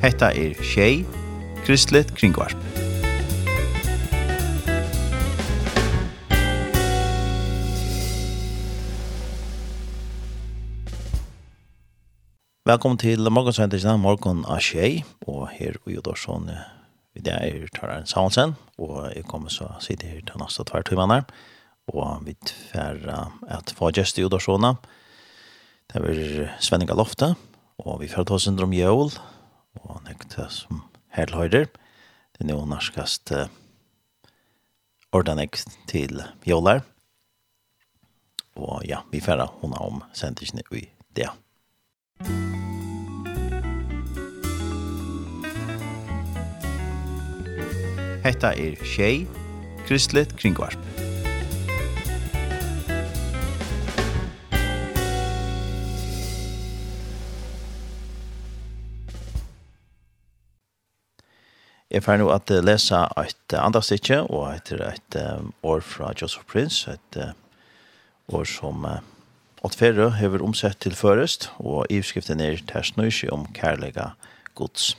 [0.00, 1.02] Hetta er Shay
[1.66, 2.56] Kristlet Kringvarp.
[12.64, 16.48] Velkommen til morgensendingen Morgon av Shay, og her i Udorsson
[17.12, 21.26] Vi det er Tararen Saunsen, og jeg kommer så sitte her til neste tvær.
[21.92, 24.78] Og vi tverra at få gjest i Udorsona.
[25.92, 27.34] Det er Svenninga Lofte,
[27.84, 29.12] og vi fyrir tåsen om jøl,
[29.78, 30.84] og nekta som
[31.16, 31.68] helt høyder.
[32.34, 33.50] Det er noe norskast uh,
[35.12, 35.58] ordanek
[35.90, 36.82] til Bjålar.
[38.60, 41.30] Og ja, vi færre hona om sendisene i det.
[48.20, 49.24] Hetta er Tjei,
[49.88, 51.09] Kristelig Kringvarp.
[61.90, 65.16] Jeg får nå at lese et andre stikje, og etter et
[65.66, 67.18] år fra Joseph Prince, et
[68.30, 68.86] år som
[69.66, 74.12] åttfere har omsett til først, og i skriften er tersnøysig om kærlega
[74.54, 74.94] gods.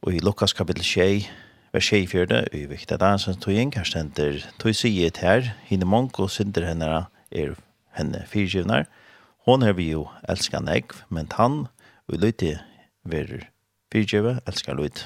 [0.00, 1.28] Og i Lukas kapittel 6,
[1.76, 5.84] vers 6 fjerde, i viktig at han tog inn, her stender tøy siget her, hinne
[5.84, 7.54] og synder henne er
[7.92, 8.88] henne fyrtjivnar,
[9.44, 11.66] hon har vi jo elskan egg, men han,
[12.08, 12.56] og lytte
[13.04, 13.49] verer
[13.90, 15.04] fyrtjøve, elskar lyd.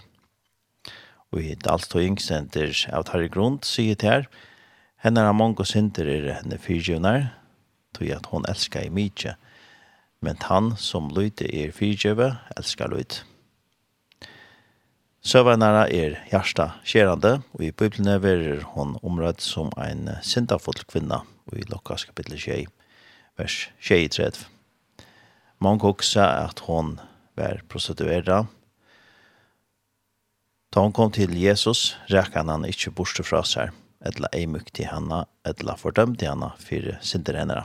[1.32, 4.28] Og i Dalstøying sender av Tarri Grund, sier til her,
[5.04, 7.30] henne er mange og synder er henne fyrtjøvner,
[7.94, 9.34] tog at hon elskar i mykje,
[10.24, 13.20] men han som lyd er fyrtjøve, elskar lyd.
[15.24, 21.56] Søvernæra er hjersta skjerande, og i Bibelen verer hon omrød som ein syndafull kvinna, og
[21.56, 22.68] i Lukas kapittel 6,
[23.40, 24.44] vers 23.
[25.64, 26.98] Mange hoksa at hon
[27.40, 28.52] var prostituerad,
[30.74, 33.70] Da hun kom til Jesus, rækka han ikke ikkje borste fra seg,
[34.02, 34.42] etla ei
[34.74, 37.60] til henne, etla fordømt til henne, fyrir sinder henne.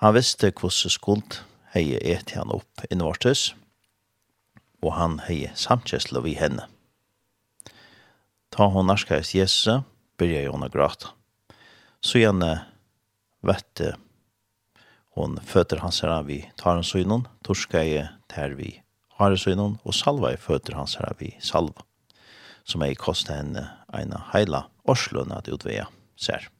[0.00, 1.36] Han visste hvordan skuld
[1.74, 3.52] heie et han opp innvortes,
[4.80, 6.64] og han heie samkjæsla vi henne.
[8.48, 9.84] Ta hon narskais Jesus,
[10.16, 11.12] byrja hon a gråta.
[12.00, 12.64] Så gjerne
[13.44, 13.92] vette
[15.12, 18.78] hon føtter hans herre vi tar hans synon, torskar jeg ter vi
[19.16, 21.84] Haresøynon og salva i føtter hans her vi salva,
[22.68, 23.64] som ei kosta henne
[23.96, 25.86] eina heila årslønn at utvea
[26.20, 26.50] ser.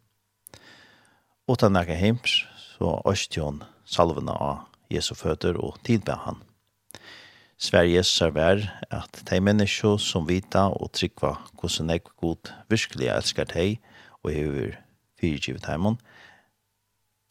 [1.46, 2.44] Utan nekka heims,
[2.76, 6.40] så østjon salvene av Jesu føtter og tidbe han.
[7.56, 13.78] Sverige server at de mennesker som vita og trykva hvordan jeg god virkelig elskar deg
[14.22, 14.74] og hever
[15.20, 15.96] fyrtjivet heimen,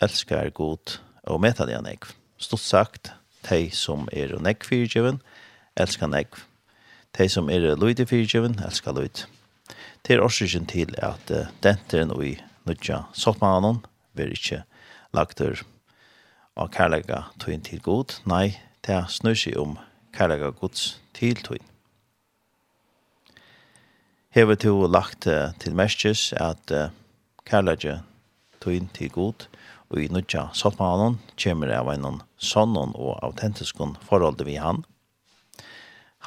[0.02, 0.97] elskar god
[1.30, 2.02] og metadian jeg.
[2.42, 3.13] Stort sagt,
[3.50, 5.22] de som er nekk fyrtjøven,
[5.78, 6.39] elskar nekk.
[7.17, 9.28] De som er løyde fyrtjøven, elskar løyde.
[10.06, 12.35] Det er årsøkken til at uh, denteren og i
[12.66, 13.81] nødja sottmannen
[14.13, 14.61] vil ikke
[15.13, 15.63] lagt der
[16.56, 18.19] av kærlega tøyen til god.
[18.29, 19.79] Nei, det er snur seg om
[20.16, 21.66] kærlega gods til tøyen.
[24.35, 26.94] Hever to lagt uh, til merskes at uh,
[27.47, 28.01] kærlega
[28.62, 29.47] tøyen til god
[29.95, 34.83] og i nødja saltmannen kommer av en sånn og autentiskon forhold vi han.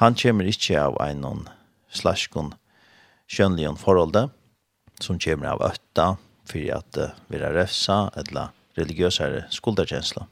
[0.01, 1.45] Han kommer ikke av en
[1.93, 2.53] slaskon
[3.29, 4.17] kjønligen forhold
[4.99, 6.15] som kommer av øtta
[6.49, 10.25] for at uh, vi er refsa eller religiøse skulderkjensler.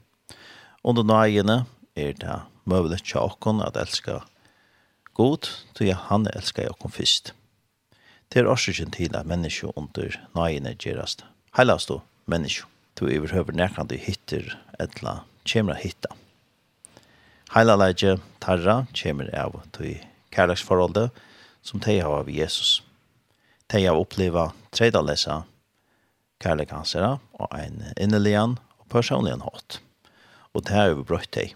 [0.88, 1.66] Under nøyene
[1.96, 4.22] er det mulig til åkken at elska
[5.14, 7.34] god, tog han elskar åkken først.
[8.34, 11.24] Det er årsøkjen til at mennesker under nøyene gjerast
[11.58, 16.16] heilast og mennesker du overhøver nærkant du hitter etla kjemra hitta.
[17.54, 19.94] Heila leidje tarra kjemra av du
[20.34, 21.14] kærleksforholdet
[21.62, 22.82] som teg har av Jesus.
[23.70, 25.44] Teg har oppleva treida lesa
[26.44, 29.80] kærlekansera og ein innelian og personligen hatt.
[30.54, 31.54] Og det har overbrøtt teg.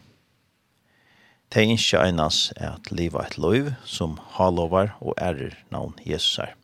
[1.52, 6.56] Teg ikke einas er at liva et loiv som halovar og ærer navn Jesus er.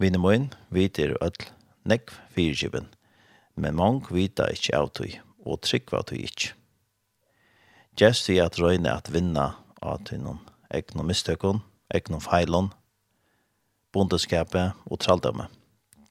[0.00, 1.50] Vinnemoen, vi er ødel,
[1.84, 2.88] nekv fyrtjibben–
[3.60, 5.14] men mange vita ikkje av tog,
[5.44, 6.54] og tryggva tog ikkje.
[8.00, 9.52] Gjerst vi at røyne at vinna
[9.82, 10.40] av tog noen
[10.70, 11.60] egnom mistøkken,
[11.92, 12.70] egnom feilon,
[13.92, 15.48] bondeskapet og traldamme.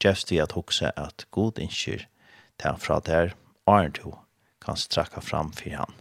[0.03, 2.05] Gjerst vi at hokse at god innskir
[2.59, 3.33] til han fra der,
[3.67, 4.15] Arne to
[4.63, 5.93] kan strakka fram for han.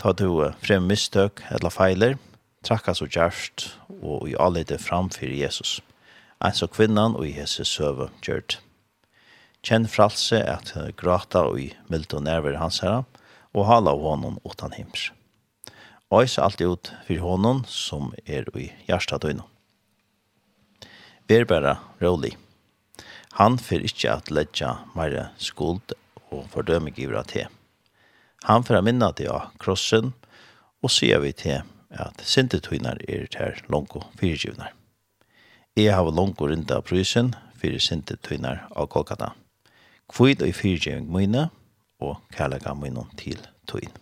[0.00, 2.16] Ta du frem mistøk eller feiler,
[2.64, 3.70] trakka så gjerst
[4.00, 5.80] og i alle det fram for Jesus.
[6.40, 8.60] Altså kvinnan og Jesus hese søve gjørt.
[9.60, 13.04] Kjenn fralse at grata og i mild og nerver hans herra,
[13.52, 15.10] og hala av honom utan hims.
[16.10, 19.46] Ois alt ut fyrir honom som er i hjärsta døgnet.
[21.28, 22.36] Ver bara rolig.
[23.38, 25.94] Han fyrir ikkje at ledja meire skuld
[26.30, 27.46] og fordømig givra til.
[28.48, 30.14] Han fyrir minna til av krossen
[30.82, 31.60] og sier vi til
[31.90, 34.72] at sintetuinar er til langko fyrtjivnar.
[35.76, 39.34] Jeg har langko rinda av prysen fyrir sintetuinar av Kolkata
[40.10, 41.48] kvid og i fyrtjeving mine,
[42.00, 43.96] og kærlega mine til tøyen.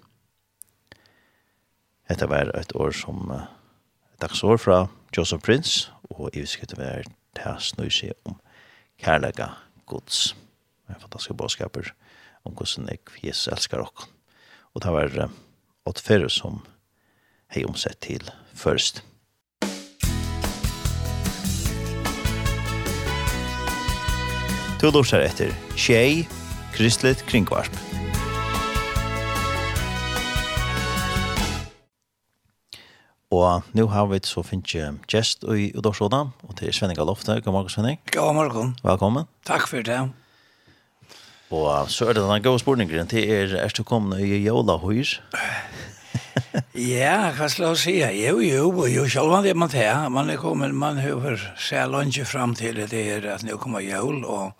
[2.08, 3.44] Dette var et år som uh,
[4.22, 4.78] dagsår fra
[5.16, 7.04] Joseph Prince, og i visket det var
[7.36, 8.38] det her snøyse om
[8.98, 9.50] kærlega
[9.86, 10.36] gods.
[10.86, 11.92] Det er fantastiske bådskaper
[12.44, 14.08] om hvordan jeg Jesus elsker dere.
[14.74, 15.28] Og det var uh,
[15.84, 16.62] åtte åtferdet som
[17.52, 19.02] hei omsett til først.
[19.02, 19.17] Først.
[24.78, 26.22] Du lortar etter Tjei,
[26.70, 27.74] Kristelig Kringvarp.
[33.34, 37.40] Og nu har vi så finnes jeg gjest i Udorsåda, og til Svenning Alofte.
[37.42, 37.98] God morgen, Svenning.
[38.14, 38.76] God morgen.
[38.84, 39.26] Velkommen.
[39.50, 39.98] Takk for det.
[41.50, 45.16] Og så er det denne gode spørningen, til er, er du kommet i Jola Høyr?
[46.94, 47.96] ja, hva skal jeg si?
[48.22, 52.22] Jo, jo, jo, selv om det man tar, man er kommet, man har seg lønge
[52.30, 54.54] frem til det er at nå kommer jul, og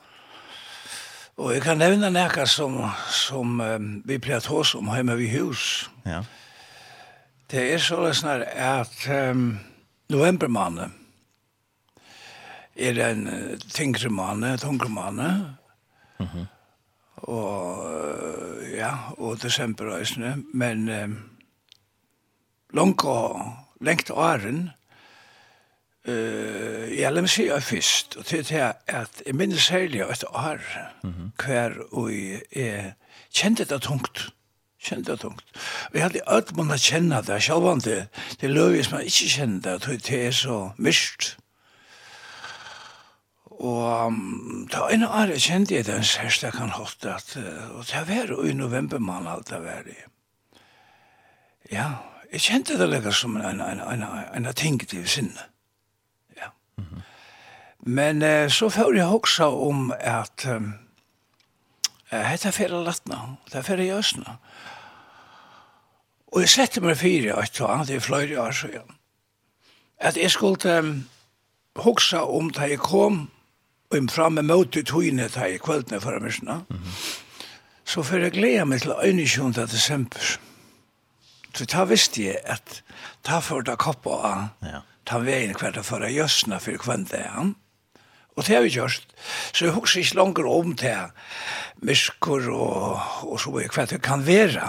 [1.39, 2.81] Og jeg kan nevne noe som,
[3.15, 5.87] som um, vi pleier til oss om hjemme ved hus.
[6.03, 6.25] Ja.
[7.49, 9.53] Det er så løsner at um,
[10.11, 10.97] novembermannen
[12.79, 13.23] er en
[13.71, 15.23] tyngre mannen, tungre mann.
[16.19, 16.47] Mm -hmm.
[17.17, 20.43] Og ja, og desemberøysene.
[20.55, 21.19] Men um,
[22.71, 24.71] langt og lengt åren
[26.09, 30.59] Uh, ja, lad mig sige først, og det er at jeg minnes særlig et år,
[31.03, 31.45] mm -hmm.
[31.45, 32.13] hver og
[32.57, 32.95] jeg
[33.35, 34.33] kjente det tungt,
[34.83, 35.45] kjente det tungt.
[35.85, 38.09] Og jeg hadde alt måned har kjenne det, selv om det,
[38.41, 41.39] det løy hvis man ikke kjenne det, og det er så myst.
[43.45, 47.37] Og um, en år jeg kjente jeg den særste kan holdt at,
[47.71, 49.99] og det var i november man alt det var i.
[51.73, 51.93] Ja,
[52.33, 54.03] jeg kjente det lekkert som en, en, en,
[54.35, 55.29] en, en ting til sinne.
[55.31, 55.58] Mm
[57.79, 60.73] Men eh, så får jeg også om at um,
[62.11, 63.21] dette er fyrir latna,
[63.53, 64.39] det er fyrir jøsna.
[66.33, 68.97] Og jeg setter meg fyrir et og det i fløyre år siden.
[69.99, 71.09] At jeg skulle um,
[71.75, 73.31] også om da jeg kom
[73.91, 77.25] og jeg fram med møte togene da jeg kveldene for meg, Mm -hmm.
[77.85, 79.53] Så får jeg glede meg til 21.
[79.53, 80.39] desember.
[81.55, 82.83] Så da visste jeg at
[83.27, 86.11] da får det koppe av ja ta veien hver til for å
[86.61, 87.55] fyrir for hver.
[88.39, 89.03] Og det har vi gjort.
[89.53, 91.09] Så jeg husker ikke langer om til
[91.83, 94.69] mysker og, og så hver det kan være.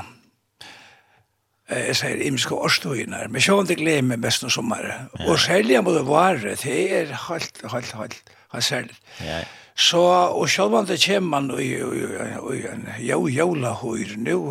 [1.70, 4.88] Jeg sier imske årstøyene, men sjån det gleder meg mest noe sommer.
[4.90, 5.28] Ja.
[5.30, 8.16] Og særlig må det være, det er halt, halt, halt,
[8.56, 8.98] helt særlig.
[9.22, 9.44] Ja.
[9.78, 14.42] Så, og sjån det kommer man i, i, i, i, i, i, i, i,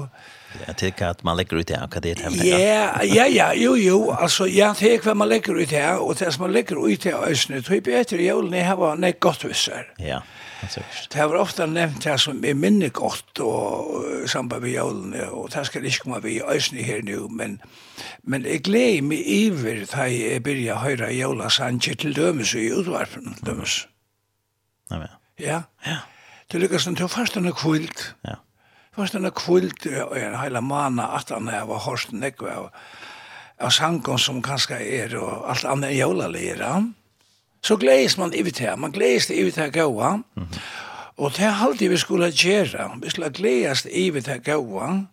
[0.67, 3.77] Jag tycker att man lägger ut det här, vad det är Ja, ja, ja, jo,
[3.77, 6.89] jo, alltså jag tycker vad man lägger ut det här, och det som man lägger
[6.89, 9.93] ut det här ösnet, tror jag bättre i julen är här var nej gott visar.
[9.97, 10.23] Ja,
[10.63, 11.09] absolut.
[11.11, 15.65] Det har ofta nämnt det som är minne gott och samband med julen, och det
[15.65, 17.63] ska inte komma vid ösnet här nu, men
[18.23, 23.87] men jag gläder mig iver att jag börjar höra julasanger till dömes i utvarpen dömes.
[24.91, 25.63] Ja, ja.
[25.85, 25.97] Ja.
[26.47, 28.15] Det lyckas inte att fasta något kvilt.
[28.23, 28.37] Ja.
[28.99, 32.65] Først denne kvult og en heila mana at han er var horst nekve av,
[33.63, 36.73] av sangon som kanskje er og alt annet enn jævla lira.
[37.63, 40.17] Så gledes man i det man gledes det i det gaua.
[40.17, 40.59] Mm -hmm.
[41.17, 45.07] Og det er alltid vi skulle gjøre, vi skulle gledes i det gaua.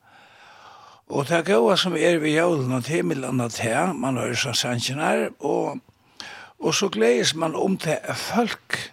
[1.08, 4.54] Og det gaua som er vi jævlen og til millan til, man har jo sånn
[4.54, 5.80] sannsjenar, og,
[6.60, 8.92] og så gledes man om til folk.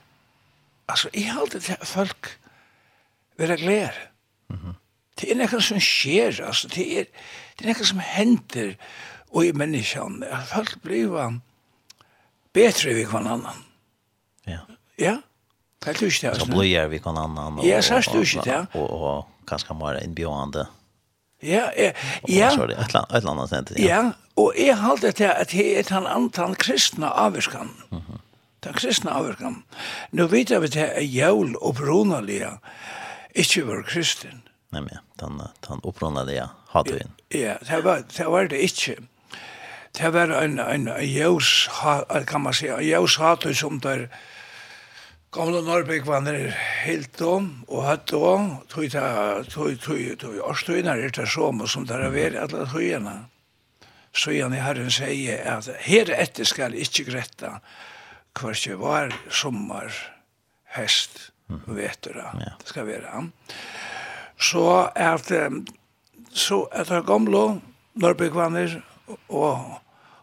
[0.88, 2.38] Altså, i alt det folk
[3.37, 3.92] vil jeg glede.
[4.49, 4.81] Mm -hmm.
[5.23, 6.69] Det er nekka som skjer, altså.
[6.75, 7.11] Det er,
[7.55, 8.73] det er nekka som hender
[9.31, 10.29] og i menneskene.
[10.50, 11.38] Folk blir
[12.52, 13.62] betre vi kvann annan.
[14.50, 14.64] Ja.
[14.99, 15.17] Ja.
[15.83, 16.41] Det er du ikke det.
[16.43, 17.62] Så blir vi kvann annan.
[17.67, 18.59] Ja, så er du ikke det.
[18.75, 20.67] Og, og, og kanskje mer innbjørende.
[21.43, 21.93] Ja, ja.
[22.29, 22.50] Ja.
[22.55, 23.73] Sorry, et eller annet sent.
[23.79, 23.87] Ja.
[23.87, 24.02] ja,
[24.38, 27.71] og jeg halte til at det er den antall kristne avvirkan.
[27.91, 28.21] Mm -hmm.
[28.64, 29.64] Den kristne avvirkan.
[30.12, 32.59] Nå vet jeg at til er jævl og brunalige
[33.35, 34.41] ikke var kristen
[34.73, 34.88] men
[35.21, 37.12] den, den opprunnede hatøyen.
[37.31, 38.97] Ja, det var det, var det ikke.
[39.93, 41.69] Det var en, en, en jøs,
[42.26, 43.19] kan man si, en jøs
[43.59, 44.09] som der
[45.33, 46.52] gamle Norrbyg var nere
[46.85, 48.25] helt om, og hatt då,
[48.69, 49.05] tog det,
[49.52, 53.14] tog, tog, tog, årstøyene er det som, som der er ved alle tøyene.
[54.12, 57.59] Så igjen i Herren sier at her etter skal ikke gretta
[58.37, 59.93] hver var sommer,
[60.76, 62.33] hest, vetura.
[62.37, 63.25] Det skal være
[64.42, 65.30] så at
[66.32, 67.61] så at det gamle
[67.94, 68.80] Nørbygvanner
[69.28, 69.78] og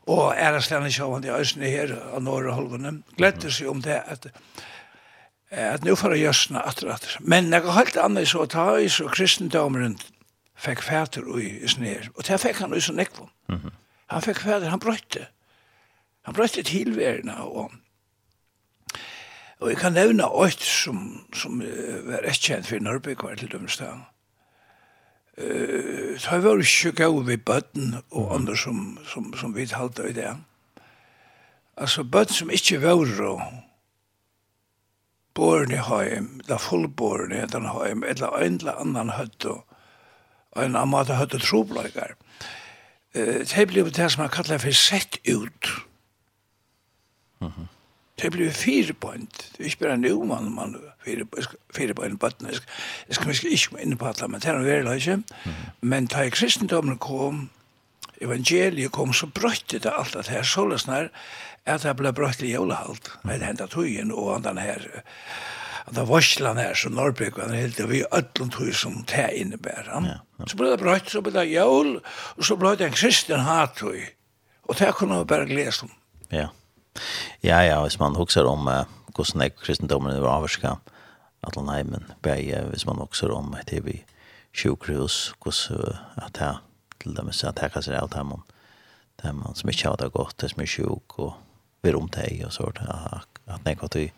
[0.10, 4.32] og æreslene sjående i Øsne her og Norge Holgene gledde seg om det at
[5.50, 7.18] at nu får jøsna atter atter.
[7.20, 9.98] Men jeg har helt annet så ta i så kristendomeren
[10.60, 12.10] fikk fæter i snir.
[12.16, 13.30] Og det fikk han i så nekvom.
[13.50, 13.72] Mm.
[14.14, 15.26] Han fikk fæter, han brøtte.
[16.28, 17.72] Han brøtte tilværende og
[19.60, 21.60] Og jeg kan nevne åkt som, som
[22.08, 24.06] var rett kjent for Norrbyk var til dømstad.
[25.40, 30.08] Uh, så jeg var ikke gav ved bøtten og andre som, som, som vi talte
[30.08, 30.32] i det.
[31.78, 33.42] Altså bøtten som ikke var og
[35.36, 39.66] borne heim, la fullborne den heim, eller en eller annan høtt og
[40.56, 42.16] en annen måte høtt og trobleikar.
[43.16, 45.76] Uh, det ble det som man kallar for sett ut.
[47.44, 47.68] Mhm.
[47.68, 47.79] Mm
[48.20, 49.44] Det blir fire point.
[49.56, 51.26] Det er ikke bare nu, man, man fire,
[51.76, 52.32] fire point på.
[52.48, 55.18] Jeg skal ikke ikke inn på alle, men det er noe veldig ikke.
[55.82, 57.48] Men da kristendommen kom,
[58.22, 61.10] evangeliet kom, så brøtte det alt at her sålesnær,
[61.70, 63.12] at det ble brøtte i jolehalt.
[63.24, 64.86] Det hendet tøyen og andan her,
[65.86, 69.90] at det varslan her som Norrbrygg var helt det, vi ødlund tog som det innebærer.
[69.90, 70.48] Ja, ja.
[70.48, 72.00] Så ble det brøtt, så ble det jól,
[72.36, 74.00] og så ble det en kristen hattog.
[74.70, 75.92] Og det kunne vi bare glede om.
[76.32, 76.48] Ja,
[77.44, 80.76] Ja, ja, hvis man husker om uh, hvordan jeg kristendommen var avvarska,
[81.44, 84.04] at han er, Atlanheimen, bæg, hvis man husker om et hivi
[84.54, 86.56] sjukhus, hvordan at jeg,
[87.00, 88.24] til dem, at jeg kasser alt her,
[89.20, 91.34] det er man som ikke har det godt, det som er sjuk, og
[91.84, 94.12] vi rom teg og sånt, at jeg kom til,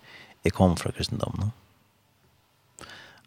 [0.43, 1.53] jeg kom fra kristendommen.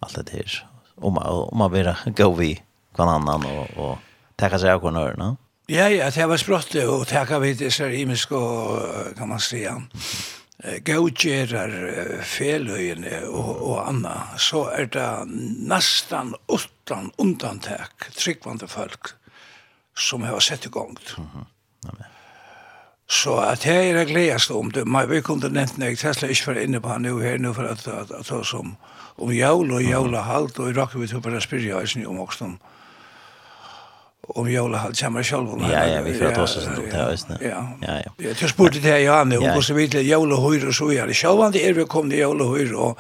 [0.03, 1.19] Alt det her, om
[1.57, 2.63] man vil gå vi
[2.95, 3.99] kan annan og, og
[4.39, 5.35] tekka seg av hver nøyre, no?
[5.67, 9.79] Ja, ja, det var sprått og takk av det så imisk og kan man säga
[10.85, 11.73] gautjerar
[12.25, 15.09] feløyene og, og anna, så er det
[15.69, 19.15] nesten utan undantek tryggvande folk
[19.97, 20.97] som har sett i gång.
[21.19, 21.45] Mm -hmm.
[23.07, 26.45] Så at jeg er gledast om det, men vi kunne nevnt når jeg tesla ikke
[26.45, 28.77] for inne på han nu her, nu for at, at, at, at, om,
[29.19, 32.45] om jævla og halt, og i rakker vi til å bare spyrja eisen om også
[32.45, 32.59] om,
[34.29, 37.27] om jola halt samma själv Ja ja, vi får ta oss sånt där visst.
[37.41, 37.69] Ja.
[37.81, 38.13] Ja ja.
[38.41, 41.15] Jag spurte det här jag nu och så vidare jola hur och så är det.
[41.15, 42.99] Själv det är vi kom det jola hur och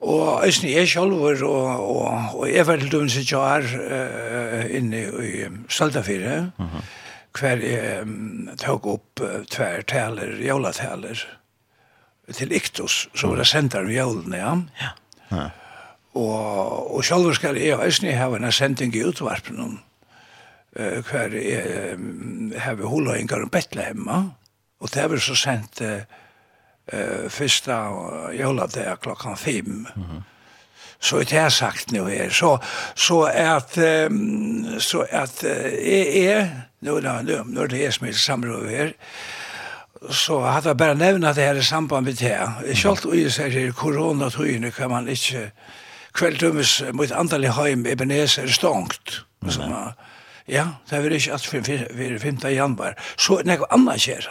[0.00, 5.02] Og æsni jeg sjálfur, og, og, og jeg var til dømens i Tjar uh, inne
[5.04, 6.84] i Staldafire, mm -hmm.
[7.40, 11.26] hver jeg um, tok opp uh, tver taler, jólataler,
[12.32, 14.56] til Iktus, som var det sendar om jólene, ja.
[14.80, 14.88] Ja.
[15.36, 15.50] ja.
[16.14, 19.80] Og, og sjálfur skal jeg æsni hava en sending i utvarpen om
[20.78, 24.08] uh, hver er, um, heve huløyngar om Bethlehem
[24.80, 27.72] og det var så sendt uh, første
[28.38, 29.86] joladag klokkan fem.
[29.96, 30.22] Mm -hmm.
[31.00, 32.30] Så det har sagt nu her.
[32.30, 32.58] Så,
[32.94, 33.78] så at,
[34.10, 36.48] um, så at uh, jeg er,
[36.80, 38.92] nu, nu, nu, nu er det jeg som er samråd her,
[40.10, 42.76] så hadde jeg bare nevnt det her i samband med det.
[42.76, 45.50] Selv om jeg sier at koronatøyene kan man ikke
[46.12, 49.24] kvelddømmes mot antallet heim Ebenezer stångt.
[49.42, 49.92] Mm -hmm.
[50.48, 52.38] Ja, det er ikke at vi er 5.
[52.54, 52.96] januar.
[53.16, 54.30] Så er det noe annet skjer.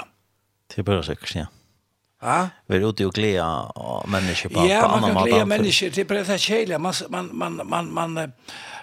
[0.70, 1.46] Det er bare sikkert, ja.
[2.22, 2.40] Ja?
[2.68, 3.46] Vi er ute og gleda
[4.12, 5.08] mennesker på, ja, på annen måte.
[5.08, 5.94] Ja, man kan gleda mennesker.
[5.96, 6.80] Det er bare det kjedelige.
[6.80, 8.34] Man, man, man, man, man,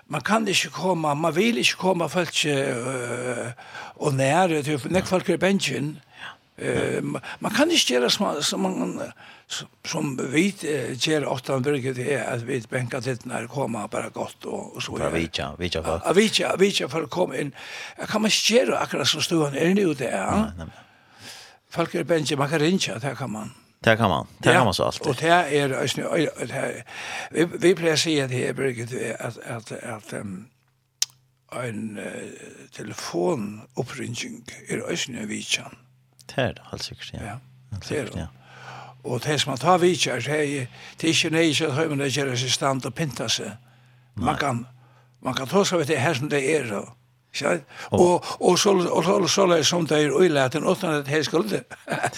[0.09, 3.53] man kan ikke komme, man vil ikke komme folk uh,
[3.97, 4.63] og nære.
[4.91, 6.07] Når folk er bensjen, mm
[6.59, 7.03] Eh,
[7.41, 9.01] man kan ikke gjøre som, som, man,
[9.85, 14.47] som vi åtta åttan byrget er at vi benker til når det kommer bare godt
[14.47, 14.97] og, og så.
[14.97, 16.03] Fra vidtja, vidtja folk.
[16.07, 17.53] Ja, vidtja, vidtja folk kom inn.
[18.09, 20.67] Kan man ikke gjøre akkurat som stuen er nu det er?
[21.71, 23.53] Folk er benker, man kan rinja, det kan man.
[23.85, 24.27] Det kan man.
[24.39, 25.07] Det kan man så alltid.
[25.07, 25.69] Og det är
[26.47, 26.85] det
[27.31, 30.47] vi vi plejer sig att det er at at at um,
[31.53, 32.05] en uh,
[32.73, 35.86] telefonoppringing er är ösnö vichan.
[36.27, 37.25] Det er det, helt sikkert, ja.
[37.25, 37.37] Ja,
[37.89, 38.29] det er det.
[39.05, 42.51] Og det som man tar vidtjær, det er ikke nøyde at høymen det gjør seg
[42.51, 43.53] stand og pinta seg.
[44.17, 44.65] Man kan,
[45.23, 46.95] man kan ta seg ved det her som det er, og
[47.41, 47.59] Ja.
[47.91, 51.65] Og og så og så så lei som det er øylaten åttan at her skulle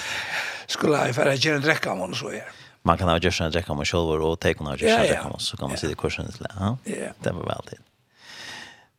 [0.68, 2.46] skulle jeg fara gjøre en drekka om så er.
[2.84, 5.40] Man kan ha gjøre en drekka om selv og take on gjøre en drekka om
[5.40, 6.46] så kan man se det kursen til.
[6.60, 7.10] Ja.
[7.24, 7.78] Det var veldig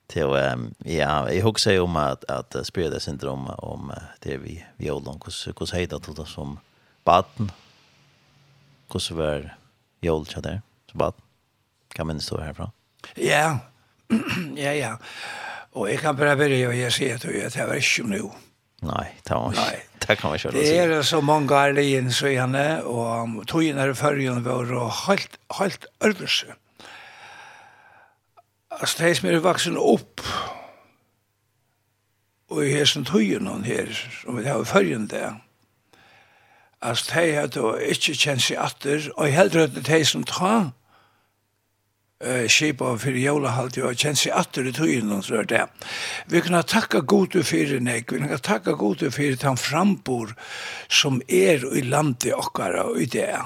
[0.10, 0.22] till
[0.86, 5.78] ja jag hugger om att att det syndrom om det vi vi åldern hur hur
[5.78, 6.60] heter det då som
[7.04, 7.51] barn
[8.92, 9.58] hur så var
[10.00, 10.62] jag där
[10.92, 11.13] så barn
[11.94, 12.72] kan man stå härifrån
[13.16, 13.60] ja
[14.56, 14.98] ja ja
[15.72, 18.22] och jag kan bara börja och jag ser att jag är inte nu
[18.82, 19.86] Nej, det var Nej.
[20.08, 20.51] Det kan man köra.
[20.51, 24.74] Det är så många är det in så gärna och tog in när förrjun var
[24.74, 26.46] och helt helt ödelse.
[26.46, 26.68] Mm
[28.79, 30.24] altså de som er vaksen opp
[32.50, 35.27] og i hessen tøyen noen her, som vi har følgen det,
[36.81, 40.71] altså de har da ikke kjent seg atter, og heller at de som tar
[42.21, 45.43] eh skipa för jola halt jag känns ju att det tog så.
[46.25, 50.36] Vi kan tacka gode för nek, vi kan tacka gode för det han frambor
[50.89, 53.39] som er i landet okkara og i det.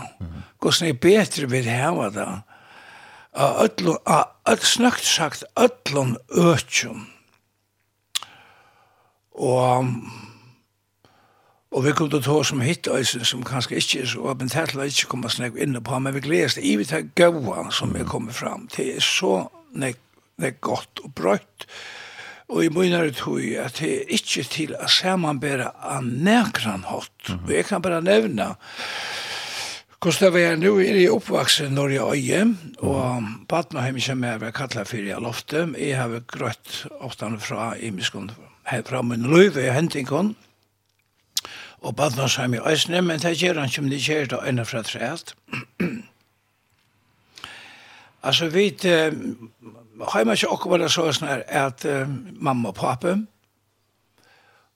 [0.59, 2.43] Går er bättre vid här va
[3.33, 7.07] av öllum, av snögt sagt öllum ötjum.
[9.33, 9.87] Og,
[11.71, 14.69] og vi kom til tå som hitt øysen som kanskje ikke er så åpen, her
[14.69, 17.71] til å ikke komme snakk inne på, men vi gledes det i vi tar gaua
[17.73, 18.69] som er kommet fram.
[18.75, 19.97] Det er så nek,
[20.37, 21.67] nek godt og brøtt,
[22.53, 27.11] Og i munnare tog at det er ikke til å samanbæra av nekran hot.
[27.27, 27.45] Mm -hmm.
[27.45, 28.55] Og jeg kan bare nevna
[30.03, 30.72] Hvordan var jeg nå?
[30.83, 32.39] Er i oppvaksen når jeg øye,
[32.83, 37.29] og Batna har ikke med å være kattlet for jeg lofte, Jeg har grøtt ofte
[37.39, 38.31] fra Imiskon,
[38.67, 40.36] her fra min løyve i Hentingkon,
[41.81, 44.81] og Batna har i øsne, men det gjør han som de gjør da øyne fra
[44.81, 45.36] treet.
[48.27, 51.86] altså, vi har man ikke akkurat så sånn her at
[52.36, 53.22] mamma og pappa,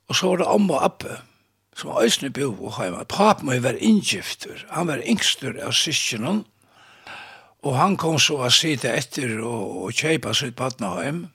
[0.07, 1.19] og så var det om og appe
[1.77, 3.05] som æsne bo og heima.
[3.53, 6.46] jo være inngifter, han var yngstur av syskjennom,
[7.63, 11.27] og han kom så å sitte etter og, og kjeipa sitt badna badnaheim,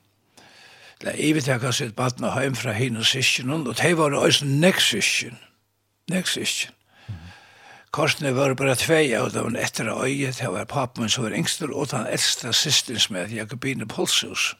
[1.01, 5.37] eller ivetekka sitt badna heim fra hinn og syskjennom, og det var æsne nek syskjen,
[6.11, 6.73] nek syskjen.
[7.93, 11.69] Korsene var bare tvei av dem etter av øyet, det var papen som var yngstur,
[11.77, 14.55] og den eldste systens med Jakobine Polshus.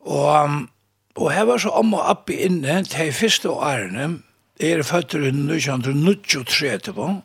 [0.00, 0.68] Og um,
[1.14, 4.18] Og her var så om og opp i inne til første årene.
[4.60, 7.22] Jeg er føtter i 1923,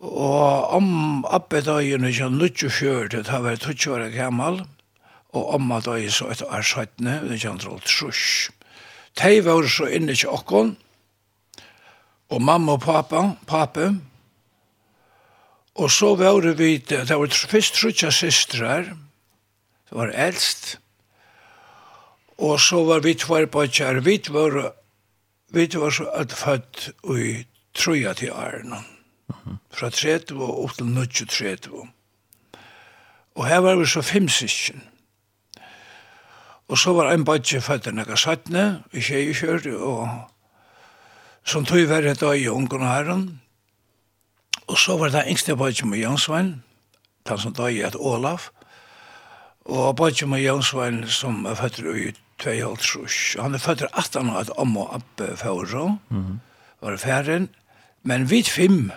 [0.00, 4.60] og om appi da i 1924, da var jeg 20 år gammel,
[5.32, 8.52] og om da i så et år 17, 1923.
[9.22, 10.76] De var så inne til åkken,
[12.28, 13.94] og mamma og pappa, pappa,
[15.76, 18.92] og så var vi, det var først trutja systrar,
[19.88, 20.78] det var eldst,
[22.38, 24.00] Og så var vi tvær på kjær.
[24.04, 24.72] Vi var,
[25.52, 28.82] vi var så at født i trøya til Arne.
[29.70, 31.88] Fra 30 og opp til 30.
[33.36, 34.82] Og her var vi så fem syskjen.
[36.68, 40.08] Og så var ein badje født enn jeg satt i tjeikjør, og
[41.46, 43.40] som tog verre et i ungen og herren.
[44.66, 46.64] Og så var det yngste badje med Jansvein,
[47.28, 48.50] han som døg i et Olaf,
[49.64, 53.36] og badje med Jansvein som er født i tvei halv trus.
[53.40, 55.86] Han er fødder at han hadde om og oppe for å,
[56.80, 57.48] var færen,
[58.02, 58.90] men vi fem,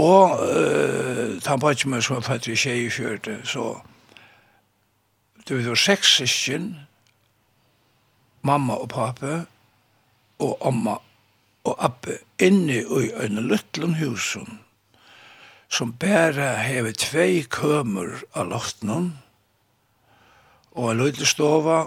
[0.00, 3.80] og uh, han tannpatje med som er fødder i tjei i fjørte, så
[5.48, 6.76] det var seks sysken,
[8.42, 9.44] mamma og pappa,
[10.38, 10.96] og amma
[11.64, 14.60] og abbe, inne i en liten husen,
[15.68, 19.12] som bare hever tvei kømer av loften,
[20.72, 21.80] og en løytestova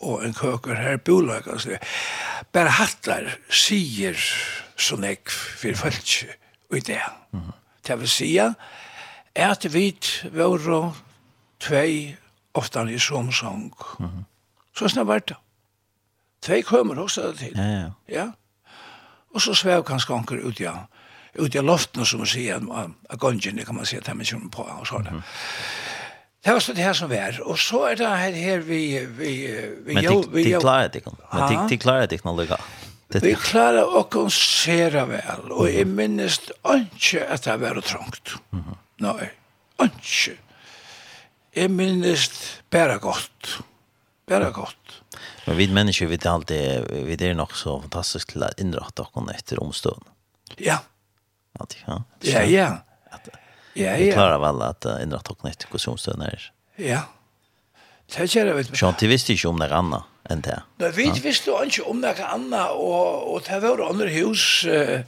[0.00, 1.48] og en køker her bolag.
[1.48, 1.78] Altså.
[2.52, 4.16] Bare hattar sier
[4.76, 6.12] så nekk for folk
[6.76, 7.02] i det.
[7.32, 7.52] Mm -hmm.
[7.86, 8.38] Det vil si
[9.34, 9.96] at vi
[10.32, 10.94] var
[11.60, 12.16] tvei
[12.54, 13.72] ofta i somsang.
[13.98, 14.24] Mm -hmm.
[14.74, 15.36] Så snart var det.
[16.42, 17.52] Tvei kommer også det til.
[17.56, 17.90] Ja, ja.
[18.08, 18.30] ja.
[19.34, 20.72] Og så svev kanskje anker ut, ja.
[21.38, 22.60] Ut i loften, som man sier,
[23.10, 25.08] av gongen, kan man si, at de kommer på, og sånn.
[25.10, 25.22] Mm -hmm.
[26.46, 27.40] Det var så det her som var.
[27.42, 28.82] Og så er det her, her vi,
[29.18, 29.30] vi,
[29.82, 31.16] vi, Men de klarer det ikke.
[31.32, 32.58] Men de klarer det ikke noe lukka.
[33.22, 35.50] Vi klarer å konsere vel.
[35.50, 38.36] Og jeg minnes ikke at det var trångt.
[39.02, 39.30] Nei,
[39.88, 40.36] ikke.
[41.56, 42.28] Jeg minnes
[42.70, 43.56] bare godt.
[44.30, 45.00] Bare godt.
[45.48, 49.34] Men vi mennesker, vi er alltid, vi er nok så fantastisk til å innrette oss
[49.34, 50.14] etter omstående.
[50.62, 50.78] Ja.
[51.58, 52.02] Ja, ja.
[52.22, 52.70] Ja, ja.
[53.76, 53.96] Ja, ja.
[53.96, 56.52] Vi klarar väl att inrätta och nytt konsumstöd när.
[56.76, 57.02] Ja.
[58.06, 58.78] Det er ikke det.
[58.78, 60.58] Sjøn, de visste ikke om det annet enn det.
[60.78, 65.02] Nei, vi visste jo ikke om noe annet, og, og det var andre hus uh,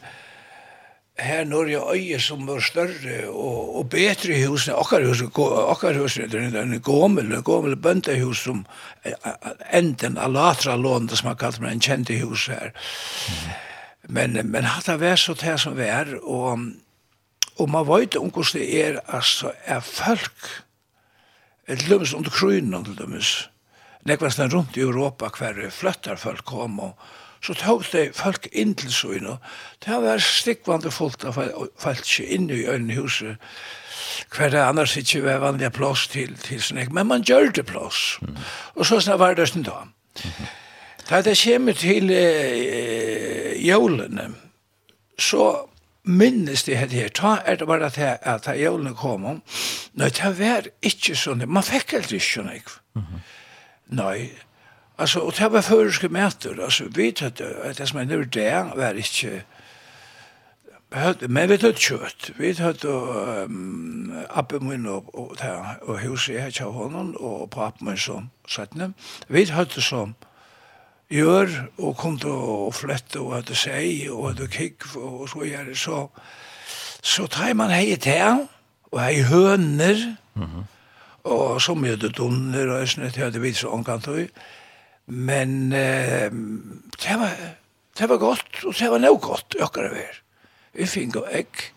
[1.19, 6.19] her når jeg øye som var større, og, og bedre hus, akkurat hus, akkurat hus,
[6.19, 8.65] det er en gommel, en gommel bøndehus som
[9.75, 12.75] enden av latra lån, det som man kallt meg, en kjente hus her.
[14.09, 16.71] Men, men hatt det vært så det som vi er, og
[17.57, 20.51] Og man vet om hvordan det er, altså, er folk,
[21.69, 23.51] et lømmes under krynen, til lømmes,
[24.09, 26.95] nekvast den rundt i Europa, hver fløttar folk kom, og
[27.45, 29.39] så tog det folk inn til søyn, og
[29.85, 33.37] det har vært stikkvande folk, det falt ikke inn i øynene huset,
[34.35, 38.19] hver det annars ikke var vanlig plass til, til sånn, men man gjør det plass.
[38.23, 38.41] Mm.
[38.75, 39.85] Og så snart var det sånn da.
[41.09, 44.33] Da det kommer til eh, jólene,
[45.19, 45.68] så
[46.09, 47.09] minnes det her, her.
[47.09, 49.43] ta er det bare at at jeg jævlen kom om,
[49.95, 52.81] nei, det var ikke sånn, man fikk helt ikke sånn, ikke?
[52.95, 53.21] Mm -hmm.
[53.89, 54.31] Nei,
[54.99, 58.77] altså, og det var føreske møter, altså, vi tatt at det som er nødvendig, det,
[58.77, 59.43] var ikke,
[61.29, 66.51] men vi tatt kjøtt, vi tatt um, abbe min og, og, og, og huset her
[66.51, 68.71] til hånden, og på papen min som satt
[69.29, 70.15] vi tatt som,
[71.13, 75.71] gjør, og kom til å flytte, og hadde seg, og hadde kikk, og så gjør
[75.71, 76.03] det, så,
[77.03, 78.45] så tar man hei til,
[78.93, 80.65] og hei høner, mm -hmm.
[81.25, 84.29] og så mye det donner, og sånn, det hadde vi så omkant og,
[85.07, 86.31] men eh,
[87.03, 87.37] det, var,
[87.99, 90.23] det var godt, og det var noe godt, akkurat vær.
[90.75, 91.73] Vi fikk og egg,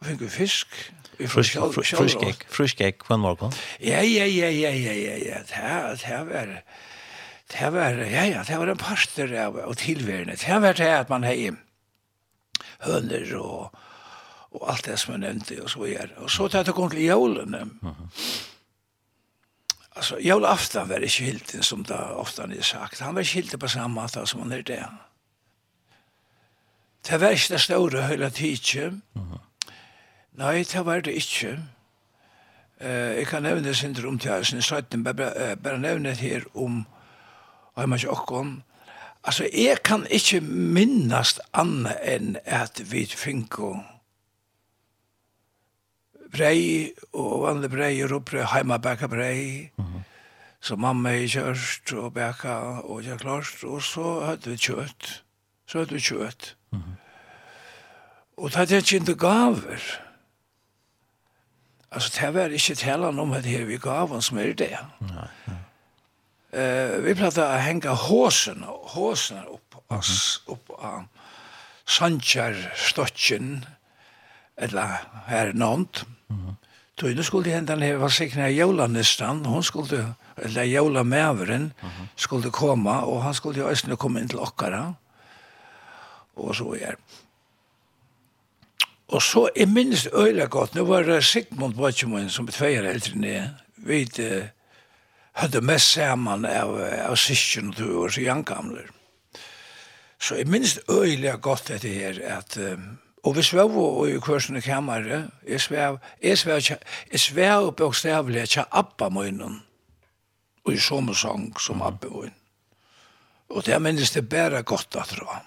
[0.00, 3.52] vi fikk fisk, Frusk egg, frusk egg, hver morgen?
[3.80, 6.50] Ja, ja, ja, ja, ja, ja, ja, det det var,
[7.52, 10.36] det var, ja, ja, det var en parster av, og tilværende.
[10.36, 11.52] Det var det at man hei
[12.82, 13.76] høner og,
[14.50, 16.10] og alt det som jeg nevnte og så videre.
[16.18, 17.64] Og så tatt det kom til jålene.
[17.64, 18.52] Mm -hmm.
[19.96, 23.00] Altså, jålaften var ikke hilden, som det ofte er sagt.
[23.00, 24.84] Han var ikke hilden på samme måte som han er det.
[27.08, 28.90] Det var ikke det store høyla tidsje.
[28.90, 29.38] Mm -hmm.
[30.32, 31.58] Nei, det var det ikke.
[32.80, 36.86] Uh, jeg kan nevne det om til høysen i 17, bare, bare nevne her om
[37.76, 38.62] og jeg må ikke åkken.
[39.24, 43.74] Altså, jeg kan ikke minnast anna enn at vi finko
[46.32, 50.02] brei, og vanlig brei, og brei, heima baka brei, mm -hmm.
[50.60, 55.22] så mamma er kjørst, og baka, og jeg klarst, og så hadde vi kjøtt.
[55.66, 56.56] Så hadde vi kjøtt.
[56.72, 56.96] Mm -hmm.
[58.36, 60.00] Og det hadde ikke ikke gaver.
[61.90, 64.78] Altså, det var ikke talen om at her vi gav som er det.
[65.00, 65.56] Nei, nei.
[66.56, 71.04] Eh, vi prata att hänga hosen och upp oss upp av
[71.84, 73.66] Sanchar stotchen
[74.56, 76.04] eller här nånt.
[76.26, 76.56] Mhm.
[76.94, 81.72] Då nu skulle hända när var signa Jolannistan, hon skulle eller Jola Mäveren
[82.16, 84.94] skulle komma och han skulle ju ösna komma in till Ockara.
[86.34, 86.96] Och så är
[89.08, 94.18] Og så er minst øyla godt, nå var Sigmund Vatjemoen som betveir eldre ned, vid
[94.20, 94.42] uh,
[95.36, 98.86] hadde mest saman av, av sysken og tog år så gamle.
[100.18, 104.56] Så jeg minns øyelig godt dette her, at, um, og vi svev og i kursen
[104.56, 106.60] i kammeret, jeg svev, jeg svev,
[107.12, 109.60] jeg svev bokstavlig at jeg appa munnen,
[110.64, 112.34] og i sommersang som appa munnen.
[113.48, 115.44] Og det minns det bare godt at det var.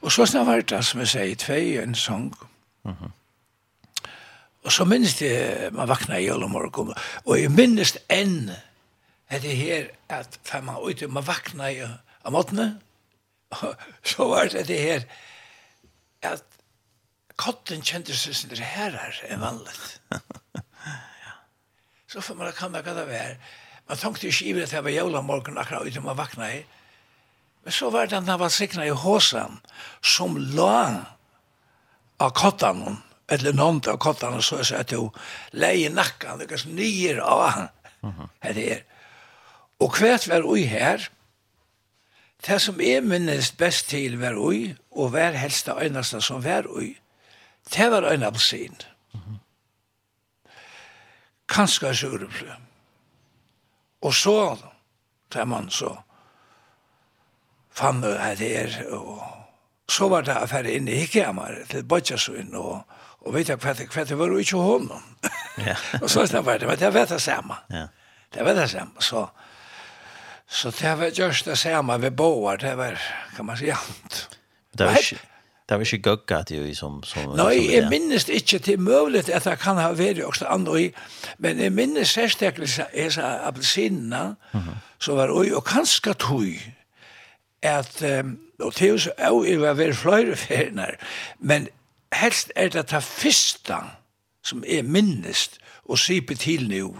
[0.00, 2.34] Og så snart var det som jeg sier, tvei en sang,
[2.84, 3.10] mm -hmm.
[4.66, 5.30] Og så minnes det,
[5.72, 8.50] man vakna i jøl og og jeg minnes enn
[9.30, 11.82] at det her, at man ute, man vakna i
[12.26, 12.80] av måtene,
[14.02, 15.06] så var det det her,
[16.22, 16.42] at
[17.38, 19.76] kotten kjente seg sin herrer enn vanlig.
[22.06, 23.36] Så får man kan det det være.
[23.88, 26.64] Man tenkte ikke ivrigt at det var jøl og akkurat ute, man vakna i.
[27.64, 29.58] Men så var det at han var sikna i håsen,
[30.02, 31.04] som la
[32.18, 35.14] av kottanen, eller någon av kottarna så så att jag
[35.50, 37.68] lejer nackan det kanske nyer av han.
[38.40, 38.84] Här det är.
[39.78, 41.08] Och kvärt var oj här.
[42.46, 46.66] Det som är minnes bäst till var oj och var helst det enaste som var
[46.68, 47.00] oj.
[47.76, 48.76] Det var en apelsin.
[51.46, 52.54] Kanske surplö.
[54.00, 54.58] Och så
[55.28, 56.04] där man så
[57.72, 59.22] fann det här och
[59.88, 62.82] så var det affär inne i Hikkamar till Bötjasvinn och
[63.26, 65.02] Og vet jeg hva det, hva det var jo ikke honom.
[65.58, 65.74] Ja.
[66.02, 67.58] og så snart var det, men det var det samme.
[67.72, 67.86] Ja.
[68.34, 69.26] Det var det samme, så...
[70.48, 73.00] Så det var just det samme ved boer, det var,
[73.36, 74.38] kan man si, jant.
[74.78, 75.18] Det var ikke,
[75.68, 77.00] det var ikke gøkka jo vi som...
[77.02, 80.82] som Nei, som, jeg minnes ikke til mulig at det kan ha vært også andre
[80.84, 80.86] i,
[81.42, 84.78] men jeg minnes særsteklig er så appelsinene, mm -hmm.
[85.00, 86.46] som var ui, og kanskje tog,
[87.62, 90.94] at, um, og til oss, og jeg var vel fløyre ferner,
[91.40, 91.68] men
[92.20, 93.78] helst er det det første
[94.46, 96.90] som er minnest og sier til nå,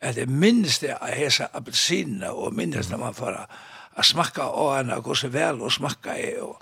[0.00, 4.74] at det minnest er å hese appelsinene og minnest når man får å smakka av
[4.76, 6.58] henne og gå så vel og smakka i og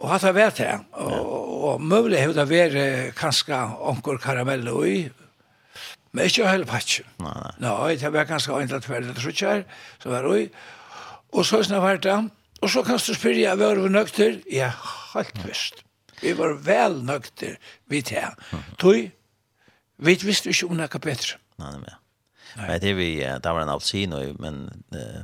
[0.00, 0.74] Og hatt det vært det.
[0.96, 5.10] og, og mulig har det vært kanskje onker karamell og i,
[6.12, 7.04] men ikke hele patsjen.
[7.20, 7.50] Nei, nei.
[7.60, 9.36] Nei, det var ganske en eller tverd, det tror
[10.00, 10.46] som var i.
[11.36, 12.16] Og så snart var det,
[12.62, 14.72] og så kan du spørre, jeg var nøkter, ja,
[15.12, 15.84] helt visst.
[16.20, 17.56] Vi var vel nøkter
[17.90, 18.36] vi til.
[18.80, 19.10] Tøy,
[20.00, 21.40] vi visste ikke om noe bedre.
[21.60, 21.96] Nei, nei, nei.
[22.58, 24.64] Nei, det vi, det var en alsino, men
[24.96, 25.22] uh,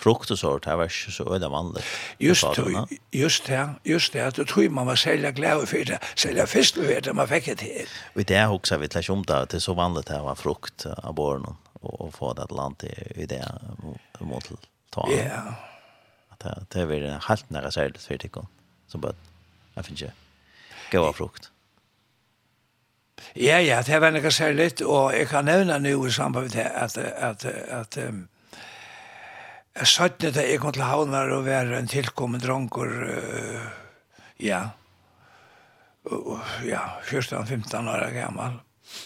[0.00, 1.84] frukt og sånt, det var ikke så øyne vanlig.
[2.20, 6.00] Just det, just det, just det, at du tøy man var særlig glad for det,
[6.16, 7.94] særlig fisk for det, man fikk det til.
[8.14, 10.86] Og i det husker vi tar om det, det er så vanlig det var frukt
[10.96, 13.44] av barnen, og få det til land i det
[14.20, 14.50] mot
[14.94, 15.06] ta.
[15.12, 15.44] Ja.
[16.42, 18.44] Det det er en helt nærmere særlig for det,
[18.88, 19.14] som bare,
[19.76, 20.23] jeg finner ikke
[20.94, 21.50] gåa frukt.
[23.34, 26.66] Ja, ja, det var noe særlig, og jeg kan nevne nå i samband med det,
[26.70, 28.28] at, at, at, um,
[29.74, 33.64] jeg satt da jeg kom til havnar og være en tilkommen dronker, uh,
[34.38, 34.60] ja,
[36.10, 38.60] uh, ja, 14-15 år gammal.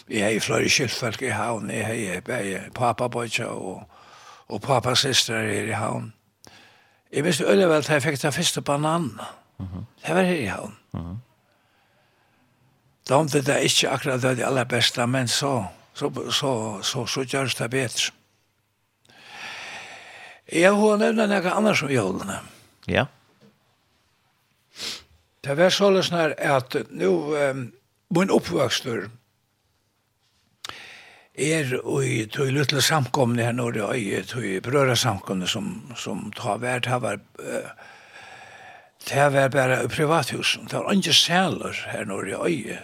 [0.09, 3.81] Jeg er i flere kyltfolk i havn, jeg er bare pappa bøtja og,
[4.49, 6.11] og pappa sister er i havn.
[7.13, 9.09] Jeg visste øyne vel at jeg fikk ta første banan.
[9.57, 9.83] Mm -hmm.
[10.05, 10.77] Det var her i havn.
[10.93, 11.28] Mm -hmm
[13.09, 17.55] dømte det er ikke akkurat det aller beste, men så, så, så, så, så gjørs
[17.59, 18.11] det bedre.
[20.49, 22.39] Jeg har nevnt noe annet som jølene.
[22.89, 23.05] Ja.
[25.45, 27.61] Det var så løs nær at nå, um,
[28.15, 29.07] min oppvøkster
[31.39, 31.71] er
[32.03, 36.59] i tog lytle samkomne her når det er i tog brøra samkomne som, som tar
[36.63, 37.69] vært her var uh,
[39.07, 42.79] det var bare privathus det var ikke sæler her når det er i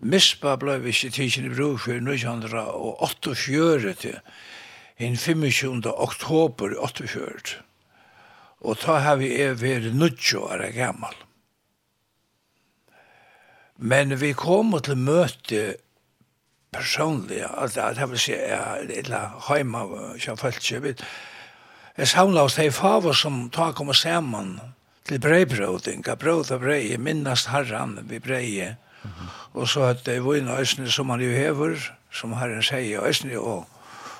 [0.00, 4.16] Mispa blei ikke tidsen i brug for 1948 til
[5.00, 5.84] inn 25.
[5.92, 7.60] oktober 48.
[8.60, 11.14] Og ta har vi er vært nødjo er gammal.
[13.76, 15.62] Men vi kom til møte
[16.72, 19.08] personlig, altså at jeg vil si, jeg er litt
[19.48, 19.84] heima,
[20.20, 21.04] som følt seg vidt.
[21.96, 24.60] Jeg samla oss de faver som ta kom sammen
[25.08, 28.76] til breibrøding, brød og brei, minnast herran vi brei
[29.52, 31.76] Og så at det var en øsne som han jo hever,
[32.12, 33.66] som herren sier øsne, og,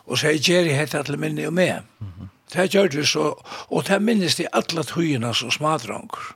[0.06, 1.82] og sier Jerry heter alle minne og med.
[2.00, 2.26] Mm -hmm.
[2.52, 3.34] Det gjør vi så,
[3.70, 6.34] og det minnes de alle tøyene som smadranger.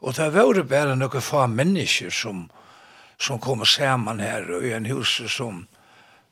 [0.00, 2.50] Og det var bare noen få mennesker som,
[3.20, 5.66] som kom sammen her i en hus som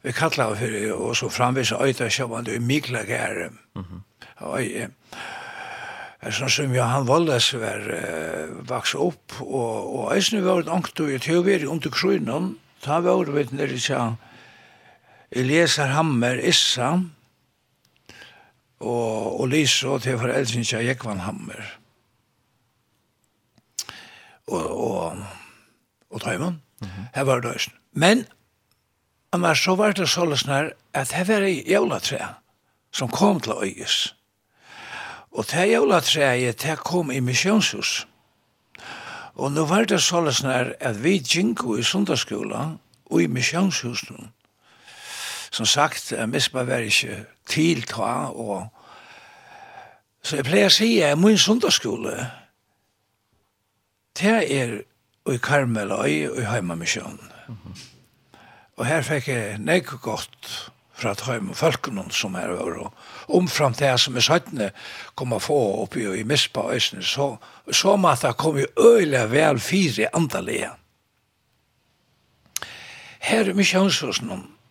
[0.02, 3.50] vi kallar for, og så framvis øyda sjåvande i Miklagære.
[3.74, 4.00] Mm -hmm.
[4.36, 4.62] Og,
[6.26, 11.12] sånn som Johan Walles var uh, vaks opp, og, og eisne var et ångt og
[11.14, 14.16] i teori under krøynen, da var vi nere til
[15.30, 16.96] Eliezer Hammer Issa,
[18.78, 21.62] og, og Lise og til foreldren til Jekvan Hammer.
[24.48, 25.24] Og, og,
[26.10, 27.08] og Tøyman, mm -hmm.
[27.14, 27.74] her var det eisne.
[27.92, 28.26] Men,
[29.32, 30.32] annars så var det sånn
[30.94, 32.26] at her var ei jævla tre
[32.92, 34.14] som kom til å øyes.
[35.32, 38.06] Og det jólatræet, det kom i misjonshus.
[39.34, 42.78] Og nå var det såles nær at vi gikk i sundagsskolen
[43.10, 44.32] og i misjonshusen.
[45.50, 48.68] Som sagt, mispa var ikke tilta og
[50.22, 52.12] Så jeg pleier å si at min sundagsskole
[54.18, 54.72] det er
[55.30, 57.30] i Karmeløy og i Heimamisjonen.
[57.48, 57.86] Mm -hmm.
[58.76, 62.92] Og her fikk jeg nek godt fra at Heim og som her var og
[63.28, 64.70] omfram det som er søttene
[65.18, 67.34] kom å få oppi i mispa øsene, så,
[67.70, 70.70] så må det komme øyelig vel fire andalige.
[73.18, 74.30] Her er misjonsforsen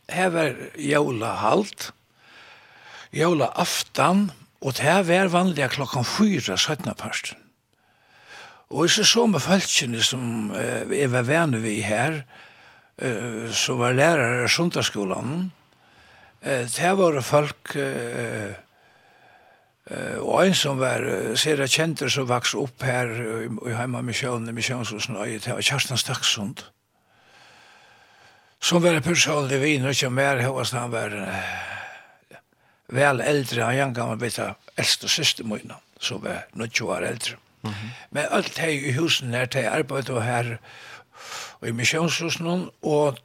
[0.10, 1.92] her var jævla halt,
[3.12, 7.38] jævla aftan, og det her var vanlig klokkan fyra søttene parsten.
[8.70, 10.52] Og hvis jeg så med følgene som
[10.92, 12.22] jeg var venner vi her,
[13.54, 15.52] som var lærere i sundagsskolen,
[16.44, 17.78] det var folk
[19.88, 24.52] Uh, og en som var uh, sere kjenter som vaks opp her i heima misjonen,
[24.52, 26.66] misjonshusen og det var Kjartan Staksund
[28.60, 32.36] som var personlig vin og ikke mer hos han var uh,
[33.00, 37.40] vel eldre han gjerne kan man vite eldste siste mine som var 90 år eldre
[37.62, 37.90] Mm -hmm.
[38.10, 40.58] Men alt hei i husen her, hei arbeid og her,
[41.62, 43.18] og i misjonshusen, og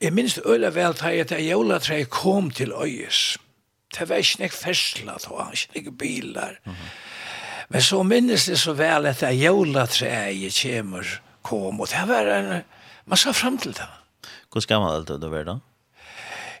[0.00, 3.38] jeg minns det øyla vel at jeg jævla tre kom til øyes.
[3.98, 6.54] Det var ikke nek fersla det var ikke nek bilar.
[6.64, 7.10] Mm -hmm.
[7.70, 11.06] Men så minnes det så vel at det jævlatræet kommer,
[11.42, 12.62] kom, og det var en,
[13.06, 13.86] man sa fram til det.
[14.52, 15.54] Hvor gammel er det du var da?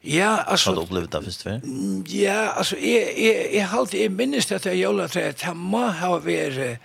[0.04, 0.70] Ja, altså...
[0.70, 1.58] Har du opplevd det først før?
[2.14, 5.86] Ja, altså, jeg, jeg, jeg, jeg, jeg minnes det at jeg jævla tre, det må
[5.86, 6.78] ha vært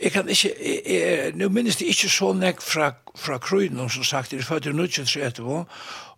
[0.00, 4.04] Jeg kan ikke, jeg, jeg, nå minnes det ikke så nek fra, fra Krøyden, som
[4.04, 5.64] sagt, jeg er født i 1930,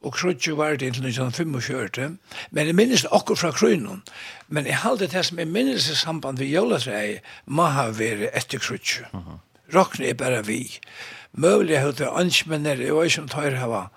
[0.00, 2.16] og Krøyden var det inntil 1945,
[2.50, 4.02] men jeg minnes det akkur fra Krøyden,
[4.48, 8.58] men jeg halde det som jeg minnes i samband med Jølatreie, må ha vært etter
[8.58, 9.06] Krøyden.
[9.14, 9.38] Uh -huh.
[9.74, 10.78] Rokne er bare vi.
[11.32, 13.88] Møvlig er det ansmenner, jeg var ikke om tøyre hava,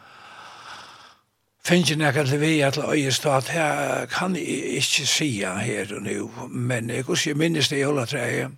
[1.63, 6.01] Finns jeg kan det vi att öje stat här kan jag inte säga här och
[6.01, 8.57] nu men jeg går ju det i tror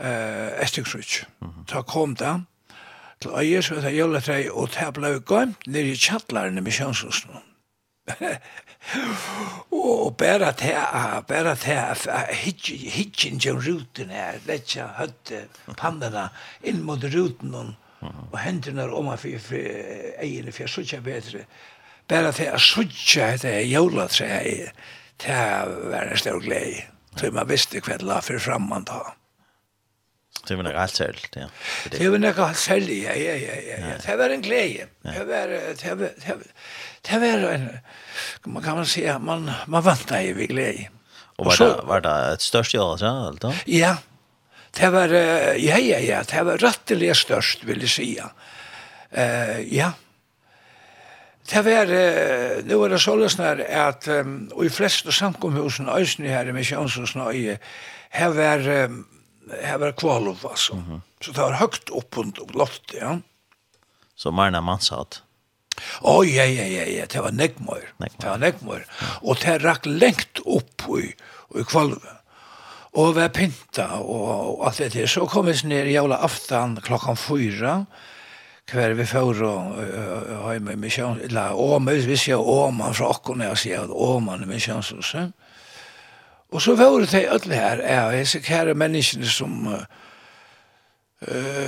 [0.00, 1.24] eh Estingsrich.
[1.66, 2.40] Ta kom da
[3.24, 7.40] til eier så det jolla tre og ta ble gømt nede i kjattlerne med kjønnshusen.
[9.72, 15.46] og bæra ta bæra ta til hitchin jo ruten er letja høtte
[15.80, 16.28] pandana
[16.62, 21.46] inn mot ruten og hendene om man for eierne for jeg sutja bedre.
[22.08, 24.72] Bare til jeg sutja etter jølatreet,
[25.18, 26.84] ta var en stor glede.
[27.16, 29.00] Så man visste hva det la for framman da.
[29.00, 29.23] Mm
[30.48, 31.48] Det var nok alt särskilt, ja.
[31.90, 33.96] Det var nok alt särskilt, ja, ja, ja, ja.
[34.06, 34.86] Det var en glede.
[35.02, 35.46] Det var,
[35.82, 36.42] det var,
[37.02, 37.68] det var en,
[38.44, 40.88] man kan man säga, man, man vant deg i glede.
[41.38, 43.52] Og var det, var det størst störst ja, alt da?
[43.66, 43.96] Ja,
[44.78, 45.08] det var,
[45.58, 48.30] ja, ja, ja, det var rätteliga størst, vill jag säga.
[49.16, 49.92] Uh, ja,
[51.52, 53.36] Det var, eh, nu er det således
[53.68, 57.20] at um, og i fleste samkomhusen, øysene her i Misjonshusen
[58.10, 59.06] her var um,
[59.62, 60.72] här var kvalov alltså.
[60.72, 61.00] Mm -hmm.
[61.20, 63.18] Så det var högt upp på loftet, ja.
[64.16, 65.22] Så Marna Mansat.
[66.02, 67.94] Oj, ja, ja, ja, ja, det var Neckmøyr.
[67.98, 68.86] Det var Neckmøyr.
[69.22, 71.14] Och det rakk längt upp i,
[71.60, 72.20] i kvalvet.
[72.94, 74.28] Og var pinta og,
[74.60, 75.06] og alt det der.
[75.06, 77.84] Så kom vi ned i jævla aftan klokkan fyra.
[78.70, 79.80] Hver vi får og
[80.44, 81.20] har med misjons...
[81.26, 85.34] Eller Åma, ser jeg Åma fra Akkon, jeg sier at Åma er misjonshuset.
[86.54, 89.82] Og så var det alle her, ja, disse kære menneskene som uh,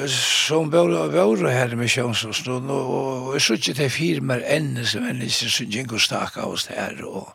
[0.07, 4.85] som var, var her med Sjønsåsen, og, og, og jeg så ikke det firmer enda
[4.85, 7.33] som mennesker som gikk og stakk av oss her, og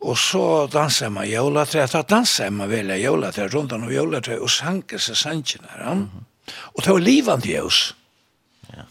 [0.00, 4.98] Og så dansa man jólatræ, da dansa man vel jólatræ, rundt om jólatræ, og sanke
[4.98, 5.94] seg sannsjen her.
[5.94, 6.52] Mm -hmm.
[6.74, 7.96] Og det var livande jøs.
[8.76, 8.82] Ja.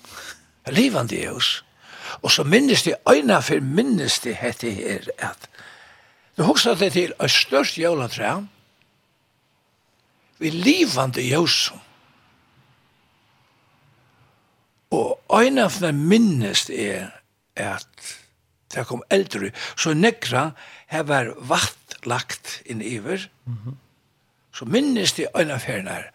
[0.72, 1.66] Livande jøs.
[2.22, 5.50] Og så minnes de, øyna for minnes de hette her, at
[6.40, 8.08] Vi husker det til et størst jævla
[10.40, 11.80] vi livande jævsum.
[14.92, 17.12] Og ein av dem minnest er
[17.60, 18.16] at
[18.74, 20.52] det kom eldre, så nekra
[20.90, 23.76] har vært vatt lagt inn iver, mm -hmm.
[24.54, 26.12] så minnest det ein av er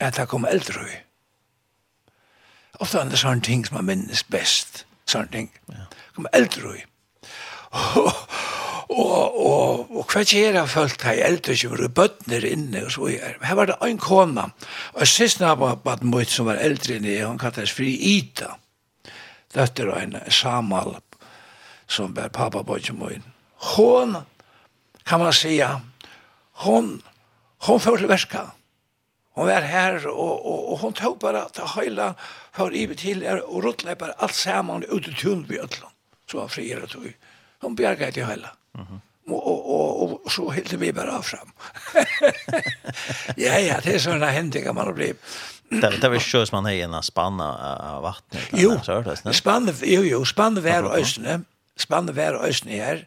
[0.00, 0.88] at det kom eldre.
[2.80, 5.50] Ofta er det sånne ting som man minnes best, sånne ting.
[5.68, 5.84] Ja.
[6.14, 6.82] Kom eldre.
[7.96, 8.12] Og
[8.88, 13.10] Og, og, og hva gjør jeg følt her, eldre som var bøttner inne og så
[13.12, 13.34] gjør.
[13.44, 14.46] Her var det en kona,
[14.94, 18.54] og sist når jeg var baden mot som var eldre inne, hun kattes fri Ida,
[19.54, 20.98] Dette var en samal
[21.88, 23.28] som var pappa på ikke mot.
[23.76, 24.16] Hun,
[25.04, 25.80] kan man säga,
[26.52, 27.02] hun,
[27.66, 28.44] hun får til verska.
[29.34, 32.12] Hun var her, og, og, og hun tog bare til høyla,
[32.52, 35.94] for i til er, og ruttleipar alt saman ut i tun vi ötlån.
[36.30, 37.08] Så han frier og tog.
[37.62, 38.57] Hun bjerget til høyla.
[39.26, 39.46] Och
[40.02, 41.52] och och så helt vi bara fram.
[43.36, 45.22] ja ja, det är såna händingar man har blivit.
[45.68, 48.40] Det det var shows man har en spanna av vatten.
[48.52, 48.80] Jo,
[49.32, 51.40] spanna jo jo, spanna var ösne.
[51.76, 53.06] Spanna var ösne här.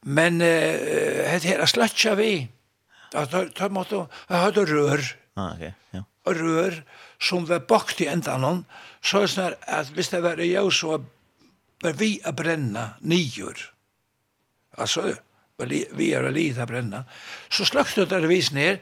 [0.00, 2.48] Men eh det här slatcha vi.
[3.14, 5.16] Att ta mot att ha det rör.
[5.34, 5.74] Ah, okej.
[5.90, 6.04] Ja.
[6.26, 6.84] Rör
[7.20, 8.64] som var bakt i ändan hon
[9.02, 11.04] så är det att visst det var jag så
[11.82, 13.75] var vi att bränna nior
[14.76, 15.14] altså,
[15.92, 17.04] vi er lite bränna
[17.50, 18.78] Så sløkte det vis ned,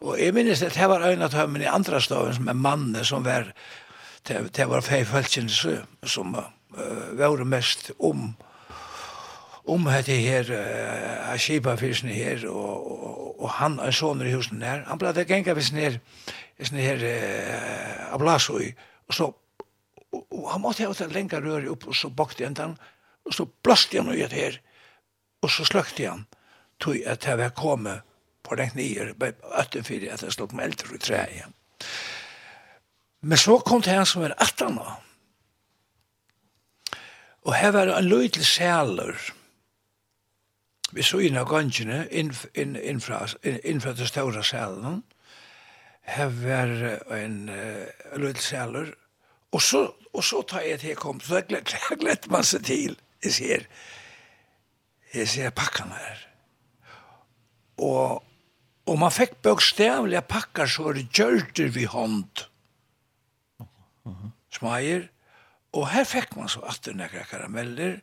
[0.00, 3.04] og jeg minnes at det var øyne av tømmen i andre staven som er mannen
[3.04, 3.52] som var,
[4.26, 5.64] det var fei følgjens
[6.06, 8.34] som uh, var mest om
[9.68, 14.60] om det her uh, skipa fyrsen her og, og, og han en sånn i husen
[14.60, 14.84] där.
[14.86, 16.00] han ble det genga i snir
[16.62, 18.74] snir uh, ablasoi
[19.08, 19.32] og så
[20.12, 22.78] og, og han måtte ha lenga røri upp og så bakte han den
[23.26, 24.60] og så blåste han det her
[25.42, 26.26] og så sløkte han,
[26.80, 28.06] tog at jeg var kommet
[28.42, 29.12] på den knyer,
[29.60, 31.52] øtten for at jeg stod med eldre i treet.
[33.20, 34.96] Men så kom det han som var 18 år.
[37.48, 39.16] Og her var en løytel sæler.
[40.92, 43.02] Vi så inn av gangene, innfra inn, inn,
[43.42, 45.02] inn, inn det større sælen.
[46.08, 46.72] Her var
[47.16, 48.94] en uh, løytel sæler.
[49.52, 52.64] Og så, og så tar jeg til jeg kom, så jeg gled, gled man seg
[52.68, 53.64] til, jeg ser,
[55.14, 56.24] jeg ser pakkene her.
[57.78, 58.24] Og,
[58.88, 62.44] og man fikk bøkstavlige pakker så det gjørte vi hånd.
[64.54, 65.08] Smeier.
[65.76, 67.98] Og her fikk man så atter nekra karameller,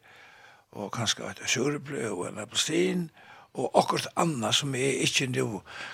[0.76, 3.08] og kanskje et surble og en appelsin,
[3.56, 5.47] og akkurat annet som jeg ikke nå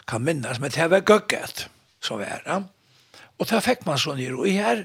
[0.09, 1.67] kan minnes, men det var gøkket
[2.01, 2.59] som var det.
[3.39, 4.83] Og det fikk man sånn i ro i her,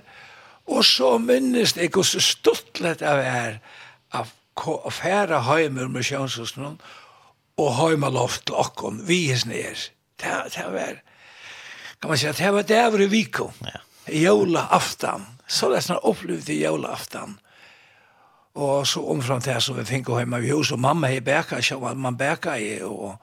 [0.66, 3.58] og så minnes det ikke så stort lett av her,
[4.16, 4.32] av
[4.90, 6.78] færa heim med misjonshusen
[7.56, 9.88] og heima loft til okkom, vi er nir.
[10.16, 11.02] Det var,
[12.00, 13.52] kan man säga, det var det var i viko.
[13.64, 13.80] Ja.
[14.12, 15.26] Jola aftan.
[15.46, 16.00] Så det snar
[16.48, 17.38] i jola aftan.
[18.54, 21.94] Og så omfram til som vi fikk heima i hus, og mamma hei bæka, så
[21.94, 23.18] man bæka i, og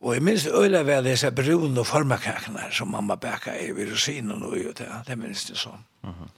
[0.00, 4.58] Og jeg minns øyla vel disse brun og formakakkene som mamma bæka i virussinen og
[4.58, 5.82] jo det, det minns det sånn.
[6.02, 6.28] Mm -hmm.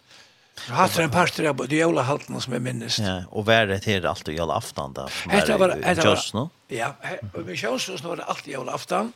[0.60, 2.98] Så Hatt en parter av de jævla haltene som jeg minnes.
[3.00, 5.06] Ja, og hva er det til alt i jævla aftan da?
[5.32, 6.48] Hette var, hette var, no?
[6.68, 6.90] ja,
[7.32, 9.12] og med Kjøsnos var det alltid jævla aftan.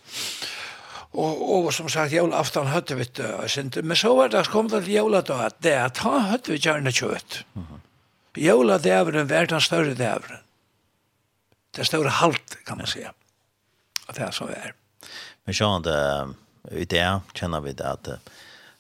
[1.15, 4.87] Og, og som sagt, jævla aftan høtte vi det, men så var det, kom det
[4.89, 7.43] jævla da, at det at han høtte vi gjerne kjøtt.
[8.41, 10.41] Jævla dævren var den større dævren.
[11.77, 13.13] Det større halt, kan man säga.
[14.07, 14.75] Og det er som er.
[15.45, 15.95] Men sjående,
[16.71, 18.09] i det kjenner vi det at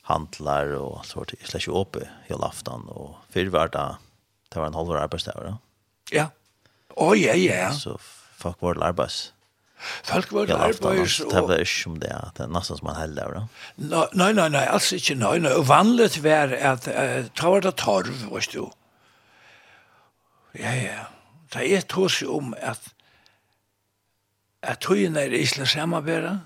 [0.05, 1.96] handlar och så vart slash upp
[2.26, 5.57] hela aftan och för det var en halvår arbeidsdag då.
[6.11, 6.30] Ja.
[6.88, 7.72] Oj ja ja.
[7.72, 7.98] Så
[8.36, 9.32] fuck vart arbeids.
[10.05, 11.32] Folk var det arbeids og...
[11.32, 13.42] Det var ikke som det, det er nesten som man heller da.
[13.76, 15.52] Nei, nei, nei, altså ikke, nei, nei.
[15.68, 18.70] Vanligt var at uh, ta var det torv, vet du.
[20.57, 21.05] Ja, ja.
[21.52, 22.92] Det er tås jo om at
[24.64, 26.38] at togene er isla samarbeidet.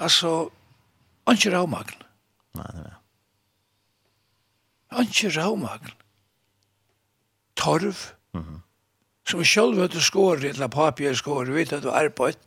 [0.00, 0.48] Altså,
[1.30, 2.02] Anki raumagn.
[2.58, 2.98] Nei, nei, nei.
[5.00, 5.94] Anki raumagn.
[7.54, 7.96] Torv.
[8.34, 8.60] Mm -hmm.
[9.30, 12.38] Som sjálf du skåret, eller papir skåret, vi vet at du er på et.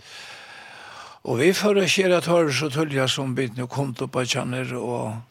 [1.23, 4.75] Og vi får å kjera torv så tullja som bit nu kom til på kjanner,
[4.75, 5.21] og,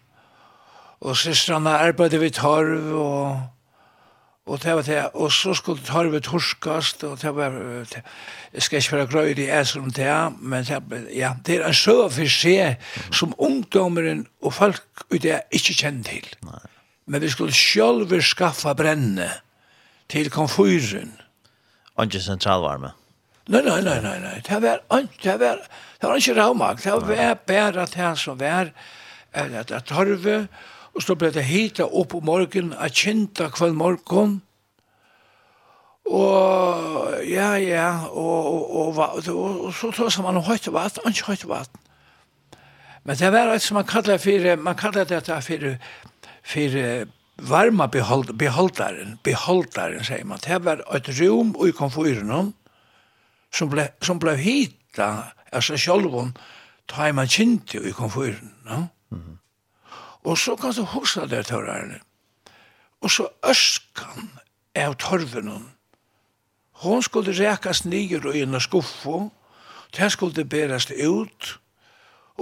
[1.01, 3.41] og systrarna arbeidde vi torv, og
[4.47, 7.55] Og det var det, og så skulle torvet torskast, og det var,
[8.53, 10.81] jeg skal ikke være grøy i æser om det, men det,
[11.15, 12.83] ja, det er en søv for seg
[13.15, 16.27] som ungdommeren og folk ute er ikke kjenner til.
[16.49, 16.59] Nei.
[17.07, 19.31] Men vi skulle selv skaffa brenne
[20.11, 21.15] til konfyren.
[22.03, 22.93] Ikke sentralvarme?
[23.47, 24.37] Nei, nei, nei, nei, nei.
[24.43, 24.83] Det var,
[25.23, 25.63] det var,
[26.01, 28.75] det var ikke ravmag, det var bare det som var,
[29.33, 30.49] at tarve,
[30.95, 34.41] Og så ble det hita opp om morgen, a kjenta kvall morgen.
[36.05, 41.49] Og ja, ja, og, og, og, og, så tog som man høyt vatten, ikke høyt
[41.49, 41.79] vatn.
[43.05, 45.69] Men det var et som man kallar for, man kallar det for,
[46.43, 46.77] for
[47.43, 50.43] varma behold, beholdaren, beholdaren, sier man.
[50.45, 52.53] Det var et rom i konfyren
[53.53, 56.35] som ble, som ble hita, altså sjolvun,
[56.89, 58.53] ta man kjente i konfyren.
[58.65, 58.87] No?
[59.11, 59.42] Mm -hmm.
[60.25, 62.01] Og så kan du huske det tørrerne.
[63.03, 64.31] Og så øskan
[64.79, 65.51] av torven
[66.83, 69.19] Hon skulle rekas nyer og inn og skuffo.
[69.95, 71.59] Det skulle beres ut.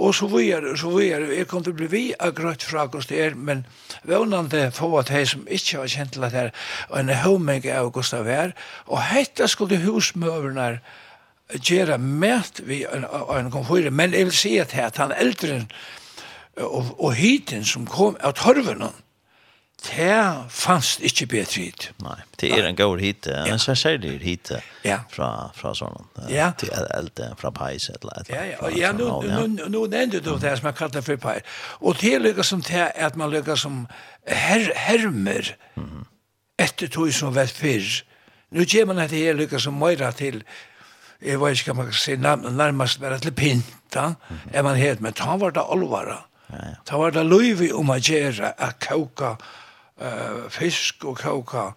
[0.01, 1.35] Og så var og så videre.
[1.35, 3.65] Jeg kom til å bli vi av grøtt frakost der, men
[4.07, 6.51] vånande få at jeg som ikke har kjent til at det er
[6.97, 8.55] en høymeng av Gustav her.
[8.87, 10.79] Og hette skulle husmøverne
[11.59, 13.91] gjøre mæt vi en, en konfyrer.
[13.91, 15.65] Men jeg vil si at han eldre
[16.57, 18.91] og, og hiten som kom av torvene,
[19.81, 20.13] det
[20.53, 21.87] fanns ikke bedre hit.
[22.05, 24.51] Nei, det er en god hit, en særlig hit
[24.85, 24.99] ja.
[25.09, 26.51] fra, fra sånn, ja.
[26.61, 30.21] til eldre, fra pais, et eller et Ja, ja, fra, ja, nå, nå, nå nevnte
[30.21, 31.57] du det som jeg kallte for pais.
[31.81, 33.87] Og det lykker som til at man lykkes som
[34.27, 36.05] her, hermer mm -hmm.
[36.59, 38.03] etter tog som vet fyrr.
[38.51, 40.43] Nå gjør man at det her lykkes som møyre til
[41.21, 44.49] jeg vet ikke hva man kan si, nærmest bare til pinta, mm -hmm.
[44.53, 46.75] er man helt, men ta var det alvara ja.
[46.85, 49.35] Ta var det løyvi om å gjøre å koka
[50.01, 51.71] uh, fisk og koka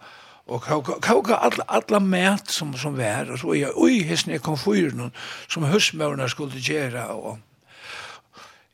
[0.47, 4.35] og koka, koka alla, alla mat som, som var, og så er jeg ui hissen
[4.35, 5.13] i konfyren
[5.49, 7.39] som husmørene skulle gjøre, og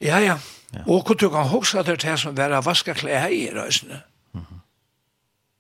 [0.01, 0.39] ja, ja,
[0.75, 0.83] ja.
[0.87, 4.03] og kunne du kan hoksa det er som var vaska klær i røysene.
[4.33, 4.59] Mm -hmm.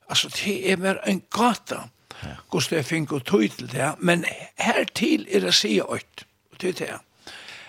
[0.08, 1.88] Altså, det er mer en gata,
[2.22, 2.34] ja.
[2.50, 4.24] hvordan jeg finner og tøy til det, men
[4.58, 6.98] hertil er det sier øyt, og det er det,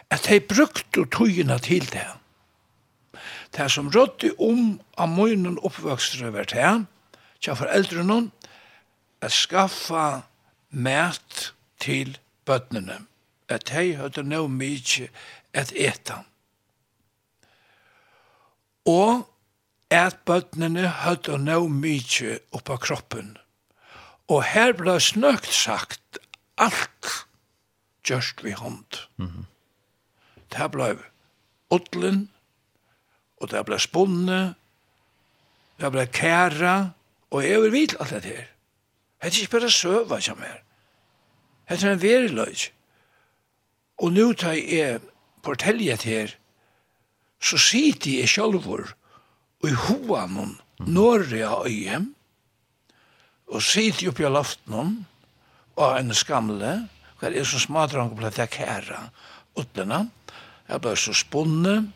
[0.10, 2.08] at de brukte tøyina til det,
[3.58, 6.86] Det som rådde om av munnen oppvøkstre var til,
[7.44, 8.30] tja foreldrene,
[9.22, 10.22] at skaffa
[10.72, 13.02] mat til bøtnene,
[13.50, 15.10] at de hadde nå mye
[15.54, 16.22] et eta.
[18.88, 19.28] Og
[19.92, 23.36] at bøtnene hadde nå mye oppa kroppen.
[24.32, 26.22] Og her ble snøkt sagt
[26.58, 27.10] alt
[28.08, 29.04] gjørst vi hånd.
[29.18, 29.46] Mm -hmm.
[30.52, 30.98] Det ble
[31.70, 32.30] odlen,
[33.42, 34.42] og det ble spunne,
[35.82, 36.76] det ble kæra,
[37.34, 38.50] og jeg vil vite alt dette her.
[39.22, 40.62] Det er ikke bare søva som er.
[41.70, 42.68] Det er en veriløg.
[44.02, 45.02] Og nå tar jeg
[45.46, 46.34] fortellet her,
[47.42, 48.92] så sitter jeg sjølver
[49.62, 52.08] og i hoanen når jeg har øyem,
[53.52, 55.06] og sitter oppe i laften
[55.76, 56.72] og en skamle,
[57.20, 59.04] hva er så smadrang på at kæra
[59.60, 60.06] utlena,
[60.68, 61.92] jeg ble så spunne,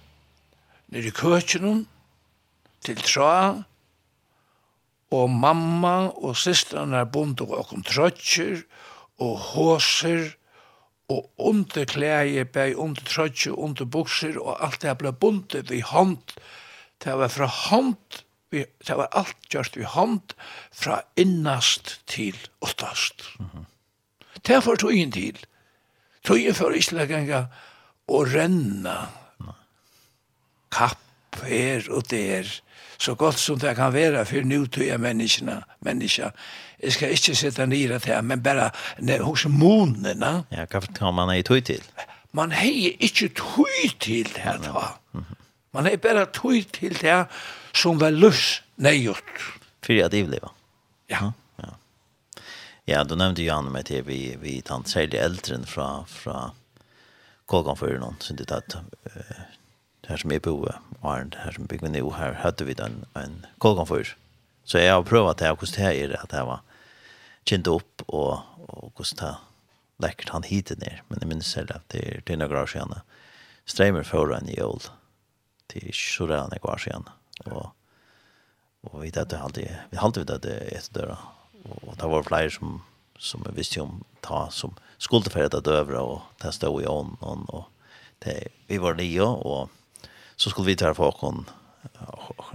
[0.95, 1.85] nere i køkenen,
[2.85, 3.63] til tra,
[5.11, 8.63] og mamma og systrene er bundet og kom trøtjer,
[9.19, 10.29] og håser,
[11.11, 16.33] og underklæje, bei under trøtje, under bukser, og alt det ble bundet vi hånd.
[17.03, 20.33] Det var fra hånd, det var alt gjort vi hånd,
[20.71, 23.21] fra innast til åttast.
[23.39, 23.65] Mm -hmm.
[24.47, 25.45] Det var tog inn til.
[26.23, 27.47] Tog inn for ikke
[28.07, 29.24] og renna
[30.75, 30.99] kapp
[31.43, 32.47] her og der,
[32.97, 36.31] så godt som det kan være for nu til jeg menneskene, mennesker.
[36.83, 38.69] Jeg skal ikke sitte nere til, men bare
[38.99, 40.33] ne, hos månene.
[40.51, 41.83] Ja, hva kan man ha i tøy til?
[42.35, 42.67] Man har
[42.99, 44.87] ikke tøy til det da.
[45.75, 47.25] Man har bare tøy til det
[47.75, 49.39] som var løs nøyot.
[49.85, 50.51] Fyrir at ivleva.
[51.11, 51.31] Ja.
[51.59, 51.71] ja.
[52.87, 56.51] Ja, du nevnte jo Anne med til vi, vi tant særlig eldren fra, fra
[57.45, 58.77] Kolgan for noen, så det at
[60.09, 60.75] her som jeg på og
[61.05, 64.15] her som bygger nå, her hadde vi den en kolgan før.
[64.65, 66.63] Så jeg har prøvd det, og hvordan det er at jeg var
[67.45, 69.33] kjent opp, og, og hvordan det
[70.03, 72.95] lekkert han hit ner, men jeg minns selv at det er til noen år siden.
[73.69, 74.81] Streimer foran i ål,
[75.71, 77.07] til så rann jeg var siden.
[77.45, 77.69] Og,
[78.89, 81.19] og vi hadde alltid, vi hadde vi det etter døra,
[81.85, 82.81] og det var flere som,
[83.17, 87.69] som jeg visste om ta, som skulle ferdig døvra, og det stod i ånden, og
[88.25, 89.71] det, vi var nye, og
[90.35, 91.49] så skulle vi ta på kon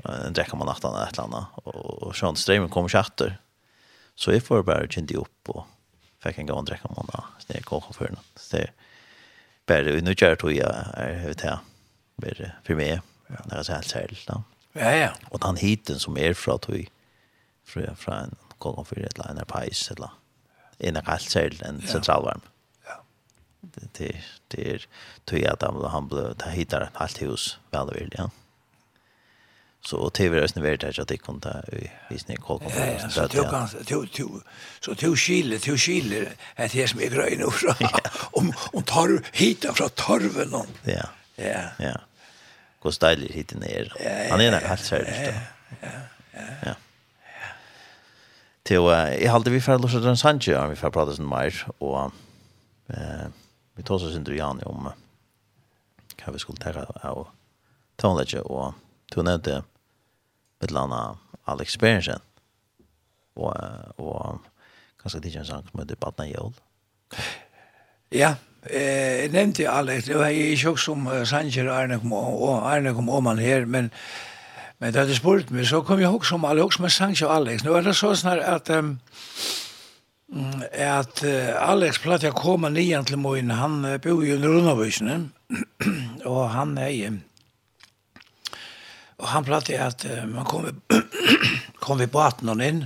[0.05, 3.39] en dräcka man natten ett landa och och sjön strömmen kom chatter.
[4.15, 5.67] Så jag får bara kände upp och
[6.23, 7.25] fick en gång dräcka man där.
[7.39, 8.27] Så det kom för något.
[8.37, 8.71] Så det
[9.67, 11.59] bara nu kör tror jag är vet jag.
[12.17, 13.01] Blir för mig.
[13.45, 14.43] Det är så helt särskilt då.
[14.73, 15.11] Ja ja.
[15.29, 16.85] Och han hiten som är från tror
[17.65, 20.11] från från kom för ett landa pais eller
[20.79, 22.41] en kallt särskilt en centralvärme.
[22.45, 22.51] Ja
[23.61, 24.15] det
[24.49, 24.87] det är
[25.25, 28.31] tror jag att han blev ta hittar ett helt hus väl det vill ja.
[29.83, 32.71] Så och tv är vet jag att det kunde där i visning koll på.
[33.11, 34.07] Så det kan så
[34.81, 37.75] så så skille så skille att det som är grej nu så
[38.33, 40.67] om om tar hitar från torven någon.
[40.83, 41.09] Ja.
[41.37, 41.63] Ja.
[41.79, 42.01] Ja.
[42.81, 43.93] Går styligt hit ner.
[44.31, 45.35] Han är helt seriös.
[45.81, 45.89] Ja.
[46.33, 46.49] Ja.
[46.67, 46.75] Ja
[48.71, 51.55] til uh, jeg halte vi fyrir lusar den Sanchez om vi får prata sin mer
[51.81, 52.13] og
[52.91, 53.29] eh
[53.81, 54.91] vi tar oss inte igen om
[56.21, 57.31] hva vi skulle ta av
[57.97, 58.75] tonelage og
[59.15, 59.63] du nevnte
[60.61, 61.17] med landa
[61.49, 62.21] Alex Berensen
[63.41, 63.57] og,
[63.97, 64.43] og
[65.01, 66.53] kanskje det er en sang som heter Badna Jøl
[68.13, 68.35] Ja,
[68.69, 73.41] eh, jeg nevnte Alex, det var ikke også som Sanger og Arne kom om han
[73.41, 73.89] her, men
[74.81, 77.35] Men da du spurte meg, så kom jeg også om Alex, også med Sanger og
[77.37, 77.65] Alex.
[77.65, 78.95] Nå er det sånn at um,
[80.31, 85.17] at Alex platt jeg koma nian til moin, han bor jo i Rundavøysene,
[86.29, 87.19] og han er
[89.21, 90.69] og han platt jeg at man kom,
[91.85, 92.85] kom vi baten og inn,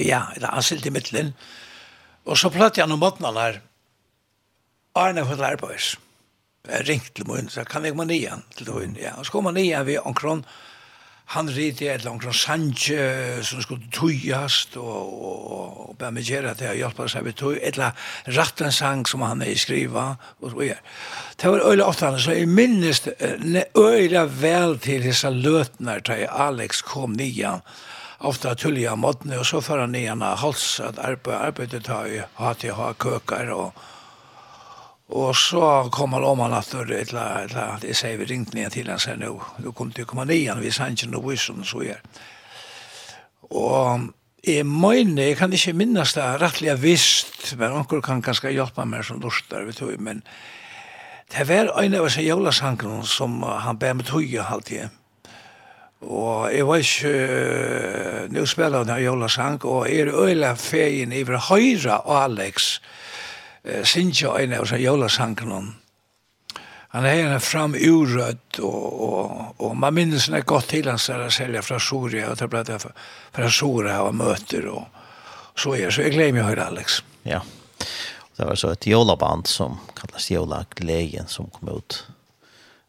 [0.00, 1.34] ja, han silt i middelen,
[2.24, 3.60] og så platt jeg noen måten her,
[4.96, 5.96] Arne for Lærbøys,
[6.70, 9.50] jeg ringte til moin, så kan jeg komme nian til moin, ja, og så kom
[9.50, 10.70] han nian vi omkron, og
[11.30, 15.44] han rite et langt grann sanje som skulle tøyast og, og,
[15.84, 19.04] og be meg gjøre til å hjelpe seg med tøy, et eller rett en sang
[19.06, 20.08] som han er skriva,
[20.40, 20.80] og så gjør.
[21.38, 23.04] Det var øyla åttane, så jeg minnes
[23.78, 27.62] øyla vel til disse løtene til Alex kom nian,
[28.26, 32.66] ofta tullia modne, og så fyrir han nian hals at arbeid, arbeidet tar jo hatt
[32.66, 33.86] i ha køkar og,
[35.10, 38.54] Og så kom han om han at det er et eller jeg sier vi ringte
[38.54, 41.10] ned til han sier nå, du kom til å komme ned igjen, vi sa ikke
[41.10, 42.04] noe visjon, så gjør.
[43.50, 44.06] Og
[44.46, 49.02] jeg mener, jeg kan ikke minnes det rettelig visst, men noen kan ganske hjelpe meg
[49.08, 50.22] som lortar, vet du, men
[51.34, 54.94] det var en av seg jævla som han ber med tøye halvtid.
[56.00, 61.12] Og jeg var ikke, uh, nå spiller han jævla sang, og jeg er øyla feien
[61.12, 63.09] i høyre Alex, og
[63.64, 65.74] eh, Sintja en av seg jolasangen
[66.90, 71.28] Han er henne fram urødt, og, og, og man minnes er godt til hans der
[71.30, 74.88] selja fra Soria, og det ble det fra Soria og møter, og
[75.54, 77.02] så er så jeg glemmer jo høyre Alex.
[77.24, 77.44] Ja,
[78.36, 82.02] det var så et jolaband som kallas Jola Glegen som kom ut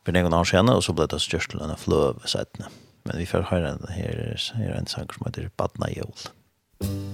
[0.06, 2.74] for noen år senere, og så ble det størst til denne fløvesetene.
[3.06, 6.16] Men vi får høre her, her er en sang som heter Badna Jol.
[6.16, 6.30] Badna
[6.90, 7.11] Jol.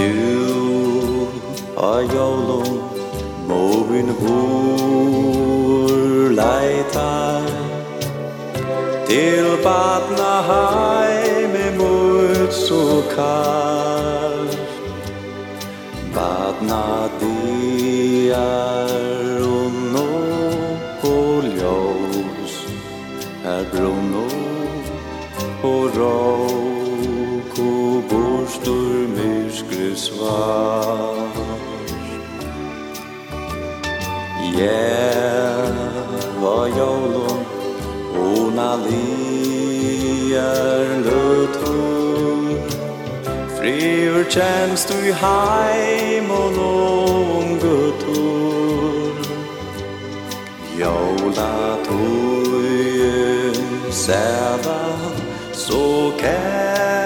[0.00, 1.28] Nu
[1.76, 2.80] a jólum
[3.48, 5.90] Móvin húr
[6.32, 7.44] leita
[9.08, 14.48] Til batna heimi mút svo kall
[16.14, 18.99] Batna diar.
[30.00, 31.10] svar.
[36.40, 37.44] Var jólum
[38.16, 39.76] Ona liar
[41.04, 42.58] lötum
[43.58, 49.14] Friur tjänst du heim og lån guttur
[50.78, 53.58] Jóla tøyen
[53.92, 54.82] sæva
[55.52, 56.99] så kær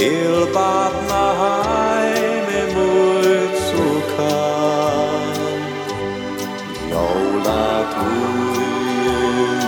[0.00, 5.36] Til badna heime mot sukkan
[6.92, 9.60] jóla tuin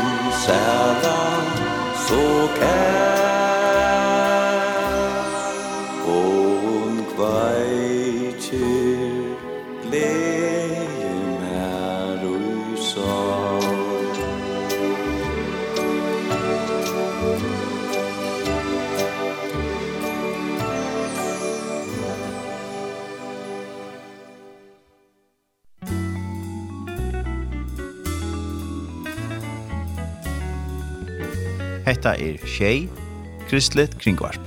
[0.44, 1.46] sælan
[2.06, 2.24] so
[2.56, 3.01] kær.
[31.92, 32.86] Hetta er Shay
[33.50, 34.40] Kristlet Kringvarp.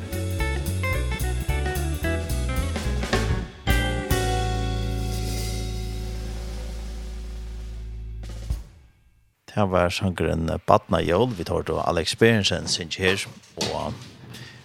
[9.46, 13.28] Det var sangren Batna Jol, vi tar til Alex Berensen, sin her,
[13.62, 13.94] og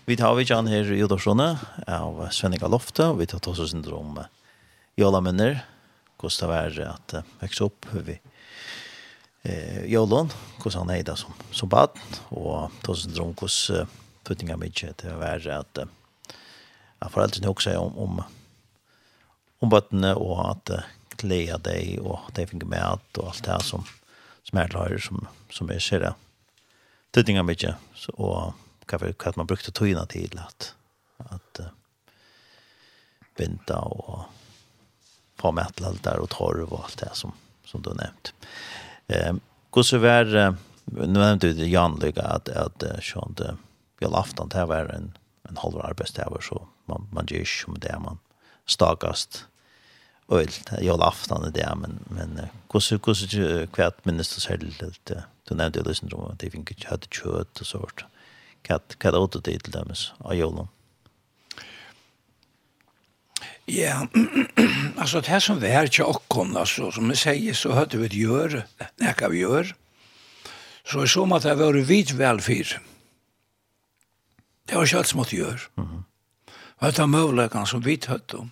[0.09, 1.51] vi tar vi kjenne her i Udorsjone
[1.85, 4.23] av Svenninga Lofte, og vi tar til oss syndrom
[4.97, 5.67] Jola Minner,
[6.17, 8.17] hvordan det var at vekse opp, vi
[9.43, 10.33] eh Jolon,
[10.65, 11.91] hur han är som som bad
[12.29, 13.71] och då så drog oss
[14.23, 15.79] puttinga mycket det var att
[16.99, 18.23] jag får alltid nog säga om om
[19.59, 20.71] om bøttene och att
[21.17, 23.85] klä dig och det fick med att och allt det här som
[24.43, 26.15] som är lärare som som är ser
[27.13, 28.55] puttinga mycket så och
[28.87, 30.75] kaffe hva man brukte tøyna til at
[31.17, 31.61] att att
[33.37, 34.25] vänta och
[35.37, 37.33] få mätla allt där och torv och allt det som
[37.65, 38.35] som du nämnt.
[39.11, 39.35] Eh,
[39.71, 40.25] går så var
[40.85, 43.41] nu nämnde du Jan Lyga att att sånt
[43.99, 45.13] vi har haft det var en
[45.49, 48.19] en halv arbetstid så man man ger ju med det man
[48.67, 49.45] starkast
[50.29, 50.49] öl
[50.81, 52.41] jag har haft det där men men
[52.73, 55.11] hur så hur så kvart minst så helt
[55.49, 58.05] du nämnde det det att det fick inte hade kött och sånt
[58.63, 60.69] kat kat åt det till dem så ajolom
[63.71, 64.07] Ja,
[65.03, 68.17] altså det som vi er ikke kom altså, som vi sier, så hade vi det
[68.17, 68.63] gör
[68.99, 69.75] när kan vi gjør.
[70.85, 72.81] Så er som at det var vidt velfyr.
[74.67, 75.69] Det var ikke alt själv smått gör.
[75.77, 76.05] Mhm.
[76.81, 78.51] Vad det var möjligheten som vi hade om.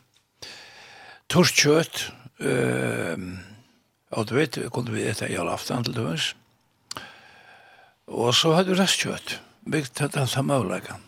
[1.29, 3.19] kjøtt, øh,
[4.11, 6.37] og du vet vi kunne vi etter i alle aften til dörs.
[8.07, 9.41] Og så hadde vi restkjøtt.
[9.66, 11.03] Vi hade den möjligheten.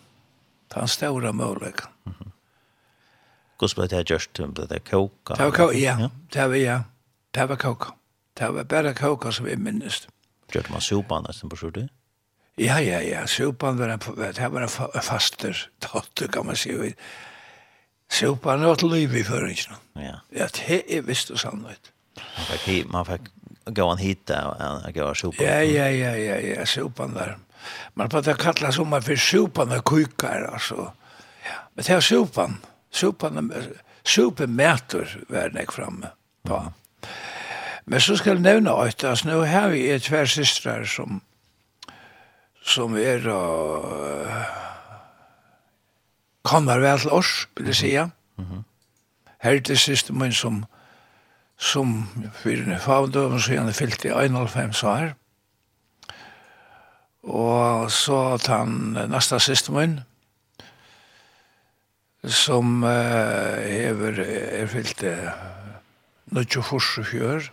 [0.75, 1.89] Den stora möjligheten.
[2.05, 2.30] Mhm.
[3.61, 4.41] Hvordan ble det gjørst?
[4.57, 5.37] Ble det koka?
[5.37, 6.09] Det var koka, ja.
[6.33, 6.79] Det var, ja.
[7.35, 7.93] Det var koka.
[8.39, 10.07] Det var bare koka som vi minnes.
[10.51, 11.91] Gjørte man sopan nesten på skjortet?
[12.59, 13.27] Ja, ja, ja.
[13.29, 16.73] Sopan var en, det var en faster datter, kan man si.
[18.11, 19.77] Sopan var et liv i føringen.
[19.97, 20.17] Ja.
[20.33, 21.93] Ja, det er visst og sannhet.
[22.17, 23.29] Man fikk, man fick
[23.71, 24.47] gå han hit där
[24.87, 25.45] och gå och sopa.
[25.45, 27.39] Ja, ja, ja, ja, ja, sopan där.
[27.95, 30.93] Man det kallas om man för sopan och kukar alltså.
[31.45, 32.57] Ja, men det är sopan
[34.05, 36.07] supermæter var jeg framme
[36.45, 36.73] på.
[37.87, 41.23] Men så skal jeg nevne at altså, nå har vi et tver systrar som
[42.63, 44.45] som er uh,
[46.43, 48.05] kommer vel til oss, vil jeg sige.
[48.05, 48.63] Mm -hmm.
[49.41, 50.65] Her er det siste min som
[51.59, 55.13] som fyrir fagdøven så gjerne fyllt i 91 år.
[57.23, 60.01] Og så tar han næsta siste min,
[62.29, 62.91] som uh,
[63.65, 65.33] hever er fyllt uh,
[66.37, 67.49] 24 fjør.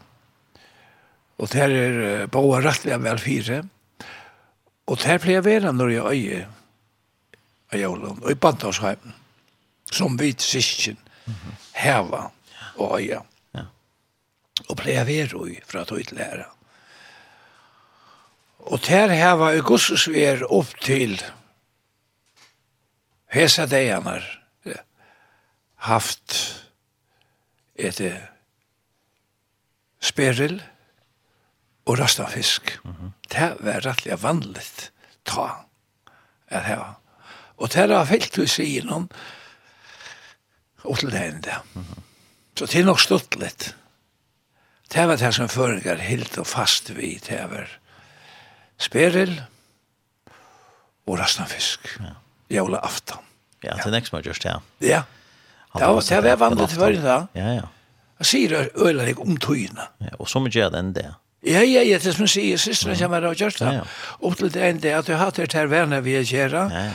[1.38, 3.62] Og der er uh, boa rettelig vel fire.
[4.88, 6.44] Og der pleier vera når jeg øye
[7.68, 9.16] av jævlen, og i Bandarsheimen,
[9.92, 11.56] som vi sysken mm -hmm.
[11.74, 12.32] heva
[12.76, 13.22] og øye.
[13.56, 13.66] Ja.
[14.70, 16.46] Og pleier vera i fra tog til lære.
[18.58, 19.62] Og der heva i
[20.16, 21.24] er opp til
[23.28, 24.37] hesa dejanar
[25.88, 26.36] haft
[27.76, 28.02] et
[30.04, 30.60] speril
[31.88, 32.80] og rasta fisk.
[32.84, 33.12] Mm -hmm.
[33.32, 34.92] Det var rettelig vanligt
[35.26, 35.50] ta
[36.48, 37.00] at her.
[37.58, 39.10] Og det har fyllt hos i noen
[40.84, 41.62] og til det enda.
[41.74, 41.86] Mm.
[42.58, 43.76] Så det er nok stått litt.
[44.94, 47.68] Det var det som føringer helt og fast vi det var
[48.78, 49.42] speril
[51.08, 52.00] og rasta fisk.
[52.00, 52.16] Ja.
[52.50, 53.24] Jævla aftan.
[53.64, 54.60] Ja, det er nekst man just, ja.
[54.82, 55.04] Ja.
[55.74, 57.28] Ja, det var vanligt för det.
[57.34, 57.62] Ja, ja.
[58.18, 59.82] Jag säger ölen jag om tygna.
[59.98, 61.16] Ja, och så mycket den det.
[61.42, 63.84] Ja, ja, ja, det som jag säger, systrarna kommer att ja, det.
[64.20, 66.50] opp til det enda, at du har det her venner vi er gör.
[66.50, 66.92] Ja, ja.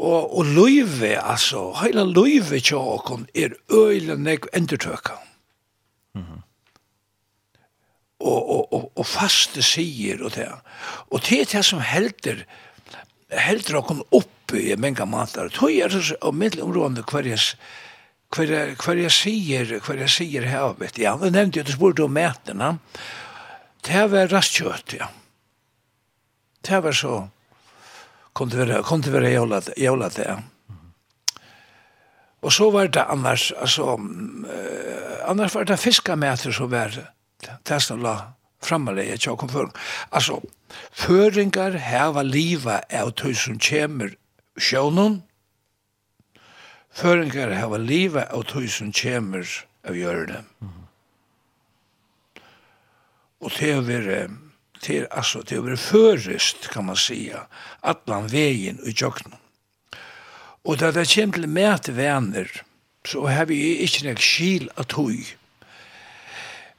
[0.00, 5.12] Og, og løyve, altså, hele løyve tjåkon er øyla nek endertøkka.
[6.14, 6.40] Mm.
[8.20, 10.48] Og, og, og, og faste sier og det.
[11.10, 12.44] Og det er det som helder
[13.30, 15.50] heldur okkur oppi i menga matar.
[15.54, 17.54] Tøy er så og mittelområdene hverjas
[18.30, 22.14] hver, hver jeg sier, hver jeg sier havet, ja, men nevnte jo, du spurte om
[22.14, 22.76] metene,
[23.86, 25.08] det var rastkjøtt, ja.
[26.60, 27.14] Det var så,
[28.36, 30.28] kunde det være, kom det være jævla det,
[32.42, 36.94] Og så var det annars, altså, uh, annars var det fiskamæter som var,
[37.40, 39.70] det som la fremme det, jeg tjokk om før.
[40.10, 40.40] Altså,
[40.90, 44.14] Føringar heva liva av tøy som kjemur
[44.60, 45.20] sjånun.
[46.90, 49.46] Føringar heva liva av tøy som kjemur
[49.86, 50.44] av hjørne.
[50.60, 50.80] Mm.
[53.40, 54.18] Og det er vire,
[54.84, 57.46] det er altså, det er vire førest, kan man sija,
[57.80, 59.38] atlan vegin i tjøknum.
[60.68, 62.50] Og da det kommer til mætevenner,
[63.04, 65.24] så har vi ikke nek skil av tøy.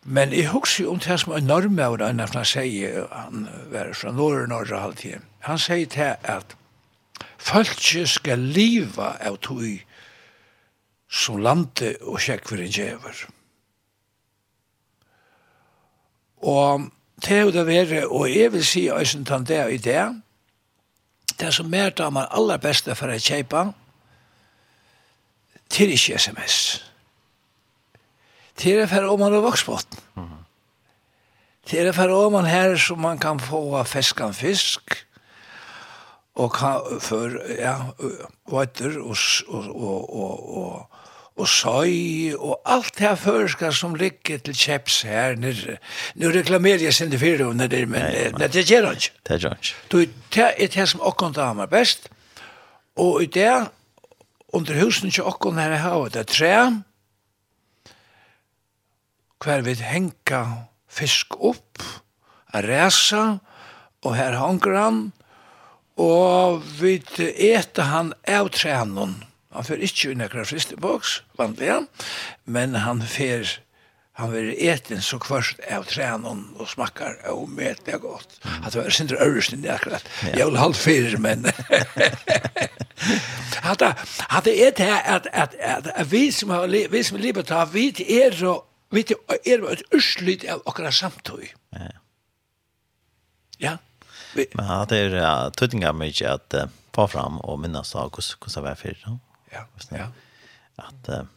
[0.03, 3.93] Men jeg husker jo om det som er norme av det, han sier, han var
[3.93, 6.57] fra norr norra halvtid, han sier til at
[7.41, 9.81] Fölkje skal liva av tog
[11.09, 13.23] som lande og sjekk for en djever.
[16.41, 16.85] Og
[17.21, 20.05] det er jo det være, og jeg vil si æsen tann det i det,
[21.39, 23.71] det som mer tar man aller beste for å kjeipa,
[25.69, 26.57] til ikke sms
[28.61, 29.99] til å fære om man er voksbåten.
[30.15, 30.43] Mm -hmm.
[31.65, 35.05] Til å fære om man her som man kan få feskan fisk,
[36.35, 37.75] og kan, for, ja,
[38.47, 40.87] vøtter og, og, og, og, og
[41.39, 45.77] og søy og alt det her føreska som ligger til kjeps her nere.
[46.19, 48.07] Nå reklamerer jeg sinde fire om det, men
[48.37, 49.13] nei, det gjør han ikke.
[49.27, 49.77] Det gjør han ikke.
[49.91, 49.97] Du,
[50.35, 52.09] det er det som okkon damer best,
[52.99, 53.51] og i det,
[54.53, 56.55] under husen ikke okkon her har det tre,
[59.41, 60.43] hver vi henka
[60.91, 61.81] fisk opp,
[62.53, 63.39] a resa,
[64.03, 65.01] og her honker han,
[66.01, 69.19] og vi eta han av trænen.
[69.51, 71.21] Han fer ikkje unna kvar fristiboks,
[72.45, 73.59] men han fer
[74.19, 78.35] han ver eten så kvart av trænen og smakkar og met det godt.
[78.61, 80.05] At det var sindre ørsten det akkurat.
[80.35, 81.47] Jeg vil halde fyrir, men...
[83.61, 83.93] Hatta,
[84.29, 87.73] hatta er det at, at, at, at vi som har vi som har livet av,
[87.73, 87.87] vi
[88.21, 91.47] er og vet du, er det et urslut av akkurat samtøy.
[91.77, 91.91] Ja.
[93.61, 93.77] Ja.
[94.33, 98.09] Vi, Men ja, det er ja, tøttinga mycket at uh, få fram og minnes av
[98.09, 99.19] hvordan det var för No?
[99.51, 100.07] Ja, ja.
[100.79, 101.27] At uh,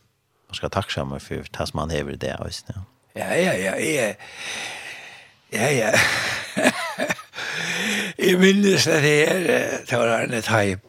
[0.48, 2.50] man skal takke sammen for det som man hever det av.
[2.68, 2.82] Ja.
[3.14, 4.14] ja, ja, ja, ja.
[5.52, 5.92] Ja, ja.
[8.18, 9.48] Jeg minnes det her,
[9.90, 10.80] det var en time,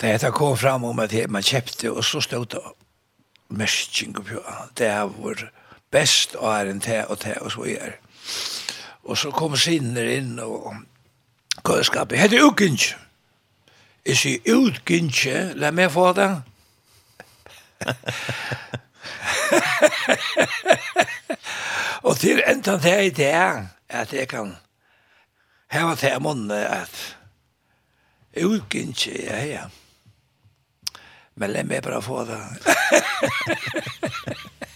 [0.00, 2.60] da jeg kom fram om at man kjøpte, og så stod det
[3.50, 4.42] merking på
[4.78, 5.50] det var
[5.90, 7.92] best og er en te og te og så er.
[9.04, 10.74] Og så kom sinner inn og
[11.64, 12.18] køleskapet.
[12.20, 12.94] Hette Ukinj.
[14.06, 15.26] Jeg sier utgynns,
[15.60, 16.30] la meg få det.
[22.06, 23.34] og til enda det i det
[23.90, 24.56] at jeg kan
[25.70, 27.16] heva til munne, at
[28.40, 29.64] utgynns, ja, ja.
[31.34, 32.40] Men la meg bare få det.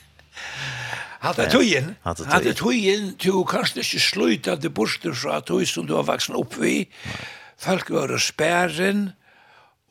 [1.24, 1.94] Hatt det tøyen.
[2.04, 3.14] Hatt det tøyen.
[3.16, 6.84] Du kan ikke sluta det borster fra tøy som du har vaksen opp vi.
[7.60, 9.12] Folk var spæren,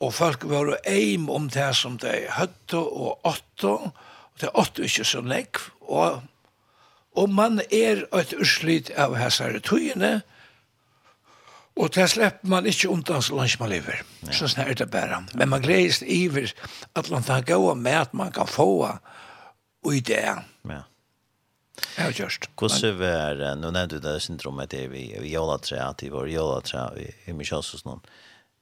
[0.00, 5.06] og folk var eim om det som de høtte og åtte, og det åtte ikke
[5.06, 6.22] så nekv, og,
[7.16, 10.20] og man er et urslit av hessare tøyene,
[11.74, 14.02] Og det slipper man ikke undan så langt man lever.
[14.22, 14.30] Ja.
[14.30, 15.24] Så sånn er det bare.
[15.34, 16.52] Men man gleder seg iver
[16.94, 20.22] at man kan gå med at man kan få og i det.
[20.70, 20.82] Ja.
[21.98, 22.48] Ja, just.
[22.58, 26.36] Hvordan var, nå nevnte du det syndromet til vi i Jolatra, at vi var i
[26.36, 28.02] Jolatra i Mishalsus noen,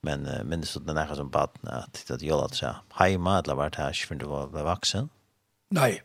[0.03, 3.83] men minnes du den nækka som baden, at det var Jolatra heima, eller var det
[3.83, 5.11] her, for du var vaksen?
[5.73, 6.01] Nei.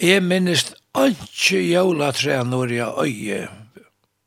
[0.00, 3.40] Jeg minnes ikke Jolatra når jeg øye,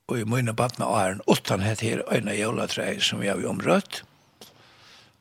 [0.10, 4.04] og i mine baden åren, æren, utan hette her øyne Jolatra som jeg har omrøtt,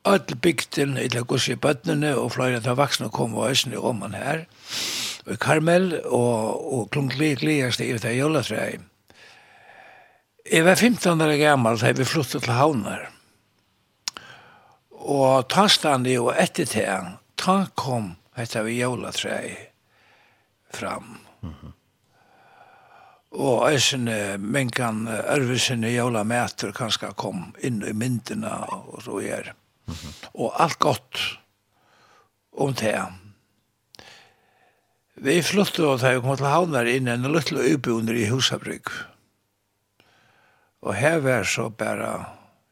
[0.04, 4.16] all bygden, eller gos i bøttene, og flere av vaksne kom og øsne om man
[4.18, 4.44] her,
[5.26, 8.80] og Karmel, og, og klunkli gliast i det jolletræi.
[10.52, 13.06] Jeg var 15 år gammal da vi flyttet til Havnar.
[14.90, 19.54] Og tastande og etter til, ta kom hetta vi jolletræi
[20.74, 21.18] fram.
[21.42, 21.72] Mm -hmm.
[23.30, 29.52] Og eisene, mengan, ørvesene, jola meter, kanskje kom inn i myndina og så gjør.
[30.34, 31.20] Og alt godt
[32.52, 32.96] om det.
[35.22, 38.90] Vi flyttet og det kom til havnar inn en lille øybunder i Husabrygg.
[40.82, 42.24] Og her var så bare,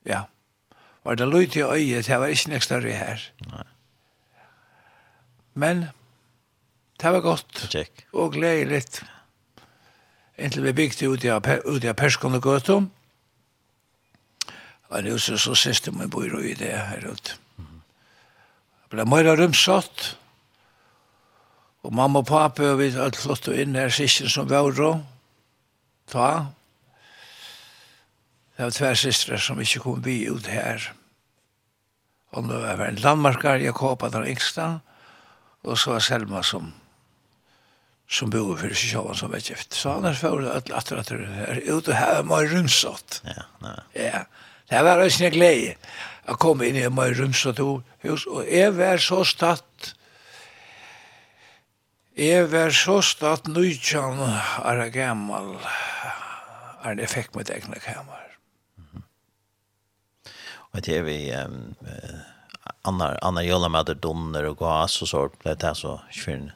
[0.07, 0.25] ja,
[1.05, 3.23] var det løyt i øyet, det var ikke nek større her.
[3.47, 3.67] Nei.
[5.55, 5.85] Men
[7.01, 8.07] det var godt Check.
[8.13, 8.83] og gledelig.
[10.39, 11.31] Inntil vi bygde ut i,
[11.65, 12.91] ut i Perskon og Gøtum,
[14.91, 17.37] Og er så, så siste man bor i det her ut.
[17.57, 20.17] Det ble mer rumsatt.
[21.83, 24.91] og mamma og pappa, og vi hadde flott og inn her siste som var da,
[26.13, 26.27] ta.
[28.57, 30.91] Det var tver sistre som ikke kom vi ut her.
[32.37, 34.67] Og nå var en landmarkar, Jakoba den yngste,
[35.65, 36.75] og så var Selma som
[38.11, 39.73] som bor för sig sjåan som er gift.
[39.73, 41.15] Så annars får det at att det
[41.47, 43.23] är ute här mer rymsåt.
[43.25, 43.81] Ja, nej.
[43.93, 44.25] Ja.
[44.71, 45.75] Det var også en glede
[46.31, 49.95] å komme inn i meg rumstatorhus, og jeg var så statt,
[52.15, 55.57] jeg var så statt nøytjan er gammal,
[56.85, 58.29] er det fikk mitt egne kammer.
[60.71, 61.75] Og det er vi, um,
[62.87, 66.53] annar annar jolla med donner og gas och sånt det där så för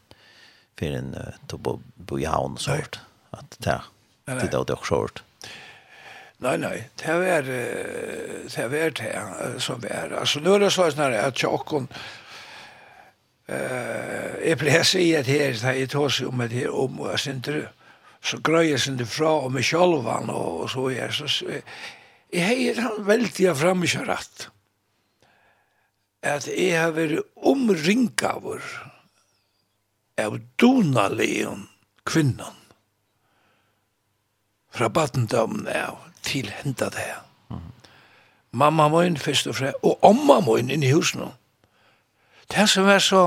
[0.79, 2.99] fyrir en to bo bo i havn sort.
[3.31, 3.83] Att ta
[4.25, 5.23] det då dock sort.
[6.43, 10.13] Nei, nei, det var det var det som var.
[10.19, 11.87] Altså, nu er det sånn her at tjokken
[13.47, 17.13] eh, jeg pleier å i at her, da jeg tås om at her om, og
[17.15, 17.71] jeg synes
[18.25, 21.29] så grøy jeg synes fra om meg sjolvan, og, og så er så,
[22.35, 23.65] jeg heier han veldig av
[24.09, 24.49] rett
[26.25, 28.25] at jeg har vært omringet
[30.25, 31.67] av donaleon
[32.09, 32.57] kvinnan
[34.75, 37.23] fra battendømmen av til henda det her.
[37.51, 37.71] Mm.
[38.53, 41.29] Mamma min først og fremst, og omma min inn i husen.
[42.53, 43.23] Det som er så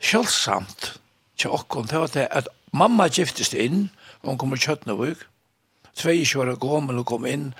[0.00, 0.92] kjølsamt
[1.36, 3.88] til okkon, det var det at mamma giftest inn,
[4.22, 5.26] og hun kom i Kjøtnavuk,
[5.96, 7.50] 22 år gammel og kom inn,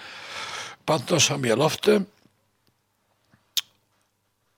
[0.86, 2.02] bandet som jeg lovte,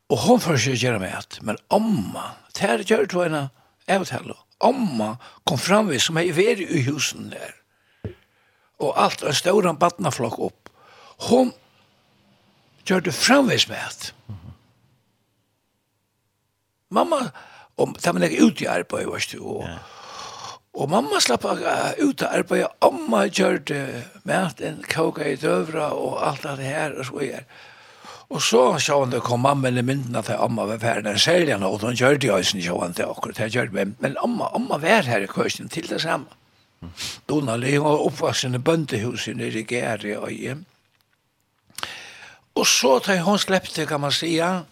[0.09, 3.49] og hun får ikke gjøre med men omma, det er gjør det henne,
[3.89, 5.15] jeg vet heller, omma
[5.47, 7.53] kom fram vi som er i veri i husen der,
[8.79, 10.71] og alt en stauran badnaflokk opp.
[11.29, 11.53] Hon
[12.87, 14.13] gjør det framvis med at.
[16.95, 17.29] Mamma,
[17.77, 19.67] og det var ikke ut i arbeid, vet du, og,
[20.73, 23.83] og mamma slapp ut i arbeid, amma gjør det
[24.23, 27.45] med at en kåka i døvra og alt det her og så gjør.
[28.29, 31.65] Og så sa hun det kom mamma i mynden at amma var ferdig særlig han,
[31.65, 34.79] og hun gjør det jo ikke, han til akkurat, det gjør det, men amma, amma
[34.81, 36.29] var her i køsten til det samme.
[36.29, 36.48] Mm
[36.81, 36.91] Mm.
[37.29, 40.65] Donali var oppvaksen i bøndehuset nere i Gære og hjem.
[42.55, 44.65] Og så tar hun slepte, kan man sige,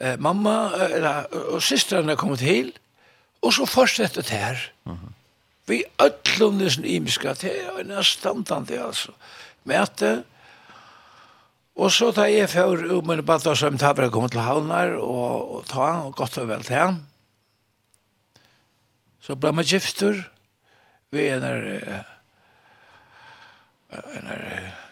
[0.00, 2.72] eh, mamma eller, og systrene kom til,
[3.42, 4.56] og så fortsätter det her.
[4.84, 5.12] Mm -hmm.
[5.66, 9.12] Vi ødlom nesten imiska det er en er standande, altså.
[9.64, 10.24] Mæte,
[11.76, 15.54] og så da jeg før, og min bad var som tabra kom til havnar, og,
[15.56, 17.00] og ta, og godt og vel til han.
[19.22, 20.24] Så ble man gifter,
[21.12, 21.44] vi er en
[23.92, 24.28] en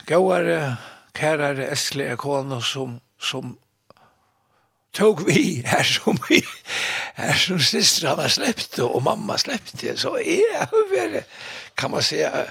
[0.06, 0.76] gåare,
[1.14, 3.58] kærare, æstlige kone som, som
[4.92, 6.42] tog vi her som vi,
[7.16, 11.24] her som systra var släppt og mamma släppte, så er jeg
[11.76, 12.50] kan man säga,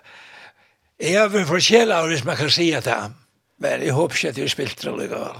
[0.99, 3.13] jeg er vel kjela hvis man kan si at det
[3.59, 5.36] men jeg håper ikke at jeg spilte det likevel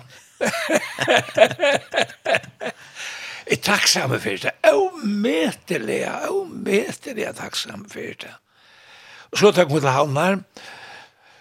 [3.52, 4.52] er takksamme for det.
[4.74, 8.36] Åmetelig, åmetelig er takksamme for det.
[9.32, 10.40] Og så takk mot havnar,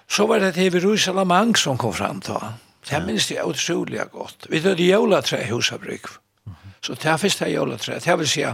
[0.09, 2.41] så var det TV Rusalamang som kom fram til.
[2.89, 4.47] Det minns det utrolig godt.
[4.51, 6.09] Vi tog jævla i husabrygg.
[6.81, 7.99] Så det er første jævla tre.
[7.99, 8.45] Det vil si,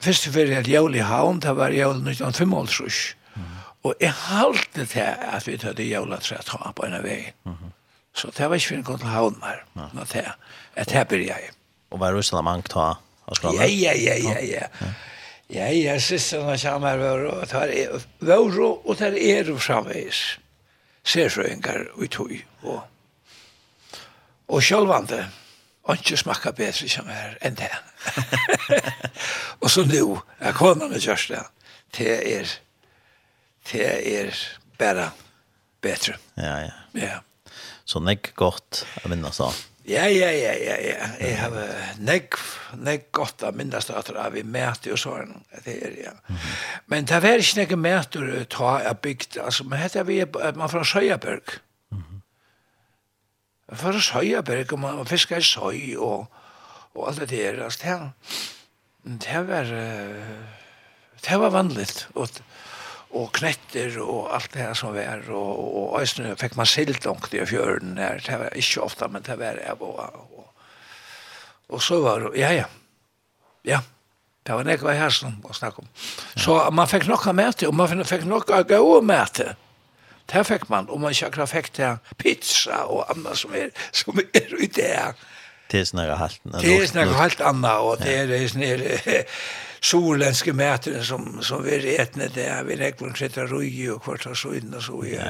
[0.00, 3.16] første fyrir det jævla i havn, det var jævla 1955.
[3.84, 7.32] Og jeg halte det at vi tog jævla tre ta på en vei.
[8.14, 9.64] Så det var ikke fyrir en kontrollhavn mer.
[10.12, 10.24] Det
[10.76, 11.50] er det jeg
[11.94, 12.96] och var russla mank ta.
[13.42, 14.66] Ja ja ja ja ja.
[15.46, 17.68] Ja ja, systrarna kommer var och tar
[18.18, 20.38] var och tar er framvis.
[21.04, 22.82] Ser så enkar och tog och
[24.46, 25.26] och självande.
[25.84, 27.70] og ikke smaka bedre som här enn det.
[29.60, 31.44] og så nu, jag kommer med Kjörsten.
[31.96, 32.48] Det är,
[33.72, 34.34] det er
[34.78, 35.10] bara
[35.80, 36.16] bedre.
[36.34, 36.70] Ja, ja.
[36.92, 37.20] Ja.
[37.84, 39.52] Så det är gott att vinna så.
[39.84, 41.08] Ja, ja, ja, ja, ja.
[41.20, 41.56] Jeg har
[42.00, 42.38] nekk,
[42.80, 45.34] nekk godt av minnastater av vi mæter og sånn.
[45.66, 46.14] Det er, ja.
[46.88, 49.36] Men det er ikke nekk mæter å ta av bygd.
[49.44, 50.22] Altså, man heter vi,
[50.56, 51.58] man fra Søyaberg.
[53.68, 56.32] Man fra Søyaberg, og man fisker i Søy og,
[56.94, 57.60] og alt det der.
[57.66, 58.00] Altså,
[59.04, 59.68] det, det var,
[61.28, 62.06] det var vanligt.
[62.16, 62.32] Og
[63.14, 67.42] og knetter og alt det her som var, og, og øyne fikk man sildongt i
[67.46, 70.46] fjøren der, det var ikke ofte, men det var jeg og, og,
[71.68, 72.64] og så var det, ja, ja,
[73.64, 73.80] ja,
[74.46, 75.86] det var nekva her som var snakk om.
[76.36, 79.54] Så man fikk nokka med og man fikk nokka gode med det.
[80.34, 84.52] Fikk man, og man ikke akkurat fikk det pizza og annet som er, som er
[84.56, 85.16] ute her.
[85.70, 86.56] Det er snakka halten.
[86.60, 89.22] Det er snakka halt annet, og det er snakka
[89.84, 94.36] solenske mätaren som som vi etne det är vi räknar sitte röj og kvart og
[94.36, 95.26] så inn og så ja.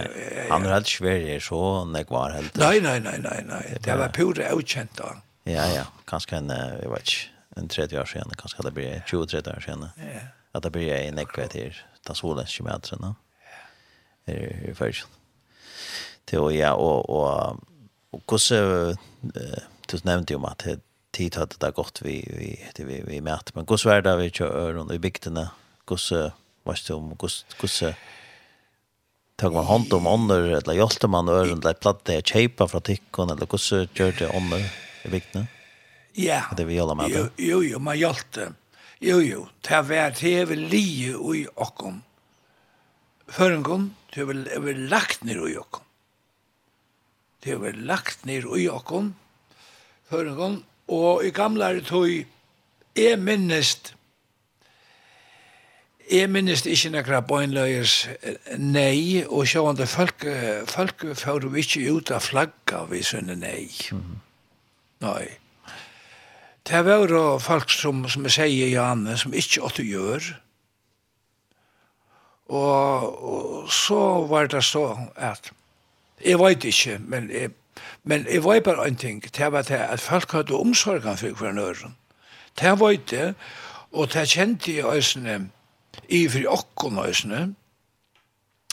[0.50, 2.56] Han er helt svär så när var helt.
[2.56, 5.16] Nei, nei, nei, nei, nei, Det var pure utkjent da.
[5.44, 9.26] Ja ja, kanskje en jeg vet ikke, en 30 år siden, kanskje det blir 20
[9.26, 9.88] 30 år siden.
[9.98, 10.20] Ja.
[10.54, 11.74] At det blir en näcka til
[12.06, 13.14] ta solenske mätaren då.
[14.26, 14.32] Ja.
[14.32, 15.06] Det først.
[16.30, 17.60] Det och ja og, og,
[18.12, 18.96] og hvordan, så
[19.90, 20.80] du nevnte jo om det
[21.14, 24.30] tid hade det gått vi vi det vi vi märkt men kus var där vi
[24.30, 25.50] kör runt i bygderna?
[25.86, 26.12] Kus
[26.62, 27.82] vad står om kus kus
[29.36, 33.46] tog man hand om andra eller hjälpte man öron där platta chepa från tickon eller
[33.46, 34.54] kus det om
[35.04, 35.46] i bygderna?
[36.12, 36.42] Ja.
[36.56, 38.52] Det vi alla med jo jo, jo man hjälpte
[38.98, 39.46] jo jo.
[39.60, 42.02] Det var tv lie och i okom
[43.28, 45.82] förrän det var väl lagt ner i okom
[47.44, 49.14] det var lagt ner i okom
[50.08, 52.08] förrän Og i gamlare tog,
[52.96, 53.94] jeg minnest,
[56.10, 57.94] jeg minnest ikke nekra bøgnløyers
[58.60, 60.26] nei, og sjående folk,
[60.68, 63.70] folk får vi ikke ut av flagga vi sønne nei.
[63.92, 64.20] Mm -hmm.
[65.00, 65.28] Nei.
[66.64, 70.20] Det er jo folk som, som jeg sier, Janne, som ikke åtte gjør,
[72.48, 75.50] og, og så var det så at,
[76.24, 77.50] jeg vet ikke, men jeg
[78.02, 81.52] Men jeg var bare en ting, det var det at folk hadde omsorgen for hver
[81.52, 81.96] nøren.
[82.60, 83.34] Det var det,
[83.92, 85.50] og det kjente jeg øsene,
[86.08, 87.54] i for okken øsene,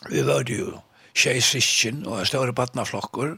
[0.09, 0.79] vi var jo
[1.13, 3.35] tjej sysken og en større badnaflokker,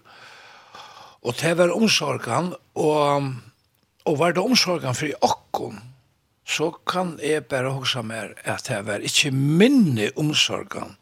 [1.24, 3.34] og det var omsorgen, og,
[4.05, 5.82] og var det omsorgen for okken,
[6.47, 10.97] så kan jeg bare huske meg at det var ikke minne omsorgen,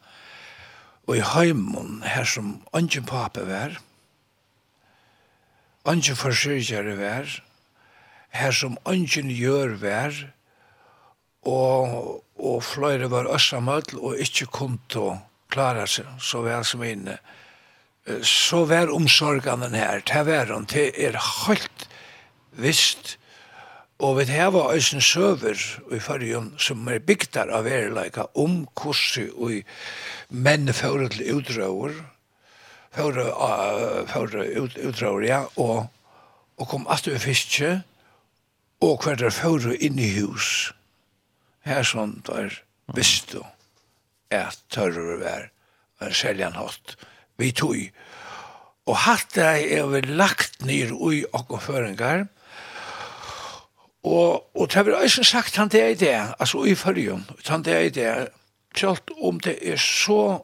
[1.08, 3.80] og i heimen her som ønsken pape var,
[5.82, 7.30] Ongen forsyrkjere vær,
[8.38, 10.18] her som ønsken gjør vær,
[11.42, 15.16] og, og fløyre var øssamøll og ikkje kunto
[15.52, 17.18] klare seg så vel som inne.
[18.26, 21.88] Så vær omsorgene her, til vær hun, til er helt
[22.62, 23.18] visst,
[24.02, 25.58] og vi heva øysen søver
[25.94, 29.62] i fyrjun som er bygdar av verleika, om kurset og
[30.30, 31.94] menn fyrir til utdraur,
[32.96, 35.88] for, uh, for ut, utrøver, ja, og,
[36.58, 37.72] og kom alltid i fiske,
[38.82, 40.72] og hver der for inn i hus.
[41.66, 42.56] Her sånn der
[42.96, 43.44] visst du
[44.34, 45.50] at tørre var
[46.02, 46.96] en seljan hatt
[47.38, 47.78] vi tog.
[48.90, 52.26] Og hatt det er vi lagt ned ui åkken føringar,
[54.04, 57.74] Og, og det har også sagt han det er det, altså i førjen, han det
[57.74, 58.28] er det,
[58.76, 60.42] selv om det er så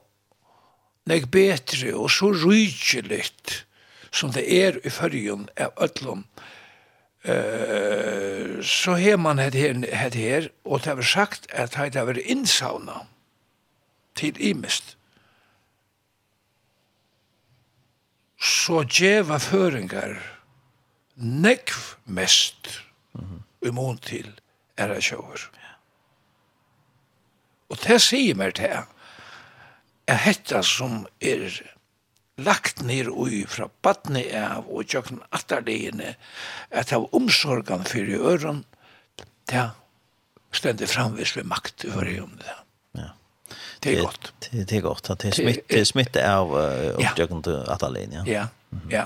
[1.07, 3.63] nek betri og så rydgjeligt
[4.11, 6.23] som det er i fyrjun av öllum
[7.27, 12.09] uh, så har man het her, het her og det har sagt at det har
[12.09, 13.05] vært innsauna
[14.17, 14.97] til imist
[18.37, 20.19] så djeva føringar
[21.17, 22.83] nekv mest
[23.13, 23.97] mm -hmm.
[24.01, 24.39] til
[24.77, 25.51] er sjåur.
[27.69, 28.85] Og det sier meg til
[30.07, 31.49] er hetta som er
[32.37, 36.13] lagt ned ui fra badne av og tjøkken atterligene
[36.69, 38.63] at av omsorgan fyrir øren
[39.49, 39.69] det
[40.55, 42.55] stender framvis ved makt i fyrir om det.
[42.99, 43.09] Ja.
[43.83, 44.33] Det er godt.
[44.43, 48.23] Det, det er godt at det smitte, smitte av uh, opptjøkken til atterligene.
[48.25, 48.47] Ja, ja.
[48.71, 48.91] Mm -hmm.
[48.91, 49.05] ja.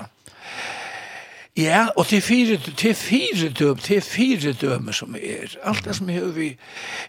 [1.56, 5.56] Ja, og til fire, til fire døm, til fire døm som er.
[5.62, 6.56] Alt det som er vi,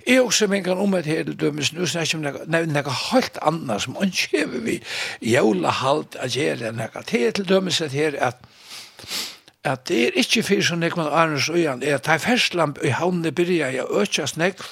[0.08, 3.38] er også men kan om et hele døm, nu snakker jeg om noe, noe helt
[3.42, 4.82] annet som ønsker vi
[5.22, 5.72] jævla
[6.20, 8.44] at gjøre noe til til døm, at her at
[9.64, 12.90] at det er ikke fyrir som nekman Arnes Øyan, er at det er ferslamp i
[12.92, 14.64] havnene byrja i å Øtjas nekv,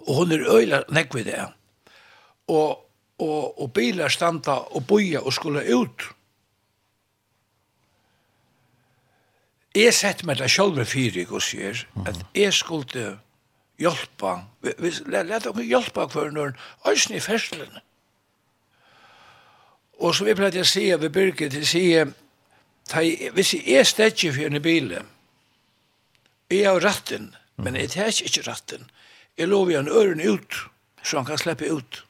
[0.00, 1.44] og hun er øyla nekv i det.
[2.48, 2.82] Og,
[3.18, 6.08] og, og bilar standa og boja og skulle ut,
[9.74, 13.06] Jeg sett meg det selv fyrig og sier at jeg skulle
[13.80, 16.52] hjelpa, let dere hjelpa hver når
[16.88, 17.80] øyne i ferslene.
[20.02, 21.84] Og så vi pleide å si, vi byrket til å si,
[23.32, 24.96] hvis jeg er stedje for en bil,
[26.52, 28.90] jeg har ratten, men jeg tar ikke ratten,
[29.38, 30.58] jeg lover en øren ut,
[31.02, 32.02] så han kan slippe ut.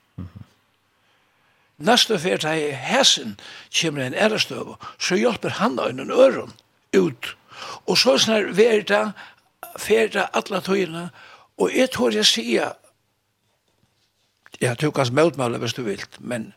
[1.83, 3.37] Næste fyrt har jeg hæsen,
[3.79, 6.51] kommer en ærestøv, så hjelper han en øren
[6.93, 7.35] ut.
[7.87, 9.11] Og så snar verda,
[9.79, 11.07] ferda alla tøyna,
[11.57, 12.73] og jeg tror jeg sier,
[14.61, 16.51] jeg du kan smøtmale hvis du vilt, men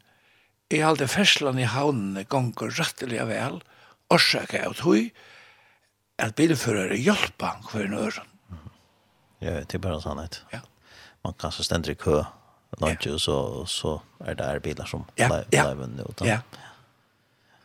[0.71, 3.61] jeg halte ferslan i havnene gonger rettelig vel,
[4.11, 5.11] orsaka av tøy,
[6.19, 8.33] at bilførere hjelper hver nøren.
[9.41, 10.41] Ja, det er bare sannhet.
[10.53, 10.63] Ja.
[11.25, 12.23] Man kan så stendre i kø,
[12.81, 13.19] lunch, ja.
[13.19, 15.29] så, så er det her biler som ja.
[15.53, 16.07] lever nå.
[16.25, 16.41] Ja.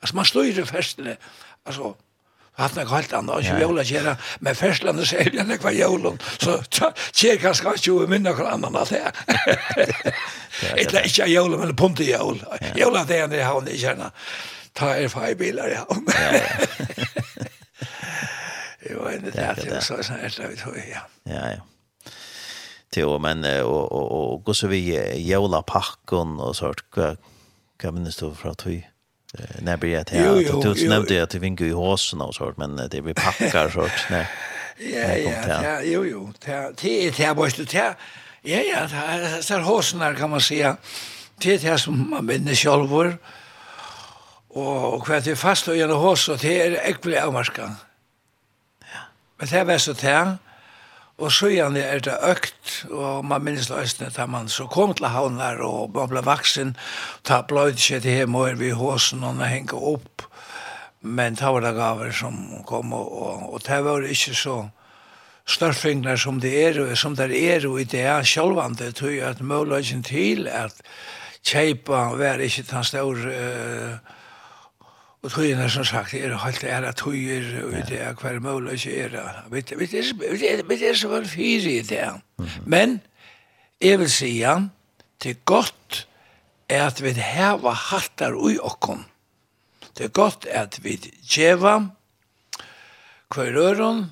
[0.02, 1.18] Altså, man slår i festene,
[1.66, 1.94] altså,
[2.60, 6.58] hatt nok helt annet, ikke jævla kjera men ferslandet ser jeg nek var jævla, så
[7.16, 9.04] kjæra skal ikke jo minne noen annan av det.
[10.84, 12.60] Ikke ikke jævla, men punti jævla.
[12.78, 14.12] Jævla det er i havn i kjæra.
[14.76, 16.08] Ta er fag bilar i havn.
[18.92, 21.06] Jo, det er det, så er det vi tog, ja.
[21.30, 21.60] Ja, ja
[22.92, 24.82] till men og og og gå så vi
[25.30, 27.16] jola pakken og sånt Hva
[27.80, 28.84] kan minns du fra tøy?
[29.60, 32.76] när blir det här att du nämnde att det vingar i håsen och sånt men
[32.92, 34.28] det blir packar sånt nej
[34.78, 36.34] ja ja ja jo jo.
[36.82, 37.96] Det är det här måste det
[38.42, 40.78] ja ja så håsen kan man säga.
[41.38, 43.18] Det är det som man vinner själv
[44.54, 47.76] och kvar det fast och genom hås och det är äckligt avmarska
[49.38, 50.38] men det är väl så det
[51.22, 55.06] Og så igjen er det økt, og man minnes løsene da man så kom til
[55.14, 56.74] havnar, og man ble vaksen,
[57.28, 60.26] ta bløyd seg til hjemme og er vi i håsen, og man henger opp.
[61.02, 64.58] Men det var det gaver som kom, og, og, og det var ikke så
[65.50, 70.04] størfingler som det er, som det er i det er sjølvande, tror jeg at muligheten
[70.06, 70.74] til at
[71.46, 74.18] kjeipa var ikke den store uh,
[75.22, 78.68] Og tøyene som sagt, er helt er at tog er og det er hver mål
[78.68, 79.44] og ikke er.
[79.52, 82.08] Vi er så vel fyre i det.
[82.66, 83.02] Men
[83.82, 84.40] jeg vil si
[85.22, 86.08] det er godt
[86.70, 89.06] at vi heva hattar ui okkom.
[89.98, 91.78] Det er godt at vi djeva
[93.36, 94.06] hver øron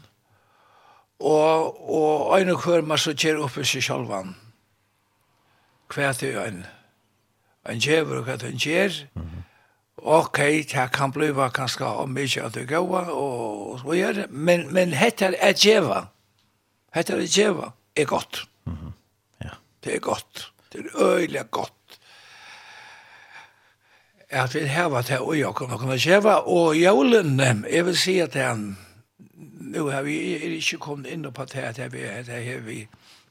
[1.20, 4.14] og, og øyne hver man så kjer oppe seg selv.
[5.90, 6.70] Hva er det øyne.
[7.66, 9.08] Han djever og hva han djer.
[9.16, 9.49] Mm -hmm
[10.04, 14.30] okej, okay, det kan bliva kanske om mycket at det går og så gjør det.
[14.30, 16.06] Men, men heter er djeva.
[16.94, 18.48] Heter er djeva er godt.
[18.66, 18.92] Mm -hmm.
[19.44, 19.50] ja.
[19.84, 20.52] Det er godt.
[20.74, 21.74] Det er øyelig godt.
[24.32, 26.36] Att vi har til å gjøre kommer kunna djeva.
[26.36, 28.78] og jævlen, jeg vil si at han,
[29.60, 32.88] nå har vi ikke kommet inn på det at det här vi, det här vi,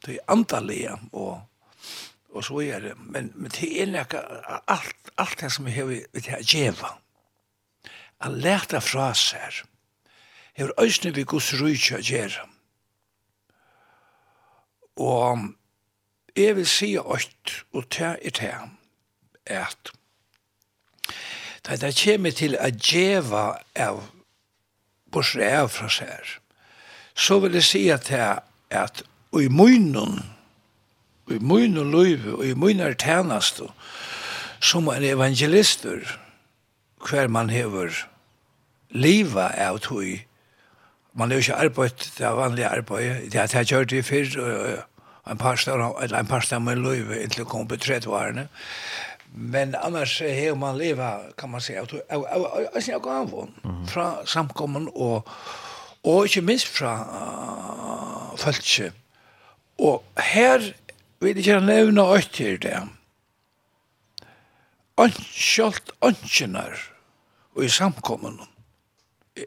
[0.07, 0.99] det är antaliga
[2.29, 4.21] og så er det, men, men det er nekka
[4.69, 6.93] alt, alt det som vi har vi til å gjeva.
[8.21, 9.63] A leta fra seg
[10.59, 12.45] her, øysene vi gus rujtja djera.
[14.99, 15.55] Og
[16.37, 18.67] jeg vil si åkt, og ta er ta
[19.49, 19.93] at
[21.67, 24.03] da det kommer til å gjeva av
[25.13, 26.35] bortsett av fra seg,
[27.15, 29.03] så vil jeg si at det er at
[29.33, 30.21] og i munnen
[31.31, 33.61] i mun og løyve og i munar tænast
[34.61, 36.19] som en evangelistur
[37.09, 37.95] hver man hever
[38.91, 40.19] liva av tog
[41.13, 44.41] man er jo ikke arbeid det er vanlig arbeid det har jeg gjort i fyrr
[44.41, 44.79] og
[45.31, 48.49] en par steder eller en par steder med løyve inntil kom på tredvarene,
[49.33, 53.53] men annars har man liva, kan man si, av sin avgång
[53.89, 55.29] fra samkommen og
[56.05, 56.93] og ikke minst fra
[58.33, 58.91] uh,
[59.79, 60.63] og her
[61.21, 62.77] vil er ikke nevne åkt her det.
[64.99, 66.79] Anskjalt anskjenar
[67.55, 68.41] og i samkommun.
[69.35, 69.47] Det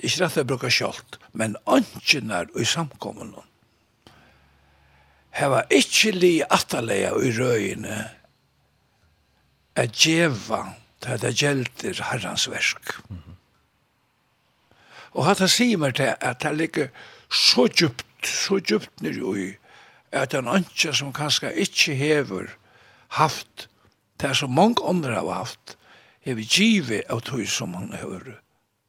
[0.00, 3.34] er ikke rett å bruke skjalt, men anskjenar og i samkommun.
[5.36, 8.00] Heva ikke li ataleia i røyene
[9.78, 10.64] at djeva
[11.00, 12.96] til det gjelder herrans versk.
[15.16, 16.90] Og hatt han sier meg til at det ligger
[17.30, 19.48] så djupt, så djupt nere i
[20.12, 22.48] at en ønske som kanskje ikke hever
[23.20, 23.68] haft
[24.20, 25.76] det som mange andre har haft
[26.20, 28.40] hever givet av tog som han hever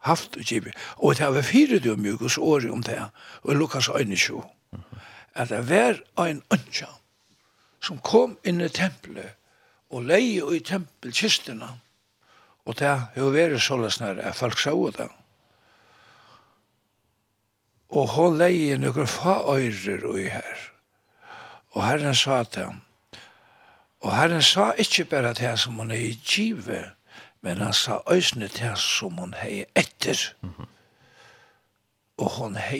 [0.07, 2.97] haft og givet og det hever fire det om mjukos åri om det
[3.43, 4.43] og Lukas øyne sjo
[5.33, 6.89] at det var en ønske
[7.81, 9.37] som kom inn i tempelet
[9.91, 11.69] og leie i tempelkistene
[12.65, 15.09] og det har vært så løsner at folk sa det
[17.91, 20.70] og hun leie noen fa øyrer og i her
[21.71, 22.81] Og Herren sa til ham.
[24.01, 26.83] Og Herren sa ikke bare til ham som hun er i kjive,
[27.41, 30.33] men han sa øsne til ham som hun er etter.
[30.41, 30.65] Mm -hmm.
[32.17, 32.73] Og hun er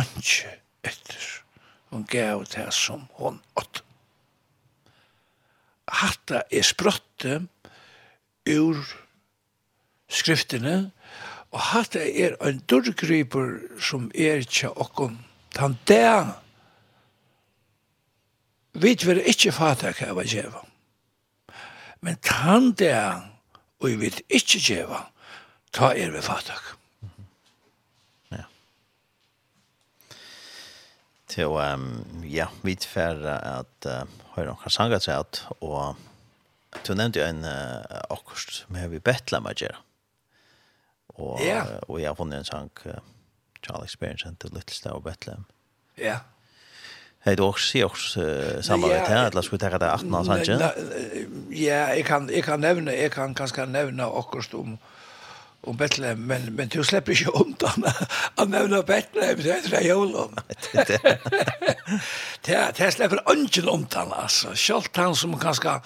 [0.00, 0.48] ikke
[0.84, 1.42] etter.
[1.90, 3.84] Hun gav til ham som hun åt.
[5.88, 7.48] Hatta er sprøtte
[8.58, 8.76] ur
[10.08, 10.90] skriftene,
[11.50, 15.18] og hatta er en dørgriper som er ikke okkom.
[15.56, 16.41] Han der
[18.72, 20.62] Vi vil ikke fatak av å gjeva.
[22.02, 22.96] Men tan det
[23.82, 25.00] og vi vil ikke gjeva,
[25.74, 26.72] ta er vi fatak.
[28.30, 28.44] Ja.
[31.32, 34.04] Til, um, ja, vi tfer at uh,
[34.36, 35.98] høyre omkring sangat seg at, og
[36.86, 37.82] du nevnte jo en uh,
[38.14, 39.80] akkurat som har vi betla med gjøre.
[41.18, 41.74] Og, yeah.
[41.90, 43.02] og jeg har funnet en sang uh,
[43.66, 45.44] Charles Experience til Littlestad og Bethlehem.
[45.98, 46.04] Ja.
[46.04, 46.28] Yeah.
[47.22, 48.24] Hei du også sier også
[48.66, 51.26] samarbeid her, eller skulle vi tenke deg 18 år, sant ikke?
[51.54, 54.72] Ja, jeg kan, jeg kan nevne, jeg kan kanskje nevne akkurat om,
[55.62, 57.86] om Bethlehem, men, men du slipper ikke undan
[58.42, 60.34] å nevne Bethlehem, det er tre jolom.
[62.42, 64.56] Det slipper ungen undan, altså.
[64.58, 65.78] Selv han som kanskje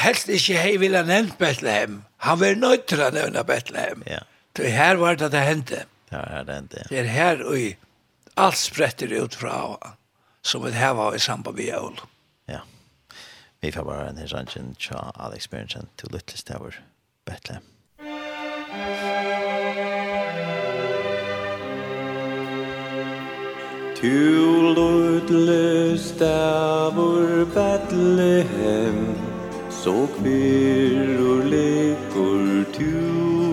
[0.00, 4.08] helst ikke hei ville nevnt Bethlehem, han var nødt til å nevne Bethlehem.
[4.08, 4.24] Ja.
[4.56, 5.84] Det her var det det hendte.
[6.12, 6.88] Ja, det hendte, ja.
[6.88, 7.72] Det er her og i
[8.34, 9.76] Allt spretter ut fra
[10.42, 12.00] som vi har i samband med jul.
[12.46, 12.60] Ja.
[13.60, 16.74] Vi får bare en hensyn til Alex Berensen til little Tower,
[17.24, 17.62] Bethlehem.
[23.96, 29.14] Tu Lytlis stavur Bethlehem,
[29.70, 31.44] så kvirur
[32.16, 33.51] og tu.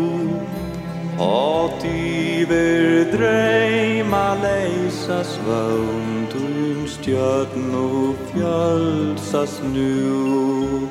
[1.19, 10.87] Hat iver dreima leisa svön Tum stjötn og fjölsas nu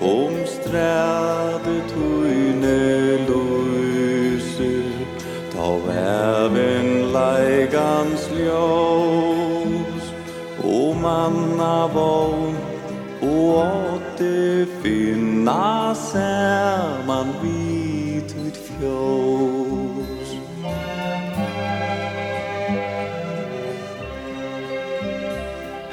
[0.00, 2.80] Om stræde tøyne
[3.28, 4.72] løyse
[5.52, 10.04] Ta væven leigans ljós.
[10.64, 12.56] O manna vogn
[13.22, 18.49] og åtte finna saman vid vi
[18.80, 20.28] ljós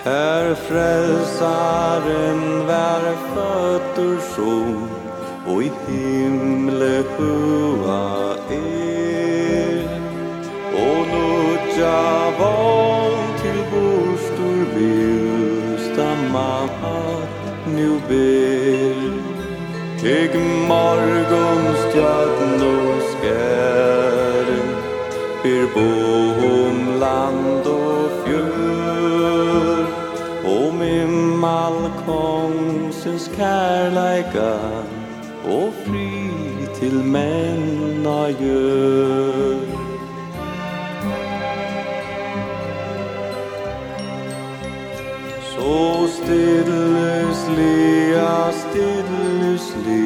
[0.03, 3.03] Her frälsaren var
[3.33, 4.89] fötter som
[5.47, 9.87] og i himle hua er.
[10.85, 12.01] Og nudja
[12.39, 17.29] von til bostor vilsta mat
[17.75, 18.66] nu ber.
[20.07, 20.33] Kik
[20.67, 24.69] morgonstjärn og skæren
[25.43, 25.89] Bir bo
[26.47, 29.85] om land og fjör
[30.45, 31.05] Om i
[31.43, 34.83] malkongsens kärleikar
[35.45, 36.11] Och fri
[36.79, 39.59] til menna gjør
[45.51, 46.66] Så still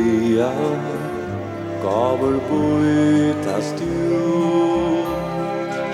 [0.02, 0.52] dia
[1.84, 5.03] Gaver bytast du.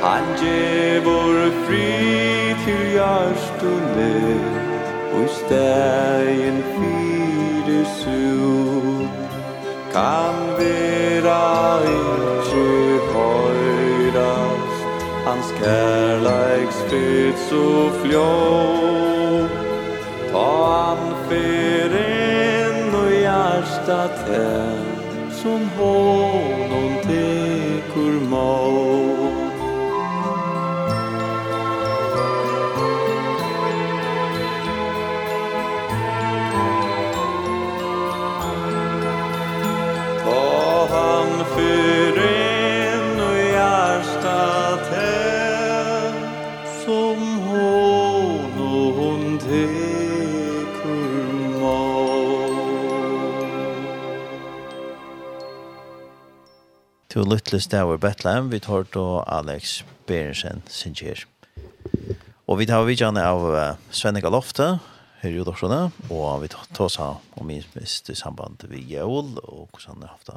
[0.01, 1.91] Han gevor fri
[2.65, 4.13] til jarstune
[5.17, 9.17] Og stegen fyre sut
[9.95, 11.41] Kan vera
[11.95, 18.27] ikkje høyrast Hans kærleiks fyrt og flå.
[20.31, 21.86] Ta han fyrt
[23.87, 28.86] hjärtat än som honom tekur mat
[57.17, 61.25] to Little Stower Bethlehem vi tar då Alex Berensen Singer.
[62.45, 64.67] Og vi tar vidjane av uh, Svenne Lofte,
[65.23, 65.79] her i Udorsjone,
[66.13, 70.03] og vi tar oss av om i mist i samband med Jøl, og hvordan han
[70.05, 70.35] har haft det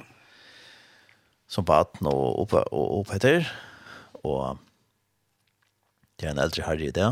[1.52, 3.34] som baden og oppe, og oppe
[4.24, 4.56] og
[6.16, 7.10] det er en eldre herre i det.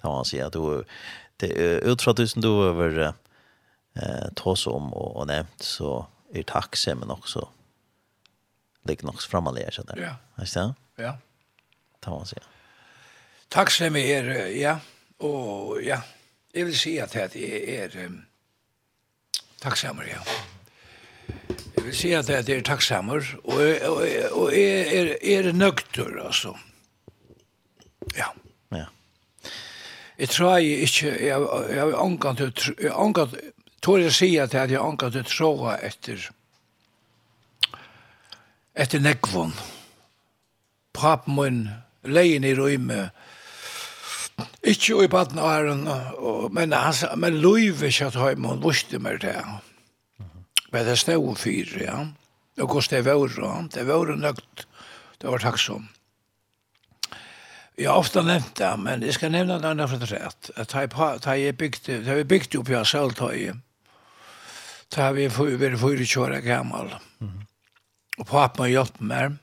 [0.00, 0.88] Da må man si at du,
[1.36, 7.12] det er utfra tusen du over eh, tås om og, og nevnt, så er takksemmen
[7.12, 7.44] også
[8.88, 9.96] ligger nog framme jag känner.
[9.96, 10.16] Ja.
[10.36, 10.60] det?
[10.60, 10.74] ja?
[10.96, 11.18] Ja.
[12.00, 12.38] Ta man sig.
[13.48, 14.78] Takk så mycket er, ja.
[15.18, 16.00] Og ja,
[16.54, 18.22] jeg vil si at det är er, um,
[19.60, 20.20] tacksammare, ja.
[21.76, 26.56] Jeg vil si at det er tacksammare og, og, og är, er, er nökter, altså.
[28.16, 28.26] Ja.
[28.70, 28.84] Ja.
[30.18, 32.40] Jeg tror jag inte, jeg har ångat,
[32.80, 33.34] jeg har ångat,
[33.82, 36.30] tror jag si at jeg har ångat att tråga etter,
[38.78, 39.52] etter nekvån.
[40.94, 41.58] Papen min
[42.06, 43.08] leien i røyme,
[44.62, 45.82] ikke i baden av æren,
[46.54, 49.36] men, han, men løyve ikke at høyme, hun vurste meg det.
[50.70, 52.00] Men det stod hun fyre, ja.
[52.62, 53.30] Og hos det var,
[53.74, 54.66] det var nøgt,
[55.22, 55.88] det var takksom.
[57.78, 60.50] Jeg har ofte nevnt det, men jeg skal nevne det andre for det rett.
[61.22, 63.28] Da jeg bygde, da vi bygde opp jeg selv, da
[65.04, 66.94] har vi var fyre kjøret gammel.
[67.22, 67.48] Mm
[68.18, 69.36] Og papen har hjulpet meg.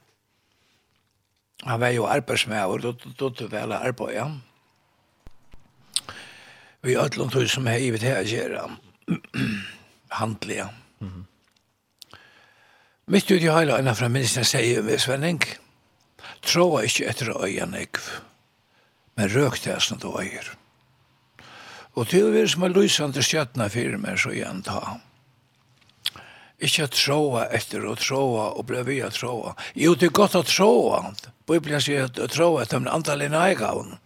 [1.65, 4.27] Han var jo arbeidsmæver, og da tog vel arbeid, ja.
[6.85, 8.67] Vi har alle tog som har givet her å gjøre
[10.09, 10.67] handlige.
[10.99, 11.23] Mm -hmm.
[13.05, 15.43] Mitt ut i høyla enn fra ministeren sier vi Svenning,
[16.41, 18.01] tråa ikke etter øyen ekv,
[19.15, 20.55] men røk det som du øyer.
[21.93, 24.97] Og til å være som er lysende stjøttene for meg så igjen ta.
[26.63, 29.55] Ikke å tråa etter å tråa og ble vi å tråa.
[29.75, 31.01] Jo, det er godt å tråa.
[31.49, 33.97] Bibelen sier å tråa etter en antall i nægavn.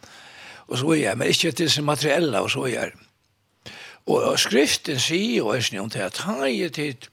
[0.70, 2.96] Og så er men ikke til sin materiella og så er.
[4.10, 7.10] Og skriften sier jo eisne om det at han er tid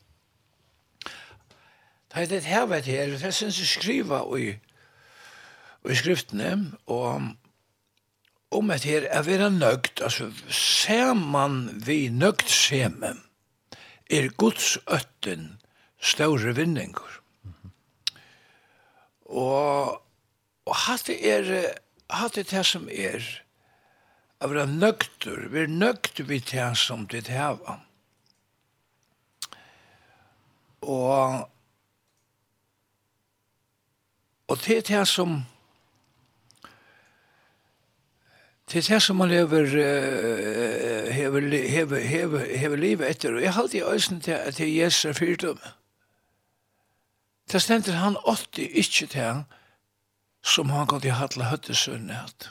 [2.12, 4.54] Det er det her vet her, det synes jeg skriva i,
[5.84, 7.34] i skriftene, og
[8.56, 13.12] om et her er vera nøgt, altså ser man vi nøgt seme,
[14.08, 15.61] er Guds øtt hatten
[16.01, 17.20] større vinninger.
[17.43, 17.70] Mm -hmm.
[19.20, 20.03] Og,
[20.65, 20.77] og
[21.07, 21.74] det er,
[22.11, 23.43] hatten er det som er,
[24.40, 27.81] av det nøgter, vi er nøkter vi det som det heva.
[30.81, 31.51] Og,
[34.48, 35.44] og det er det som,
[38.72, 39.66] Det er det som man lever,
[41.12, 43.34] hever, hever, hever, hever livet etter.
[43.34, 45.60] Og jeg har alltid øyne til at det er Jesus er fyrdom.
[47.52, 49.44] Det stender han åtti ikke til han,
[50.43, 52.51] som han kan til hattla høttesønne hatt.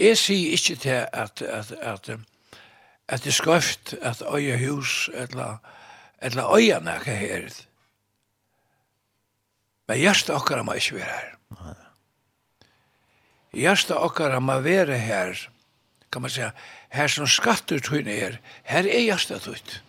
[0.00, 2.10] Jeg sier ikke til at, at, at,
[3.08, 5.56] at det er skrøft at øye hus, eller,
[6.22, 7.48] eller øye nækka her.
[9.88, 11.36] Men hjertet okkar må ikke være her.
[11.56, 11.87] Nei.
[13.52, 15.50] Hjärsta okkar ma vera her,
[16.10, 16.52] kan man säga,
[16.88, 19.80] her som skattur tøyne er, her er hjärsta tøyt.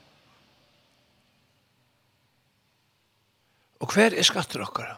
[3.80, 4.98] Og hver er skattur okkara?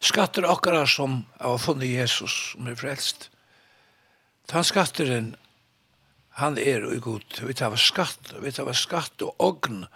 [0.00, 3.30] Skattur okkara som har funnet Jesus, som er frelst.
[4.46, 5.34] Tann skatteren,
[6.38, 7.40] han er og god.
[7.42, 9.86] Vi tar skatt, vi tar skatt og ogn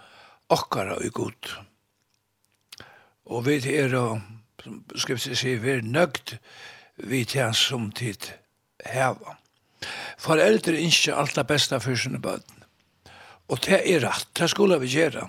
[0.51, 1.51] okkara og god.
[3.31, 4.19] Og vi er og
[4.63, 6.35] som skriftet sier, vi er nøgt
[7.01, 8.31] vi tjens som tid
[8.85, 9.37] heva.
[10.21, 12.63] Foreldre ikke alt det beste for sine bøten.
[13.49, 15.25] Og det er rett, det skulle vi gjøre.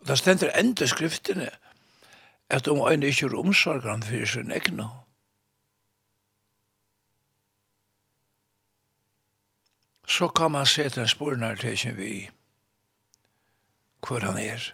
[0.00, 1.50] Og det stender enda skriftene,
[2.50, 4.88] at om en ikke er omsorgen for sin egne.
[10.08, 12.30] Så kan man se til okkum vi
[14.06, 14.72] hvor han er.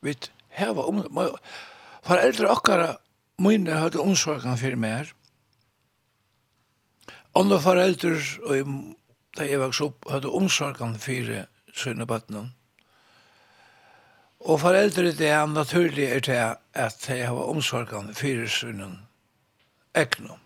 [0.00, 0.14] Vi
[0.48, 1.04] heva om...
[2.06, 2.96] Foreldre okkara
[3.38, 5.12] Mine hadde omsorgen for meg.
[7.36, 8.14] Andre foreldre,
[8.48, 8.70] og
[9.36, 11.34] da jeg vokste opp, hadde omsorgen for
[11.76, 12.46] sønnebattene.
[14.46, 16.40] Og foreldre det er naturlig er til
[16.72, 19.00] at jeg har omsorgen for sønnen
[19.96, 20.38] ekne.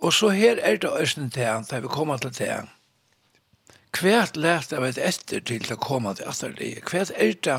[0.00, 2.60] Og så her er det østen til han, da vi kommer til det.
[4.00, 6.80] Hvert lærte jeg vet etter til å komme til atterlige.
[6.88, 7.58] Hvert er det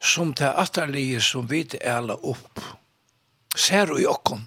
[0.00, 2.60] som det atterlige som vi æla opp.
[3.56, 4.46] Ser du i okken.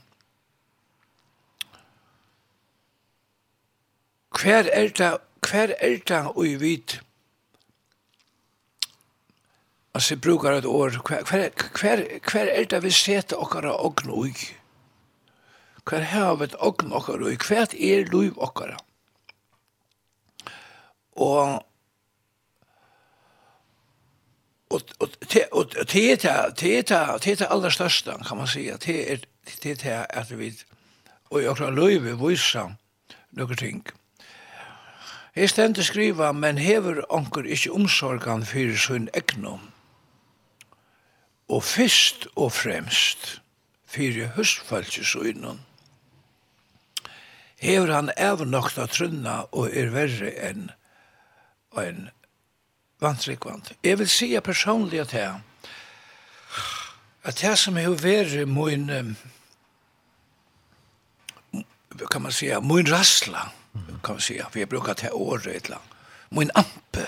[4.33, 6.81] Hver er det, hver er det og vi
[9.95, 10.89] Altså, jeg bruker et år.
[10.89, 11.49] Hver, hver,
[11.81, 14.33] hver, hver er det vi setter okkara ogn ui?
[15.85, 17.35] Hver har vi et ogn okkara ui?
[17.37, 18.79] Hver er luiv okkara?
[21.13, 21.61] Og
[24.73, 25.45] och te
[25.85, 26.17] te
[26.55, 29.19] te te te allra största kan man säga det är
[29.61, 30.53] te te att vi
[31.29, 32.75] och jag har löve vissa
[33.29, 33.83] några ting.
[35.35, 39.71] Her stend skriva, men hever onkur ikkje omsorgan fyrir sin egnom.
[41.49, 43.39] Og fyrst og fremst
[43.89, 45.63] fyrir høstfaldsjøsøgnen.
[47.63, 50.69] Hever han evnokta trunna og er verre enn
[51.81, 52.09] en
[53.03, 53.73] vantrikvant.
[53.83, 55.41] Jeg vil si personlig at jeg,
[57.23, 59.15] at jeg som har vært min,
[62.11, 63.49] kan man si, min rassla,
[64.03, 65.93] kan man si, for jeg bruker til året et langt,
[66.31, 67.05] min ampe,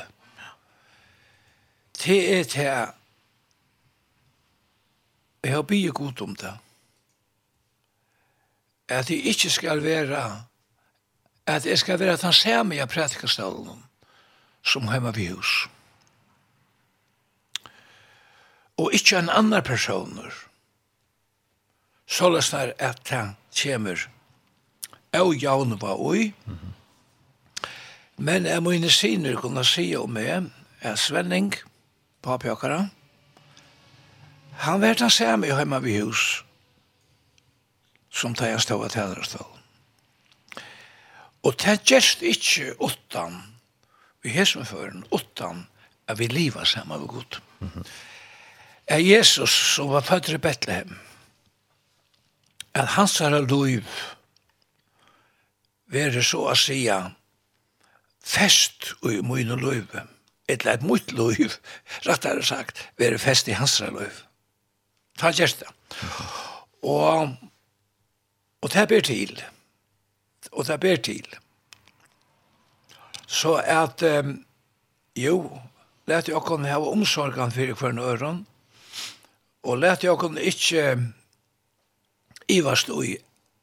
[2.04, 2.92] det er til jeg,
[5.44, 6.58] jeg har bygget godt om det,
[8.88, 10.44] at jeg ikke skal være,
[11.46, 13.84] at jeg skal være at han ser meg i prædikastolen,
[14.66, 15.68] som hemma ved hus
[18.78, 20.34] og ikkje en annan personer.
[22.08, 24.08] Så løsner at han kommer
[25.14, 26.34] av jaun var oi.
[26.46, 26.76] Mm -hmm.
[28.18, 31.54] Men jeg må inne siner kunne si om meg, er Svenning,
[32.22, 32.90] papjakara,
[34.52, 36.44] han vært han ser meg hjemme ved hus,
[38.10, 39.52] som tar jeg stå av tæderstål.
[41.44, 43.42] Og det er gjerst ikke åttan,
[44.24, 45.68] vi hesmeføren åttan,
[46.08, 47.42] at vi livet sammen med god.
[47.60, 47.86] Mm -hmm
[48.88, 50.98] er Jesus som var født i Bethlehem,
[52.74, 53.84] at hans herre liv
[55.88, 56.84] være så å si
[58.26, 59.88] fest i mine liv,
[60.50, 61.58] eller et mot liv,
[62.10, 64.24] rettere sagt, være fest i hans herre liv.
[65.18, 65.72] Ta gjerst det.
[66.84, 67.36] Og,
[68.62, 69.40] og det ber til,
[70.52, 71.28] og det ber til,
[73.28, 74.36] så at, um,
[75.18, 75.40] jo,
[76.08, 78.44] lette jeg kunne ha omsorgen for hver nøren,
[79.66, 80.98] Og let jeg kunne ikke
[82.54, 83.16] ivast ui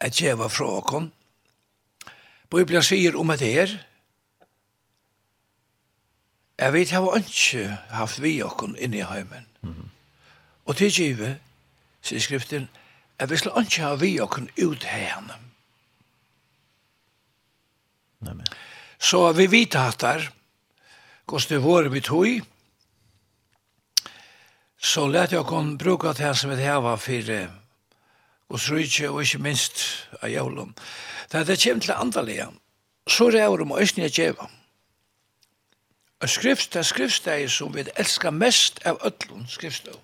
[0.02, 1.12] at var fra okon.
[2.50, 3.70] Bibelen sier om et her,
[6.58, 9.46] jeg vet hava ikke haft vi okon inni heimen.
[9.62, 9.88] Mm -hmm.
[10.64, 11.38] Og til djive,
[12.02, 12.68] sier skriften,
[13.20, 15.34] jeg vil ikke ha vi okon ut henne.
[18.20, 18.46] Nei, men.
[18.98, 20.30] Så vi vet hatt der,
[21.26, 22.26] hvordan det var vi tog,
[24.82, 27.48] så lät jeg kon bruke det som vi har for
[28.52, 30.74] og srykje og ikke minst av jævlen.
[31.32, 32.46] Da det kommer til andalige,
[33.08, 34.48] så er det om øyne jeg djeva.
[36.20, 39.94] Og skrifst er skriftsteg som vi elskar mest av ødlun skriftsteg.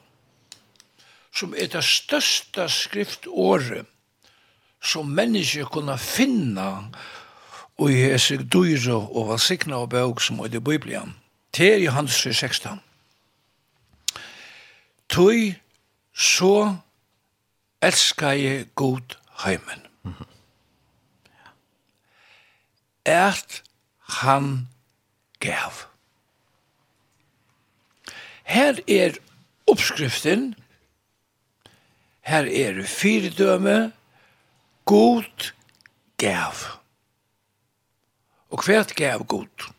[1.34, 3.86] Som er det største skriftåret
[4.82, 6.88] som mennesker kunne finna
[7.78, 11.14] og i hese dyre og valsikna og bøg som er i Bibelen.
[11.54, 12.80] Det er Johannes 16.
[15.08, 15.54] Tøy
[16.14, 16.76] så
[17.82, 19.86] elskar jeg god heimen.
[20.02, 20.24] Mm -hmm.
[23.04, 23.62] Ert
[24.00, 24.68] han
[25.40, 25.72] gav.
[28.44, 29.12] Her er
[29.66, 30.54] oppskriften,
[32.20, 33.92] her er fyrdøme.
[34.84, 35.52] god
[36.16, 36.54] gav.
[38.50, 39.72] Og hvert gav god?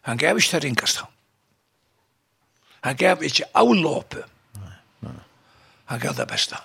[0.00, 1.11] Han gav ikke det ringast han.
[2.82, 4.24] Han gav ikke avlåpe.
[5.84, 6.56] Han gav det beste.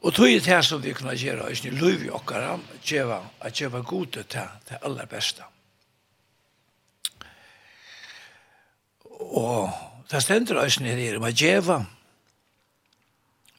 [0.00, 3.80] Og tog det som vi kunne gjøre, og ikke løy vi okkara, gjeva, at gjeva
[3.82, 5.42] gode til det aller beste.
[9.18, 9.70] Og
[10.10, 11.84] det stender også nere her, med djeva.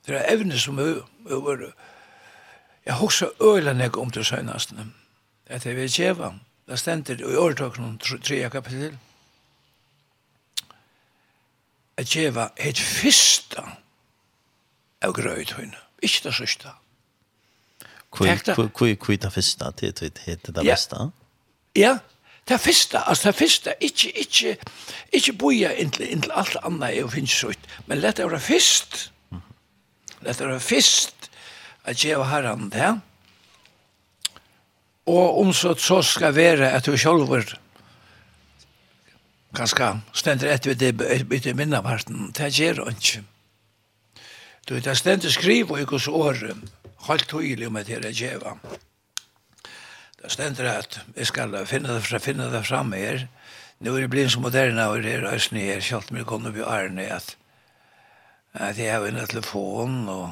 [0.08, 1.72] det er evne som over,
[2.86, 4.86] jeg husker øylen jeg om det søgnastene,
[5.46, 6.34] at jeg vil djeva.
[6.70, 8.98] det stender i åretøkken om tre kapitel,
[11.98, 13.64] at djeva et fyrsta
[15.06, 16.74] av grøyt høyne, ikke det sørste.
[18.14, 19.72] Hvor er det fyrsta?
[19.78, 20.12] Til det
[20.56, 21.10] det beste?
[21.76, 21.98] Ja,
[22.48, 24.58] det fyrsta, altså det fyrsta, ikke, ikke,
[25.12, 27.28] ikke boja inntil, inntil alt annet er å finne
[27.90, 29.10] men lett er være fyrst,
[30.24, 31.30] lett er være fyrst
[31.84, 32.94] at djeva herren det,
[35.08, 37.52] og om så, så skal være at du sjølver
[39.56, 43.24] ganske stender etter det bytte minna parten, det gjør han ikke.
[44.68, 46.42] Du vet, det stender skriv og ikkos år,
[47.08, 48.58] holdt tydelig om at det er djeva.
[50.18, 53.28] Det stender at jeg skal finne det, fra, finne det framme her,
[53.78, 56.48] Nå er det blitt så moderne, og det er østene her, selv om jeg kom
[56.50, 57.36] opp i Arne, at,
[58.58, 60.32] at jeg har en telefon, og,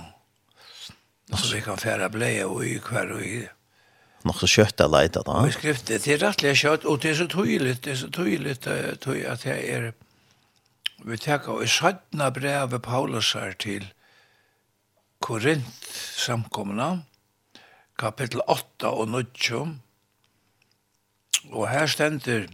[1.30, 3.44] og så vi kan fære bleie og i hver og i
[4.26, 5.42] nog så kött att leta då.
[5.46, 8.52] Vi skrifte det är rettelig kjøtt, og det er så tydelig, det er så tydelig
[9.28, 9.94] att jeg är
[11.04, 13.94] vi tar i sjättna brevet Paulus här till
[15.20, 15.84] Korint
[16.18, 17.00] samkomna
[17.96, 19.26] kapitel 8 och 9
[21.52, 22.48] och här ständer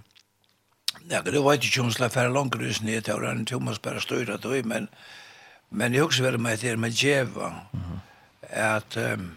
[1.09, 4.49] Ja, det var inte tjonsla för långt rus ner till Oran Thomas bara störa då
[4.63, 4.87] men
[5.69, 7.99] men jag husker vel med det med djeva, Mm.
[8.77, 9.35] Att um,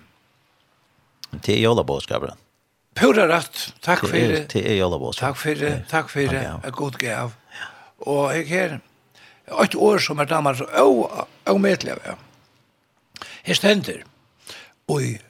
[1.42, 2.30] Det är jolabåskapen.
[2.94, 3.72] Pura rätt.
[3.80, 4.48] Tack för det.
[4.52, 5.34] Det är jolabåskapen.
[5.34, 5.84] Takk for det.
[5.90, 6.60] Takk for det.
[6.64, 7.32] En god gav.
[8.04, 8.80] Og jeg här
[9.62, 10.66] et år som er damer så
[11.46, 12.16] omätliga.
[13.42, 14.04] Här ständer.
[14.86, 15.20] Och i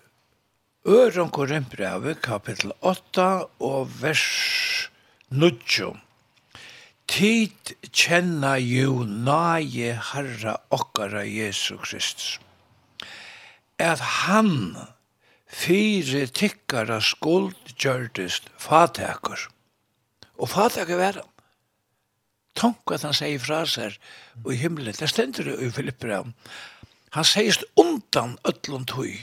[0.87, 4.91] Øren Korinbrevet, kapittel 8 og vers
[5.29, 5.95] 9.
[7.09, 12.41] Tid kjenna jo nage Herra okkara Jesu Kristus.
[13.79, 14.77] At han
[15.55, 19.49] fire tykkara skuld gjørdest fatekur.
[20.39, 21.31] Og fatekur var han.
[22.55, 23.99] Tonk at han sier fra seg
[24.47, 24.95] i himmelen.
[24.95, 26.35] Det stender det i Filipperan.
[27.15, 29.19] Han sier undan öllum tøy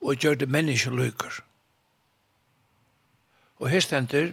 [0.00, 1.40] og gjør det menneskelukker.
[3.58, 4.32] Og her stender,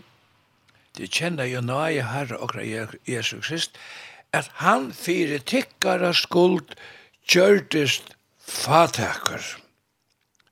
[0.96, 2.56] det kjenner jo nage herre og
[3.08, 3.80] Jesus Krist,
[4.32, 6.76] at han fire tykkara skuld
[7.28, 9.65] gjørdist fatekur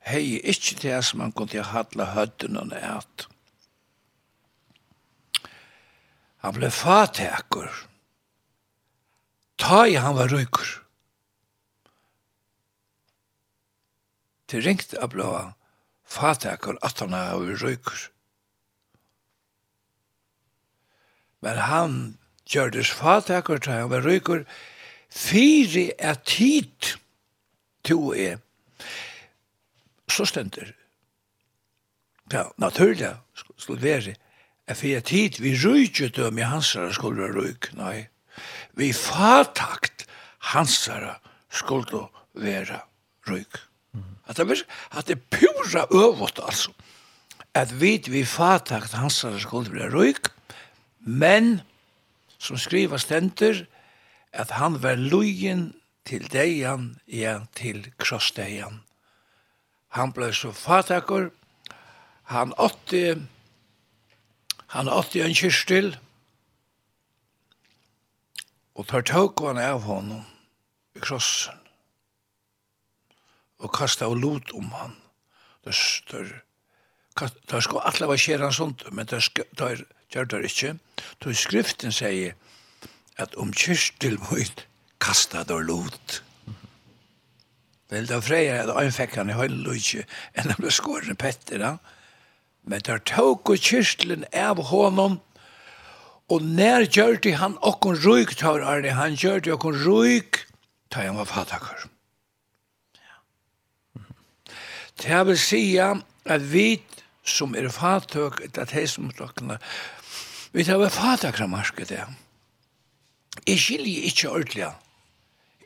[0.04, 3.28] hei ikkje det som man kunne hadla høtten og nært.
[6.44, 7.72] Han ble fatekur.
[9.58, 10.80] Ta i han var rykur.
[14.52, 15.54] Det ringt av blåa
[16.04, 18.10] fatekur at han var rykur.
[21.44, 21.96] Men han
[22.48, 24.44] gjørdes fatekur til han var rykur
[25.14, 26.96] fyrir at tid
[27.88, 28.42] to er
[30.12, 30.74] så stender
[32.32, 33.16] ja, naturlig
[33.58, 34.16] skulle være
[34.68, 38.06] at for jeg tid vi rydde døm i hansere skulle være ryk, nei,
[38.80, 40.06] vi fatakt
[40.54, 41.18] hansere
[41.52, 42.80] skulle være
[43.28, 43.60] ryk.
[44.28, 46.72] At det, at det pura øvått, altså,
[47.54, 50.32] at vi vi fatakt hansere skulle være ryk,
[51.00, 51.62] men
[52.40, 53.66] som skriva stender,
[54.34, 55.74] at han var lujen
[56.06, 58.82] til deian, ja, til krossdeian,
[59.94, 61.30] Han ble så fatakker.
[62.34, 63.22] Han åtte,
[64.74, 65.92] han åtte en kyrstil.
[68.74, 70.24] Og tar tåk han av honom
[70.98, 71.60] i krossen.
[73.62, 74.98] Og kastet av lot om han.
[75.64, 76.42] Det står,
[77.20, 79.22] Det skal alle være skjer han sånt, men det
[80.10, 80.78] gjør det ikke.
[81.22, 82.34] Så skriften sier
[83.22, 84.66] at om kyrstil mot
[85.00, 86.24] kasta av lot.
[87.94, 91.76] Vel, da freier jeg en fekk han i høylelutje, enn han ble skåret petter, da.
[92.66, 95.20] Men der tok og kyrstelen av honom,
[96.32, 100.46] og nær gjør det han okkon røyk, tar Arne, han gjør det okkon røyk,
[100.90, 101.86] ta han var fatakar.
[105.04, 105.90] Det vil sige
[106.26, 106.82] at vi
[107.26, 109.60] som er fatøk, at hei som klokkene,
[110.54, 112.04] vi tar vi fatakar marsket det.
[113.48, 114.72] Jeg skiljer ikke ordentlig,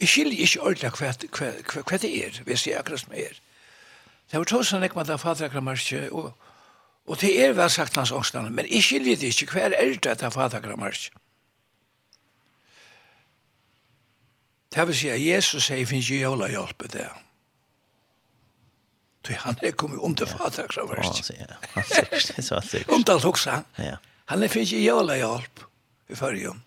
[0.01, 3.39] Jeg skiljer ikke ordentlig hva, hva, hva, hva det er, hvis jeg akkurat som er.
[4.31, 6.33] Det var tusen ikke man da fader og,
[7.07, 10.05] og det er vel sagt hans ångstene, men jeg skiljer det ikke hva er det
[10.11, 10.59] at fader
[14.75, 17.07] Det vil si at Jesus sier finnes ikke jævla hjelp i det.
[19.25, 21.05] Så han er kommet under til fader akkurat.
[21.05, 22.85] Ja, han sier det.
[22.87, 23.19] Under Om til
[23.51, 23.65] han.
[24.43, 25.63] er finnes ikke jævla hjelp
[26.09, 26.63] i førjen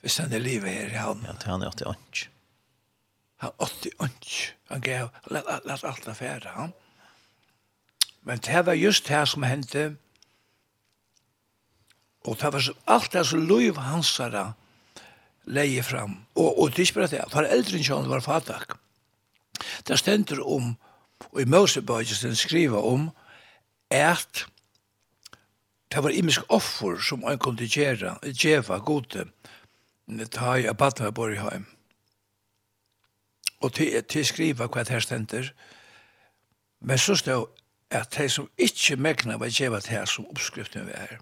[0.00, 1.22] hvis han er livet her i han.
[1.26, 2.28] Ja, til han er 88.
[3.36, 4.54] Han er 88.
[4.70, 6.72] Han gav, let, let alt affære han.
[8.22, 9.96] Men det var just det som hendte,
[12.26, 14.52] og det var så, alt det som liv hans her
[15.46, 16.26] leie fram.
[16.34, 18.74] Og, og det er ikke bare det, for eldre enn var fatak.
[19.86, 20.74] Det stender om,
[21.32, 23.10] og i Mosebøyden skriver om,
[23.90, 24.46] at
[25.92, 29.28] det var imisk offer som han kunne gjøre, gjøre gode,
[30.32, 31.66] ta i abatna bor i heim.
[33.60, 35.52] Og til, til skriva hva det her stender.
[36.80, 37.46] Men så stod
[37.90, 41.18] at de som ikke megna var djeva til her som oppskriften vi er.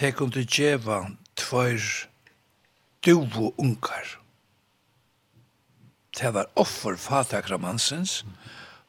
[0.00, 1.04] De kunne til djeva
[1.36, 2.08] tvær
[3.06, 4.18] duvo unkar.
[6.18, 8.24] Det var offer fatakramansens,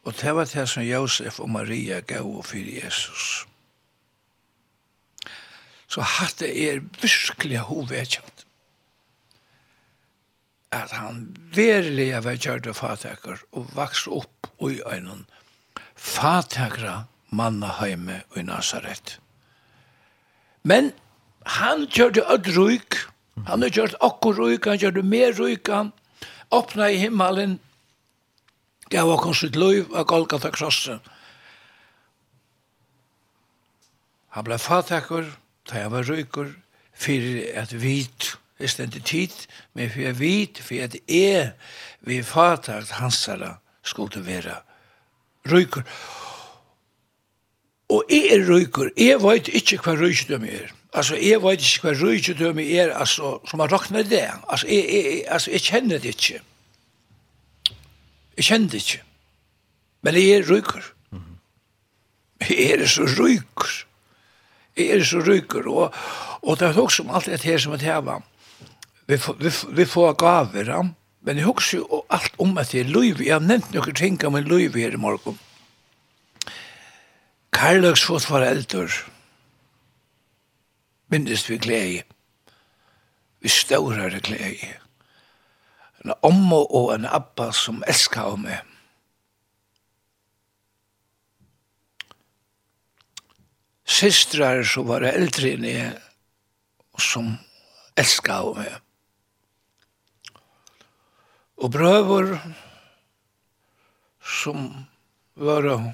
[0.04, 3.48] og det var det som Josef og Maria gav og Jesus.
[5.88, 8.33] Så hatt det er virkelig hovedkjent
[10.74, 15.24] at han verilega var gjørt av fatakar og vaks opp i øynene
[16.04, 19.18] fatakra manna heime i Nazaret.
[20.64, 20.92] Men
[21.46, 22.98] han gjør det ød ryk,
[23.48, 25.92] han har gjørt okkur ryk, han gjør det mer ryk, han
[26.52, 27.58] åpna i himmelen,
[28.90, 31.02] gav okkur sitt liv av Golgata krossen.
[34.36, 35.28] Han ble fatakar,
[35.70, 36.54] da han var rykur,
[36.94, 38.34] fyrir at vit
[38.64, 39.34] det stendte tid,
[39.76, 41.52] men for jeg vet, for at jeg
[42.08, 44.56] vi fatagt hansara skulle være
[45.52, 45.84] røyker.
[47.92, 50.72] Og jeg er røyker, jeg vet ikke hva røykdømme er.
[50.94, 54.24] Altså, jeg vet ikke hva røykdømme er, altså, som har raknet det.
[54.48, 56.42] Altså, jeg, jeg, altså, jeg kjenner det ikke.
[58.38, 59.04] Jeg kjenner det ikke.
[60.02, 60.94] Men jeg er røyker.
[62.50, 63.74] Jeg er så røyker.
[64.78, 65.68] Jeg er så røyker.
[65.68, 65.94] Og,
[66.42, 68.24] og det er også om alt det her som er har
[69.14, 70.82] vi, får, vi, vi får gaver, ja.
[71.22, 73.20] men jeg husker jo alt om at det er løyv.
[73.22, 75.38] Jeg har nevnt noen ting om en løyv her i morgen.
[77.54, 78.88] Karløks fått foreldre.
[81.14, 82.02] Minnes vi glede.
[83.46, 84.72] Vi større glede.
[86.02, 88.64] En omma og en abba som elsker av meg.
[93.86, 95.94] Sistrar som var eldre enn jeg,
[96.98, 97.36] som
[98.00, 98.83] elsker av meg
[101.64, 102.34] og brøver
[104.24, 104.86] som
[105.36, 105.94] var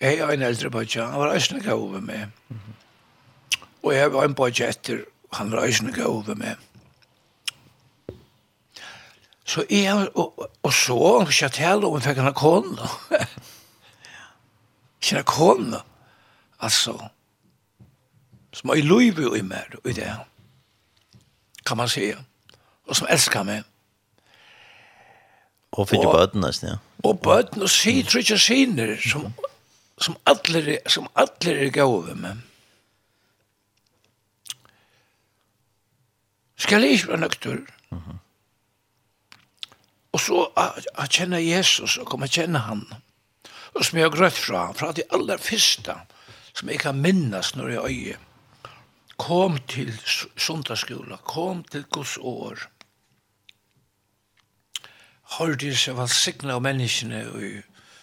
[0.00, 2.28] jeg er en eldre bøtja, han var eisne gav over meg.
[3.82, 5.02] Og jeg var en bøtja etter,
[5.32, 6.56] han var eisne gav over meg.
[9.44, 12.88] Så jeg, og, og så, hvis jeg tale om, fikk henne kone.
[15.04, 15.80] Kjenne kone,
[16.60, 16.96] altså,
[18.52, 20.12] som var i løyve i meg, i det,
[21.66, 22.12] kan man si,
[22.86, 23.69] og som elskar meg.
[25.78, 26.78] Og fikk jo bøten nesten, ja.
[27.06, 29.28] Og bøten og sier, tror ikke siner, som,
[30.02, 32.40] som alle som alle er gave med.
[36.60, 37.60] Skal jeg ikke være nøkter?
[40.10, 42.82] Og så å kjenne Jesus og komme kjenne han.
[43.76, 45.94] Og som jeg har grøtt fra fra de aller første,
[46.52, 48.18] som jeg kan minnes når jeg øye,
[49.20, 49.92] kom til
[50.36, 52.66] sundagsskola, kom til Guds år,
[55.36, 57.44] Hordis er signa av menneskene og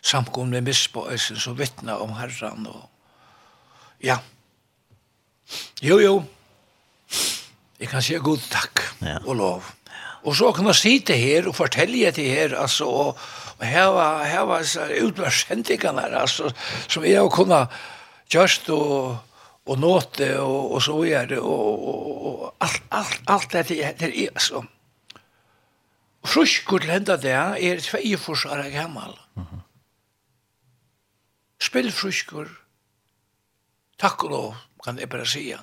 [0.05, 2.85] samkomne misbøysen som vittna om herran og
[4.03, 4.19] ja.
[5.81, 6.13] Jo, jo.
[7.79, 9.17] Jeg kan si god takk ja.
[9.25, 9.73] og lov.
[10.27, 13.19] Og så kan jeg si det her og fortelle det her, altså, og
[13.57, 14.65] og her var, her var
[15.01, 16.51] utmørskjentikene her, altså,
[16.87, 17.73] som jeg har kunnet
[18.29, 19.17] gjørst og,
[19.65, 23.95] og nåte og, og så gjøre, og, og, og alt, alt, alt dette her,
[24.35, 24.61] altså,
[26.27, 29.15] Fruskur til henda det er tvei ara gammal.
[29.35, 29.61] Mm -hmm.
[31.59, 32.47] Spill fruskur.
[33.97, 35.57] Takk og lov, kan jeg bare sija.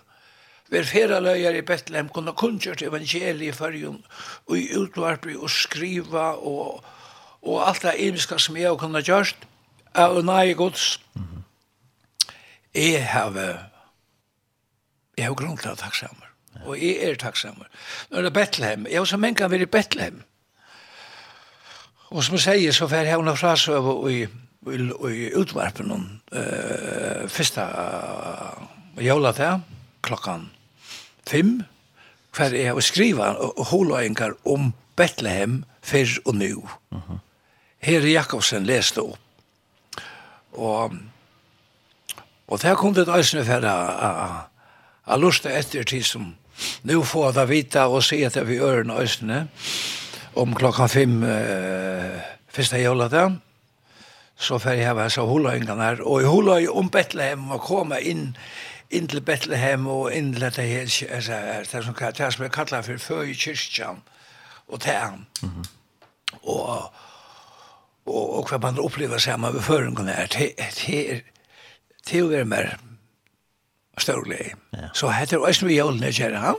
[0.71, 4.05] Vi er fyrra løyar i Bethlehem kunne kunnkjørt evangeliet i fyrjun
[4.47, 6.85] og i utvarpi og skriva og,
[7.43, 9.37] og alt det imiska som jeg kunne gjørst
[9.95, 11.01] av nai gods.
[11.15, 11.43] Mm -hmm.
[12.75, 13.31] Jeg har
[15.17, 16.31] jeg har grunn til å takksamer.
[16.55, 16.65] Ja.
[16.67, 17.67] Og jeg er takksamer.
[18.11, 18.87] Nå er det Bethlehem.
[18.91, 20.25] Jeg har så mengan vi i Bethlehem.
[22.15, 24.21] Og som jeg sier, så fer jeg henne fra seg i,
[24.71, 24.77] i,
[25.11, 29.65] i utvarpen om uh, første uh, jævla til
[30.07, 30.47] klokkan
[31.27, 31.57] fem,
[32.37, 36.69] hver jeg skriver og holøyngar om Bethlehem fyrr og nu.
[36.91, 37.19] Uh -huh.
[37.79, 39.19] Herre Jakobsen leste opp.
[40.53, 40.95] Og,
[42.47, 43.61] og der kom det eisne for
[45.07, 46.35] jeg lusta etter tid som
[46.83, 49.41] nu får jeg vite og se etter vi ørene eisne.
[49.41, 50.04] Og
[50.37, 53.37] om klokkan fem eh, første joladag,
[54.37, 58.37] så för jeg hava så huløyngene her, og i huløy om Betlehem og komme inn
[58.91, 61.39] inn til Betlehem og inn til dette her, altså,
[61.73, 64.03] det som, det som jeg kallar for føy kyrkjan
[64.69, 65.27] og tæren.
[65.43, 65.69] Mm -hmm.
[66.43, 66.93] Og
[68.07, 70.27] og og man upplever samma med förringen här
[70.71, 71.23] till
[72.07, 72.79] till mer
[73.99, 74.55] storlig.
[74.95, 76.55] Så heter det ju vi håller det.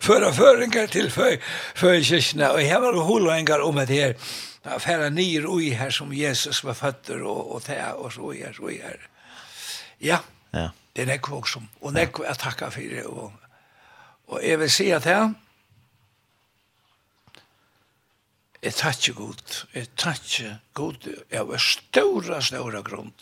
[0.00, 1.38] Föra föringar till för
[1.74, 4.16] för kyrkorna och här var det holängar om det här
[4.62, 8.70] affära nyer och här som Jesus var fötter och och det och så är så
[8.70, 9.08] är.
[9.98, 10.18] Ja.
[10.50, 10.70] Ja.
[10.92, 13.32] Det är näkvåg som och näkvåg att tacka för det och
[14.26, 15.34] och jag vill se att här
[18.58, 23.12] Jeg takkje god, jeg takkje god, jeg var stora, stora grunn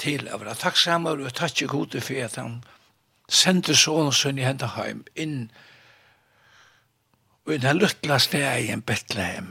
[0.00, 2.54] til å være takksammer, og jeg takkje god for at han
[3.32, 5.36] sendte sånn og sønn i hendan heim inn
[7.46, 9.48] og i den luttla steg i en Bethlehem.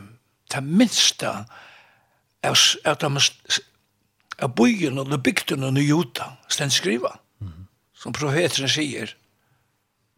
[0.51, 2.55] Det minste av,
[2.85, 3.59] av, de,
[4.39, 7.17] av byen og bygden og Juta, stend skriva.
[7.43, 7.67] Mm.
[7.93, 9.11] Som profeten sier,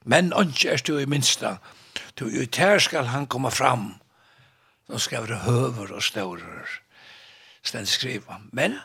[0.06, 1.58] men ikke er du i minsta,
[2.20, 3.94] du i ter skal han komme fram,
[4.88, 6.66] som skal være høver og større,
[7.64, 8.42] stend skriva.
[8.52, 8.78] Men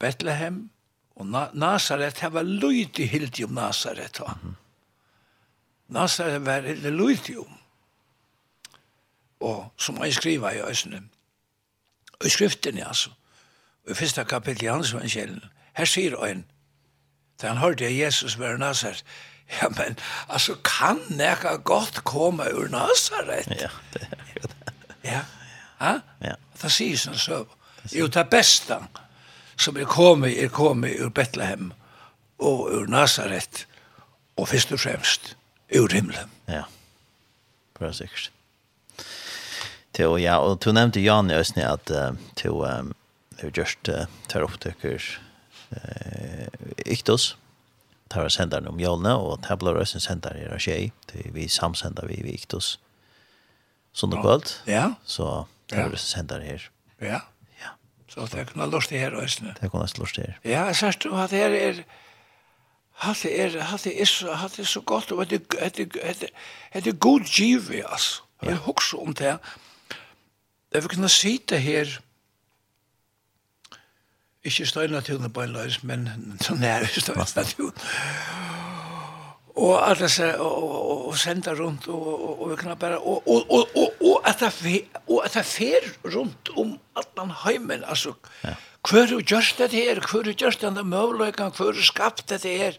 [0.00, 0.70] Bethlehem,
[1.16, 4.20] Og Na Nazaret, det var lydig hildig om Nazaret.
[4.20, 4.54] Mm -hmm.
[5.88, 7.58] Nazaret var det lydig om.
[9.40, 11.02] Og som jeg skriver i Øsne,
[12.24, 13.10] i skriften, altså,
[13.90, 15.44] i første kapittel i hans evangelien,
[15.74, 16.44] her sier han,
[17.42, 19.04] da han hørte Jesus var Nazaret,
[19.62, 19.98] ja, men,
[20.28, 23.46] altså, kan nekka godt komme ur Nazaret?
[23.60, 24.72] Ja, det er jo det.
[25.04, 25.20] Ja, ja.
[25.80, 25.98] ja.
[26.24, 26.34] ja.
[26.62, 27.44] det sier sånn så.
[27.92, 28.78] Jo, det beste,
[29.62, 31.72] som er kommet, er kommet ur Bethlehem
[32.42, 33.66] og ur Nazaret
[34.36, 35.34] og først og fremst
[35.76, 36.30] ur himmelen.
[36.48, 36.64] Ja,
[37.78, 38.30] bra sikkert.
[39.92, 42.94] Til, ja, og du nevnte Jan i Østene at uh, til um,
[43.36, 45.04] du var just uh, tar opptøkker
[45.76, 46.46] uh,
[46.86, 47.34] Iktos,
[48.12, 52.08] tar og sender om Jolne, og tar ble Østene senderen i Rasjei, til vi samsender
[52.08, 52.78] vi i Iktos.
[53.92, 54.94] Sånn og kvöld, ja.
[55.04, 56.70] så tar var sender her.
[57.04, 57.20] Ja.
[58.12, 59.44] Så det er kunne lort det her også.
[59.44, 60.32] Det er kunne lort her.
[60.44, 61.84] Ja, jeg sier du at her er
[63.02, 65.40] Hatt er, hatt er så, hatt er så godt, og det
[66.86, 68.22] er god givet, altså.
[68.42, 69.38] Jeg husker om det.
[70.74, 71.98] Jeg vil kunne si det her,
[74.44, 76.08] ikke støyna til den på en løs, men
[76.40, 77.72] så nær støyna til den
[79.54, 83.92] och alla så og och sända runt og og vi kan og og og og
[84.00, 88.12] og at det og at det fer rundt om allan heimen altså
[88.44, 88.54] ja.
[88.84, 92.72] kvar du just det her kvar du just den möjligheten kvar du skapt det her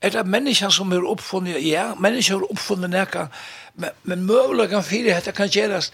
[0.00, 1.58] Er det mennesker som er oppfunnet?
[1.66, 3.26] Ja, mennesker er oppfunnet nekka,
[3.74, 5.92] men, men møvleggen fyrir dette kan gjerast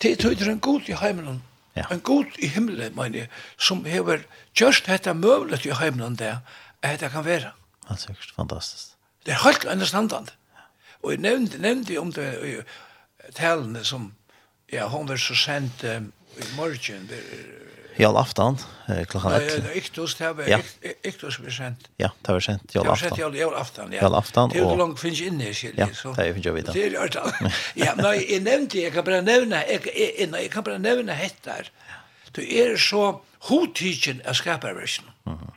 [0.00, 1.42] til tøyder en god i heimen
[1.76, 1.82] Ja.
[1.90, 3.28] En god i himmelen, mener jeg,
[3.58, 4.22] som hever
[4.54, 6.36] gjørst dette møvlet i heimelen der,
[6.82, 7.50] at dette kan være.
[7.82, 8.93] Det er sikkert fantastisk.
[9.24, 10.32] Det er helt understandande.
[11.02, 12.54] Og jeg nevnte, nevnte om det i
[13.36, 14.12] talene som
[14.72, 17.08] ja, hun var så sendt um, i morgen.
[17.08, 17.20] Der,
[18.02, 18.56] all aftan,
[19.08, 19.52] klokka ett.
[19.62, 20.58] Nei, iktus, det var ja.
[21.06, 21.86] iktus vi sendt.
[22.00, 23.10] Ja, det var sendt jall aftan.
[23.14, 24.00] Det var sendt jall aftan, ja.
[24.02, 24.50] Jall aftan.
[24.50, 25.78] Det er jo langt finnes inne, skilje.
[25.78, 26.14] Ja, så.
[26.16, 26.74] det er finnes jeg vita.
[26.74, 27.20] Det er jo alt.
[27.84, 31.18] Ja, men jeg nevnte, jeg kan bare nevne, jeg jeg, jeg, jeg kan bare nevne
[31.18, 31.70] hettar.
[32.34, 33.04] Du er så
[33.50, 35.06] hodtidgen av skaparversen.
[35.30, 35.53] Mhm.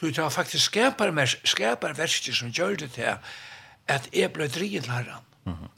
[0.00, 1.12] Så det var faktisk skapar,
[1.44, 3.18] skapar versker som gjør det til
[3.88, 5.24] at jeg ble drivet til herren.
[5.44, 5.68] Mm -hmm.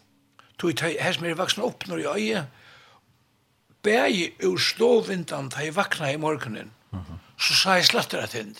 [0.60, 2.46] Så her som jeg vaksen opp når jeg øye,
[3.82, 7.18] bæg ur ståvindan da jeg vakna i morgenen, mm -hmm.
[7.38, 8.56] så sa jeg slatter at hend.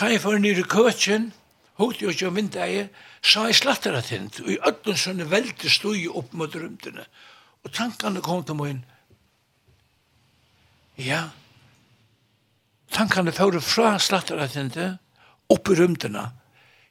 [0.00, 1.32] Da jeg var nere i køtjen,
[1.74, 2.88] hukte jeg ikke om vindeie,
[3.22, 7.04] sa jeg slatter at hend, og i ødden sånne velte stod opp mot rymdene.
[7.64, 8.84] Og tankene kom til min,
[10.98, 11.28] ja,
[12.92, 14.92] tankene fører fra slatteretjente
[15.52, 16.28] opp i rymtene.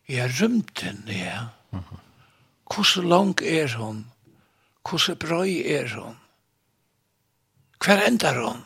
[0.09, 1.49] Ja, rymten, ja.
[2.71, 4.05] Hvordan lang er hun?
[4.87, 6.17] Hvordan brøy er hun?
[7.81, 8.61] Hver ender hun?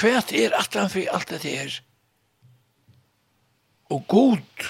[0.00, 1.80] Hver er at han for alt det er?
[3.92, 4.68] Og god,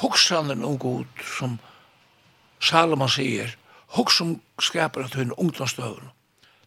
[0.00, 1.58] hoksanen om god, som
[2.60, 3.52] Salomon sier,
[3.92, 6.08] hoksom skaper at hun ungdomstøvn,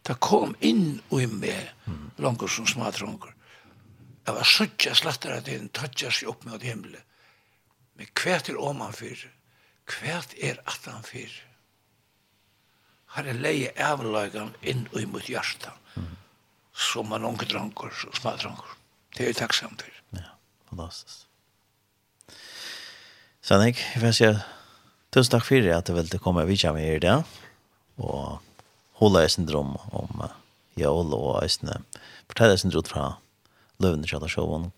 [0.08, 2.04] Det kom inn og i meg, mm.
[2.24, 3.34] langer som smadronger.
[4.24, 7.04] Jeg var suttja slattere at den, tattja seg opp med himmelen.
[7.98, 9.28] Men kvært er om han fyrir,
[9.90, 11.36] kvært er at han fyrir.
[13.16, 16.10] Her er leie avløygan inn og mot hjarta, mm.
[16.88, 18.76] som man unge dranker og smadranker.
[19.12, 20.02] Det er jeg takksam for.
[20.16, 20.36] Ja,
[20.70, 21.24] fantastisk.
[23.44, 24.28] Sannik, jeg vil si
[25.12, 27.40] tusen takk for at du ville komme og vidtja meg i dag.
[27.98, 28.38] Og
[28.98, 30.34] hålla i syndrom om uh,
[30.78, 31.80] Jaol og Eisne.
[32.30, 33.06] Fortell Eisne syndrom fra
[33.82, 34.70] Løvende Kjallasjåen,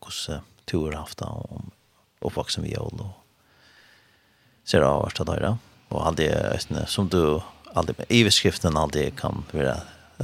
[0.00, 1.70] hvordan du har haft det om
[2.26, 3.12] oppvaksen vi Jaol og
[4.66, 5.52] ser av hvert av døyre.
[5.92, 7.38] Og alt det Eisne som du
[7.76, 9.76] alltid med iverskriften alltid kan være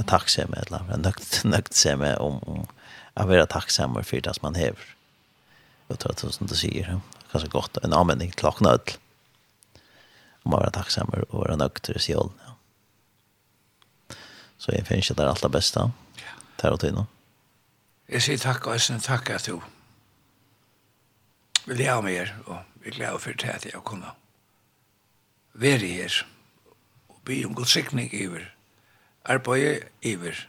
[0.09, 2.65] takksomme eller nøkt, med om, om
[3.15, 4.89] å være takksamme for det som man hever.
[5.91, 6.93] Jeg tror at det er som du sier,
[7.31, 8.97] kanskje godt en anmenning til åkne ødel.
[10.43, 12.52] Om å være takksamme og være nøkter i sjålen, ja.
[14.63, 15.81] Så jeg finner ikke det aller beste.
[16.21, 16.35] Ja.
[16.57, 16.99] Tar og tid.
[18.07, 19.57] Jeg sier takk og jeg sier takk at du
[21.65, 24.11] vil jeg ha mer, og vi gleder for det at jeg kunne
[25.53, 26.23] være her
[27.09, 28.45] og be om god sikning iver,
[29.25, 30.47] arbeid iver,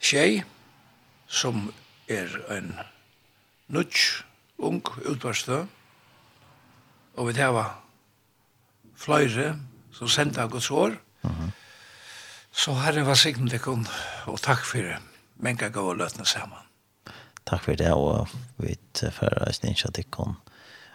[0.00, 0.42] tjei
[1.28, 1.70] som
[2.08, 2.74] er en
[3.68, 4.24] nudge,
[4.58, 5.64] ung utvarstø,
[7.16, 7.76] og vi tar
[8.96, 9.54] fløyre
[9.92, 11.52] som sendte av Guds år, mm.
[12.60, 13.86] Så Herren var signende kun,
[14.28, 14.98] og takk for det.
[15.40, 16.58] Men kan gå og løtne sammen.
[17.48, 18.28] Takk for det, og
[18.60, 20.34] vi fører oss ikke at det kun.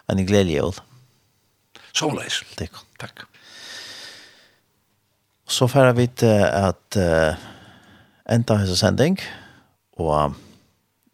[0.10, 0.76] En gledelig jul.
[1.90, 2.44] Som leis.
[2.60, 2.86] Det kun.
[3.02, 3.24] Takk.
[5.48, 7.34] Så får vi til at uh,
[8.30, 9.18] enda hans sending,
[9.98, 10.36] og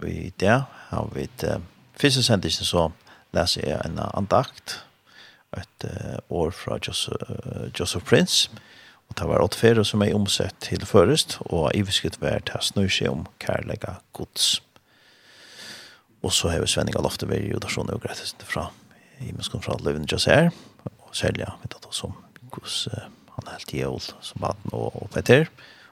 [0.04, 1.64] vi der har vi til
[1.96, 2.90] første sending så
[3.32, 4.84] leser jeg en andakt,
[5.58, 8.60] et uh, år fra Joseph, uh, Joseph Prince, og
[9.12, 12.56] Og det var åtte fere som er omsett til først, og i visket var til
[12.56, 14.62] å snu seg om kærlega gods.
[16.24, 18.70] Og så har vi Svenning av Lofte ved Judasjon og Grettes fra
[19.20, 20.48] i Imenskom fra Løven Jasser,
[20.88, 22.14] og Selja, vet du, som
[22.56, 25.50] hos uh, han er helt jævl som baden og, og Peter,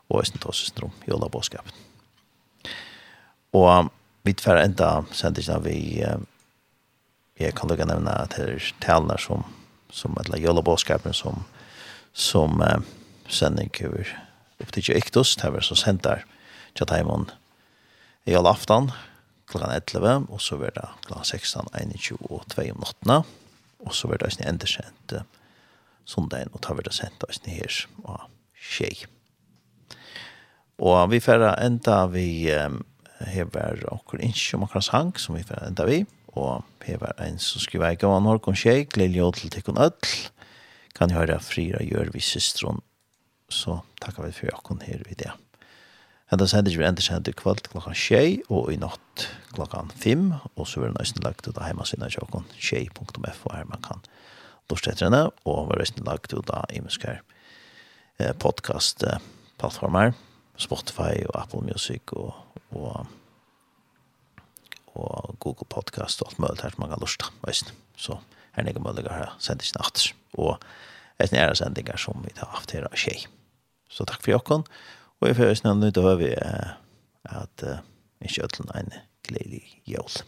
[0.08, 1.76] og Østen Tåsestrom, Jola Båskapen.
[3.52, 3.90] Og um,
[4.24, 6.24] vi tverre enda sendisene vi, uh,
[7.40, 9.44] jeg kan lukka nevna til talene som,
[9.92, 11.44] som eller Jola Båskapen som,
[12.14, 12.80] som, uh,
[13.30, 14.10] sending over
[14.60, 16.26] opp til Ektos det var så sendt der
[16.76, 17.30] til Taimon
[18.26, 18.92] i all aftan
[19.50, 23.16] klockan 11 og så var det klockan 16 21 og 2 om natten
[23.80, 25.14] og så var det også ända sent
[26.10, 29.06] sondagen, og tar vi det sendt där sen här och tjej.
[30.78, 32.50] Och vi får enda vi
[33.20, 37.62] hever okkur innskjø om akkurat sang som vi får enda vi, og hever en som
[37.62, 40.14] skriver eik av an horkon tjej, gleder jo til tikkun öll,
[40.96, 42.82] kan høre frira gjør vi systron
[43.54, 45.32] så takkar vi for okken her i det.
[46.30, 50.84] Enda sender vi enda sender kvöld klokkan tjei og i natt klokkan fem og så
[50.84, 54.04] vil det nøysen lagt ut av heimasinna tjokken tjei.f her man kan
[54.70, 57.24] dorset etter henne og var nøysen lagt ut av imenskar
[58.38, 59.02] podcast
[59.58, 60.14] plattformer
[60.60, 62.36] Spotify og Apple Music og,
[62.76, 63.08] og,
[64.94, 67.72] og Google Podcast og alt mulig her som man kan lusta nøysen.
[67.98, 68.20] Så
[68.54, 70.06] her er det ikke mulig å sende ikke natt
[70.38, 70.58] og
[71.20, 73.24] etter nære sendinger som vi har haft her av tjei.
[73.90, 74.64] Så takk for jokken.
[75.20, 76.34] Og jeg føler snart nødt til å høre
[77.30, 77.80] at uh,
[78.22, 78.94] ikke ødelen er en
[79.28, 80.22] gledelig jøl.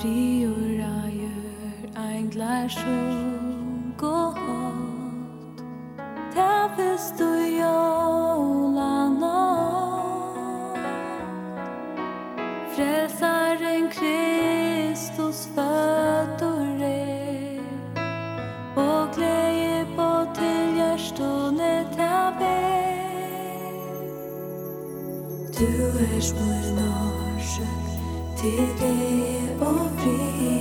[0.00, 5.60] Friora gjør ein glær sjung og hatt
[6.32, 7.39] Ta festor
[26.00, 27.60] Hvers mor norsk,
[28.36, 30.59] til det og fri